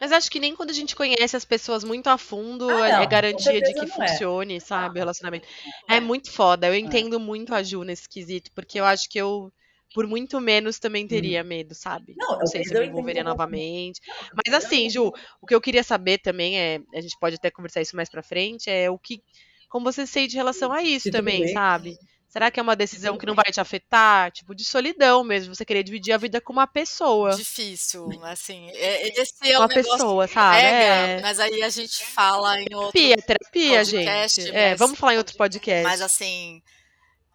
Mas 0.00 0.12
acho 0.12 0.30
que 0.30 0.40
nem 0.40 0.54
quando 0.54 0.70
a 0.70 0.74
gente 0.74 0.94
conhece 0.94 1.36
as 1.36 1.44
pessoas 1.44 1.82
muito 1.84 2.08
a 2.08 2.18
fundo 2.18 2.68
Ah, 2.70 2.88
é- 2.88 2.92
não, 2.92 3.02
é 3.02 3.06
garantia 3.06 3.60
de 3.62 3.72
que 3.72 3.84
é. 3.86 3.88
funcione, 3.88 4.60
sabe, 4.60 4.96
o 4.96 4.98
relacionamento. 5.00 5.46
É 5.88 6.00
muito 6.00 6.30
foda. 6.30 6.66
Eu 6.66 6.74
entendo 6.74 7.18
muito 7.18 7.54
a 7.54 7.62
Ju 7.62 7.84
nesse 7.84 8.08
quesito, 8.08 8.50
porque 8.54 8.78
eu 8.78 8.84
acho 8.84 9.08
que 9.08 9.18
eu, 9.18 9.52
por 9.94 10.06
muito 10.06 10.40
menos, 10.40 10.78
também 10.78 11.06
teria 11.06 11.42
medo, 11.44 11.74
sabe? 11.74 12.12
Hum. 12.12 12.16
Não, 12.18 12.38
Não 12.40 12.46
sei 12.46 12.64
se 12.64 12.74
eu 12.76 12.80
me 12.80 12.88
envolveria 12.88 13.24
novamente. 13.24 14.00
Mas 14.44 14.54
assim, 14.54 14.90
Ju, 14.90 15.12
o 15.40 15.46
que 15.46 15.54
eu 15.54 15.60
queria 15.60 15.82
saber 15.82 16.18
também 16.18 16.58
é, 16.58 16.80
a 16.94 17.00
gente 17.00 17.16
pode 17.18 17.36
até 17.36 17.50
conversar 17.50 17.80
isso 17.80 17.96
mais 17.96 18.10
pra 18.10 18.22
frente, 18.22 18.68
é 18.68 18.90
o 18.90 18.98
que, 18.98 19.22
como 19.68 19.84
você 19.90 20.06
se 20.06 20.12
sente 20.12 20.34
em 20.34 20.36
relação 20.38 20.70
a 20.72 20.82
isso 20.82 21.10
também, 21.10 21.46
sabe? 21.48 21.96
Será 22.34 22.50
que 22.50 22.58
é 22.58 22.62
uma 22.64 22.74
decisão 22.74 23.16
que 23.16 23.24
não 23.26 23.34
vai 23.36 23.44
te 23.52 23.60
afetar? 23.60 24.32
Tipo, 24.32 24.56
de 24.56 24.64
solidão 24.64 25.22
mesmo, 25.22 25.54
você 25.54 25.64
querer 25.64 25.84
dividir 25.84 26.12
a 26.12 26.16
vida 26.18 26.40
com 26.40 26.52
uma 26.52 26.66
pessoa. 26.66 27.30
Difícil, 27.36 28.08
assim. 28.24 28.68
é- 28.72 29.20
Esse 29.20 29.34
é 29.52 29.56
Uma 29.56 29.68
negócio 29.68 29.92
pessoa, 29.92 30.26
sabe? 30.26 30.56
pega, 30.60 30.76
É. 30.76 31.22
mas 31.22 31.38
aí 31.38 31.62
a 31.62 31.68
gente 31.68 32.04
fala 32.04 32.60
em 32.60 32.74
outro 32.74 32.90
Terapia, 33.00 33.22
terapia, 33.24 33.76
podcast, 33.84 34.42
gente. 34.42 34.52
É, 34.56 34.74
vamos 34.74 34.98
falar 34.98 35.14
em 35.14 35.18
outro 35.18 35.36
podcast. 35.36 35.84
Mas 35.84 36.00
assim, 36.02 36.60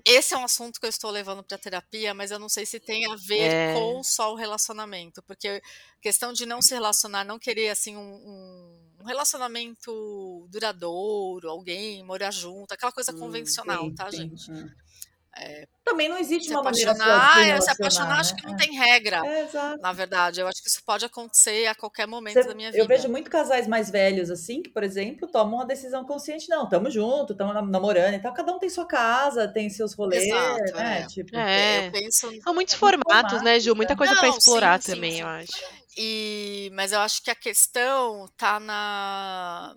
esse 0.03 0.33
é 0.33 0.37
um 0.37 0.43
assunto 0.43 0.81
que 0.81 0.85
eu 0.85 0.89
estou 0.89 1.09
levando 1.11 1.41
para 1.43 1.57
terapia, 1.57 2.13
mas 2.13 2.29
eu 2.31 2.37
não 2.39 2.49
sei 2.49 2.65
se 2.65 2.77
tem 2.77 3.09
a 3.09 3.15
ver 3.15 3.39
É. 3.53 3.73
com 3.75 4.03
só 4.03 4.33
o 4.33 4.35
relacionamento, 4.35 5.23
porque 5.23 5.61
questão 6.01 6.33
de 6.33 6.45
não 6.45 6.61
se 6.61 6.73
relacionar, 6.73 7.23
não 7.23 7.39
querer 7.39 7.69
assim 7.69 7.95
um, 7.95 8.01
um- 8.01 8.89
um 9.01 9.05
relacionamento 9.05 10.45
duradouro, 10.49 11.49
alguém 11.49 12.03
morar 12.03 12.31
junto, 12.31 12.73
aquela 12.73 12.91
coisa 12.91 13.13
Hum, 13.13 13.17
convencional, 13.19 13.85
Sim, 13.85 13.95
tá, 13.95 14.11
sim, 14.11 14.17
gente? 14.17 14.51
hum. 14.51 14.69
É, 15.41 15.65
Também 15.85 16.07
não 16.09 16.17
existe 16.17 16.49
se 16.49 16.53
uma 16.53 16.61
maneira 16.63 16.93
de 16.93 17.01
apaixonar, 17.01 17.33
se 17.33 17.49
é, 17.49 17.61
se 17.61 17.69
apaixonar, 17.71 18.19
acho 18.19 18.33
né? 18.35 18.39
que 18.41 18.47
não 18.47 18.53
É. 18.53 18.57
tem 18.57 18.75
regra. 18.75 19.21
É, 19.25 19.43
exato. 19.43 19.81
Na 19.81 19.93
verdade, 19.93 20.39
eu 20.41 20.47
acho 20.47 20.61
que 20.61 20.69
isso 20.69 20.83
pode 20.85 21.05
acontecer 21.05 21.65
a 21.67 21.73
qualquer 21.73 22.05
momento 22.05 22.33
Você- 22.35 22.47
da 22.47 22.53
minha 22.53 22.69
vida. 22.71 22.83
eu 22.83 22.87
vejo 22.87 23.07
muito 23.09 23.29
casais 23.31 23.65
mais 23.67 23.89
velhos 23.89 24.29
assim, 24.29 24.61
que, 24.61 24.69
por 24.69 24.83
exemplo, 24.83 25.27
tomam 25.27 25.55
uma 25.55 25.65
decisão 25.65 26.03
consciente, 26.05 26.47
não, 26.49 26.67
tamo 26.69 26.91
junto, 26.91 27.33
tamo 27.33 27.53
nam- 27.53 27.65
namorando 27.69 28.13
e 28.15 28.19
tal. 28.19 28.33
Cada 28.33 28.53
um 28.53 28.59
tem 28.59 28.69
sua 28.69 28.85
casa, 28.85 29.47
tem 29.47 29.69
seus 29.69 29.93
rolês, 29.93 30.25
Exato, 30.25 30.73
né? 30.75 31.01
é. 31.01 31.07
Tipo, 31.07 31.35
É. 31.35 31.87
Eu 31.87 31.91
penso 31.91 32.41
São 32.43 32.53
muitos 32.53 32.75
formatos, 32.75 33.41
né, 33.41 33.59
Ju? 33.59 33.73
Muita 33.75 33.95
coisa 33.95 34.13
sim, 34.15 34.27
explorar 34.27 34.81
sim, 34.81 34.93
também, 34.93 35.13
sim. 35.13 35.21
eu 35.21 35.27
acho. 35.27 35.51
E, 35.97 36.69
mas 36.73 36.91
eu 36.91 36.99
acho 36.99 37.23
que 37.23 37.31
a 37.31 37.35
questão 37.35 38.27
tá 38.37 38.59
na 38.59 39.75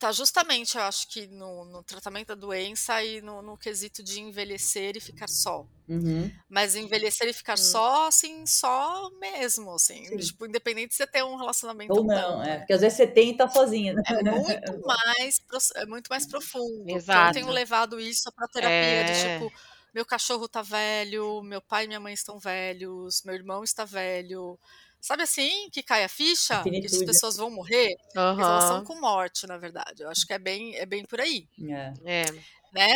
tá 0.00 0.12
justamente, 0.12 0.76
eu 0.78 0.82
acho 0.84 1.08
que 1.08 1.28
no, 1.28 1.64
no 1.66 1.84
tratamento 1.84 2.28
da 2.28 2.34
doença 2.36 3.04
e 3.04 3.20
no, 3.22 3.42
no 3.42 3.58
quesito 3.58 4.02
de 4.02 4.20
envelhecer 4.20 4.96
e 4.96 5.00
ficar 5.00 5.28
só. 5.28 5.68
Uhum. 5.88 6.30
Mas 6.48 6.74
envelhecer 6.76 7.28
e 7.28 7.32
ficar 7.34 7.56
Hum. 7.56 7.56
só, 7.58 8.08
assim, 8.08 8.46
só 8.46 9.10
mesmo, 9.20 9.72
assim. 9.74 10.08
Sim. 10.08 10.18
Tipo, 10.18 10.46
independente 10.46 10.90
de 10.90 10.96
você 10.96 11.06
ter 11.06 11.24
um 11.24 11.36
relacionamento 11.36 11.98
Ou 11.98 12.00
ou 12.00 12.06
não, 12.06 12.42
é. 12.42 12.46
né? 12.46 12.58
Porque 12.58 12.72
às 12.72 12.80
vezes 12.80 12.96
você 12.96 13.06
tem 13.06 13.30
e 13.30 13.36
tá 13.36 13.48
sozinha, 13.48 13.94
né? 13.94 14.02
É 14.08 14.22
muito 14.22 14.72
mais, 14.86 15.40
é 15.76 15.86
muito 15.86 16.08
mais 16.08 16.26
profundo. 16.26 17.00
Porque 17.00 17.18
eu 17.18 17.26
Exato. 17.26 17.32
tenho 17.32 17.48
levado 17.50 18.00
isso 18.00 18.30
pra 18.32 18.48
terapia, 18.48 19.04
de 19.04 19.12
É. 19.12 19.14
tipo, 19.14 19.52
meu 19.94 20.04
cachorro 20.06 20.48
tá 20.48 20.62
velho, 20.62 21.42
meu 21.42 21.60
pai 21.62 21.84
e 21.84 21.88
minha 21.88 22.00
mãe 22.00 22.14
estão 22.14 22.38
velhos, 22.38 23.22
meu 23.24 23.34
irmão 23.34 23.64
está 23.64 23.84
velho. 23.84 24.58
Sabe 25.00 25.22
assim, 25.22 25.70
que 25.70 25.82
cai 25.82 26.04
a 26.04 26.08
ficha? 26.08 26.70
Que 26.86 26.86
as 26.94 27.02
pessoas 27.02 27.36
vão 27.36 27.50
morrer? 27.50 27.88
Eles 28.36 28.46
relação 28.46 28.80
com 28.82 29.00
morte, 29.00 29.46
na 29.46 29.56
verdade. 29.58 30.02
Eu 30.02 30.10
acho 30.10 30.26
que 30.26 30.32
é 30.32 30.38
bem, 30.38 30.76
é 30.76 30.86
bem 30.86 31.04
por 31.04 31.20
aí, 31.20 31.48
É, 31.58 31.92
É. 32.04 32.32
né? 32.72 32.86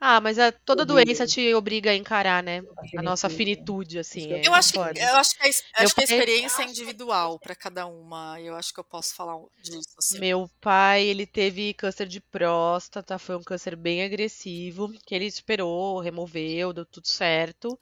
Ah, 0.00 0.20
mas 0.20 0.38
a, 0.38 0.52
toda 0.52 0.84
Odeio. 0.84 0.86
doença 0.86 1.26
te 1.26 1.54
obriga 1.54 1.90
a 1.90 1.94
encarar, 1.96 2.42
né? 2.42 2.60
a 2.60 2.86
A 2.96 3.02
nossa 3.02 3.28
finitude. 3.30 3.98
assim. 3.98 4.32
eu 4.42 4.54
é 4.54 4.58
acho 4.58 4.72
que, 4.72 4.78
eu 4.78 5.16
acho 5.16 5.36
que, 5.38 5.42
a, 5.46 5.82
acho 5.82 5.94
que 5.94 6.00
a 6.00 6.04
experiência 6.04 6.62
é 6.62 6.66
individual 6.66 7.38
para 7.38 7.54
cada 7.54 7.86
uma. 7.86 8.40
Eu 8.40 8.54
acho 8.56 8.72
que 8.72 8.80
eu 8.80 8.84
posso 8.84 9.14
falar 9.14 9.36
disso. 9.62 9.94
Assim. 9.98 10.20
Meu 10.20 10.48
pai, 10.60 11.02
ele 11.04 11.26
teve 11.26 11.74
câncer 11.74 12.06
de 12.06 12.20
próstata, 12.20 13.18
foi 13.18 13.36
um 13.36 13.42
câncer 13.42 13.74
bem 13.76 14.02
agressivo, 14.04 14.92
que 15.06 15.14
ele 15.14 15.30
superou, 15.30 15.98
removeu, 16.00 16.72
deu 16.72 16.84
tudo 16.86 17.06
certo. 17.08 17.78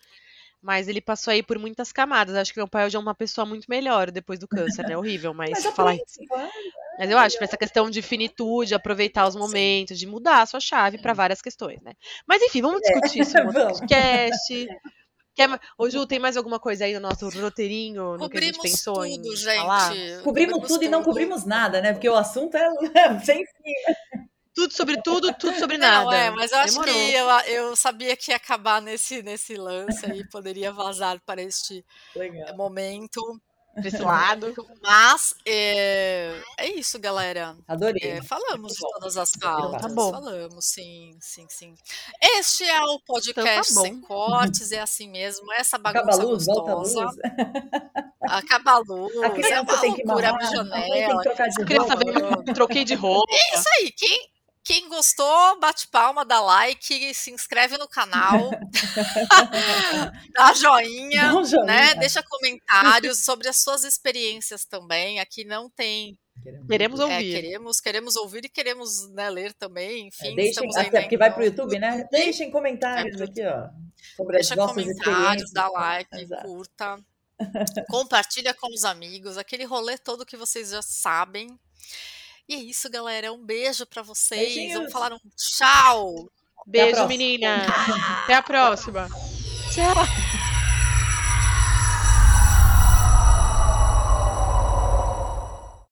Mas 0.62 0.86
ele 0.86 1.00
passou 1.00 1.32
aí 1.32 1.42
por 1.42 1.58
muitas 1.58 1.92
camadas. 1.92 2.36
Acho 2.36 2.52
que 2.52 2.60
meu 2.60 2.68
pai 2.68 2.86
hoje 2.86 2.96
é 2.96 3.00
uma 3.00 3.14
pessoa 3.14 3.44
muito 3.44 3.66
melhor 3.68 4.12
depois 4.12 4.38
do 4.38 4.46
câncer, 4.46 4.86
né? 4.86 4.96
Horrível, 4.96 5.34
mas, 5.34 5.50
Mas 5.50 5.74
falar 5.74 5.96
isso. 5.96 6.20
Mas 6.98 7.10
eu 7.10 7.18
acho 7.18 7.36
que 7.36 7.42
essa 7.42 7.56
questão 7.56 7.90
de 7.90 8.00
finitude, 8.00 8.72
aproveitar 8.72 9.26
os 9.26 9.34
momentos, 9.34 9.98
de 9.98 10.06
mudar 10.06 10.42
a 10.42 10.46
sua 10.46 10.60
chave 10.60 10.98
para 10.98 11.12
várias 11.12 11.42
questões, 11.42 11.80
né? 11.82 11.94
Mas 12.26 12.40
enfim, 12.42 12.62
vamos 12.62 12.80
discutir 12.80 13.20
isso 13.20 13.36
no 13.42 13.50
podcast. 13.52 14.68
Quer... 15.34 15.60
Ô, 15.76 15.88
Ju, 15.90 16.06
tem 16.06 16.18
mais 16.18 16.36
alguma 16.36 16.60
coisa 16.60 16.84
aí 16.84 16.94
no 16.94 17.00
nosso 17.00 17.28
roteirinho, 17.40 18.16
no 18.18 18.28
que 18.30 18.36
a 18.36 18.40
gente 18.40 18.56
Cobrimos 18.56 18.76
pensou 18.76 18.94
tudo, 18.94 19.06
em 19.06 19.36
gente. 19.36 19.56
falar? 19.56 19.92
Cobrimos 20.22 20.68
tudo 20.68 20.84
e 20.84 20.88
não 20.88 21.00
tudo. 21.00 21.08
cobrimos 21.08 21.44
nada, 21.44 21.80
né? 21.80 21.92
Porque 21.92 22.08
o 22.08 22.14
assunto 22.14 22.56
é 22.56 22.68
sem 23.24 23.44
Tudo 24.55 24.72
sobre 24.74 25.00
tudo, 25.03 25.32
tudo 25.34 25.59
sobre 25.59 25.78
Não, 25.78 26.05
nada. 26.05 26.16
é, 26.16 26.30
mas 26.30 26.53
eu 26.53 26.59
acho 26.59 26.72
Demorou. 26.80 26.94
que 26.94 27.14
eu, 27.14 27.28
eu 27.55 27.76
sabia 27.76 28.14
que 28.16 28.30
ia 28.32 28.36
acabar 28.36 28.82
nesse, 28.82 29.22
nesse 29.22 29.55
lance 29.57 30.05
aí, 30.05 30.28
poderia 30.28 30.70
vazar 30.72 31.18
para 31.24 31.40
este 31.42 31.84
Legal. 32.14 32.55
momento. 32.57 33.20
Desse 33.74 34.03
lado. 34.03 34.53
Mas 34.82 35.34
é, 35.46 36.38
é 36.59 36.68
isso, 36.72 36.98
galera. 36.98 37.57
Adorei. 37.66 38.03
É, 38.18 38.22
falamos 38.22 38.74
de 38.74 38.78
todas 38.80 39.16
as 39.16 39.30
Tá 39.30 39.48
pautas. 39.57 39.94
bom. 39.94 40.11
Falamos, 40.11 40.66
sim, 40.66 41.16
sim, 41.22 41.46
sim. 41.48 41.74
Este 42.36 42.64
é 42.68 42.78
o 42.82 43.00
podcast 43.00 43.70
Então 43.72 43.82
tá 43.82 43.88
sem 43.88 43.98
cortes, 44.03 44.72
é 44.72 44.80
assim 44.80 45.09
mesmo. 45.09 45.50
Essa 45.55 45.78
Acaba 45.78 46.00
a 46.12 46.16
bagunça 46.18 46.53
volta 46.53 46.70
a 46.70 46.74
luz. 46.74 46.92
gostosa. 46.92 47.22
Acaba 48.28 48.72
a 48.72 48.78
luz. 48.80 49.16
A 49.22 49.26
é 49.26 49.30
criança 49.30 49.62
uma 49.62 49.80
tem 49.80 49.94
que 49.94 50.05
mamar, 50.05 50.24
abre 50.26 50.44
a 50.44 50.64
mãe 50.64 50.70
tem 50.82 50.92
que 50.92 50.98
janela. 51.00 51.22
trocar 51.22 51.48
de 51.48 51.62
A 51.62 51.64
criança 51.64 51.94
roupa. 51.94 52.55
troquei 52.55 52.84
de 52.84 52.94
roupa. 52.94 53.32
É 53.34 53.59
isso 53.59 53.68
aí. 53.78 53.92
Quem, 53.92 54.28
quem 54.64 54.88
gostou, 54.88 55.58
bate 55.60 55.88
palma, 55.88 56.24
dá 56.24 56.40
like, 56.40 57.14
se 57.14 57.30
inscreve 57.30 57.76
no 57.78 57.88
canal, 57.88 58.50
dá 60.34 60.52
joinha, 60.54 61.28
Dá 61.28 61.34
um 61.36 61.44
joinha. 61.44 61.64
né? 61.64 61.94
Deixa 61.96 62.22
comentários 62.22 63.24
sobre 63.24 63.48
as 63.48 63.56
suas 63.62 63.84
experiências 63.84 64.64
também. 64.64 65.20
Aqui 65.20 65.44
não 65.44 65.68
tem. 65.70 66.18
Queremos 66.68 66.98
é, 67.00 67.04
ouvir. 67.04 67.32
queremos, 67.34 67.80
queremos 67.80 68.16
ouvir 68.16 68.44
e 68.44 68.48
queremos 68.48 69.08
né, 69.10 69.30
ler 69.30 69.52
também. 69.52 70.08
Enfim, 70.08 70.32
É, 70.32 70.34
deixem, 70.34 70.68
até 70.70 70.80
ainda 70.80 71.00
porque 71.02 71.16
vai 71.16 71.28
então, 71.28 71.36
pro 71.38 71.44
YouTube, 71.44 71.78
né? 71.78 72.08
Deixem 72.10 72.50
comentários 72.50 73.20
É, 73.20 73.24
aqui, 73.24 73.42
ó. 73.44 73.68
Sobre 74.16 74.38
as 74.38 74.48
Deixa 74.48 74.56
nossas 74.56 74.74
comentários, 74.84 75.52
dá 75.52 75.68
like, 75.68 76.16
Exato. 76.20 76.42
curta. 76.46 76.98
Compartilha 77.90 78.54
com 78.54 78.72
os 78.72 78.84
amigos, 78.84 79.36
aquele 79.36 79.64
rolê 79.64 79.98
todo 79.98 80.26
que 80.26 80.36
vocês 80.36 80.70
já 80.70 80.82
sabem. 80.82 81.58
E 82.49 82.55
é 82.55 82.59
isso, 82.59 82.90
galera. 82.90 83.32
Um 83.32 83.45
beijo 83.45 83.86
pra 83.86 84.03
vocês. 84.03 84.40
Beijinhos. 84.40 84.74
Vamos 84.74 84.93
falar 84.93 85.12
um 85.12 85.18
tchau. 85.36 86.30
Beijo, 86.66 86.90
próxima. 86.90 87.09
menina. 87.09 87.66
Até 88.24 88.34
a 88.34 88.43
próxima. 88.43 89.09
Tchau. 89.72 90.41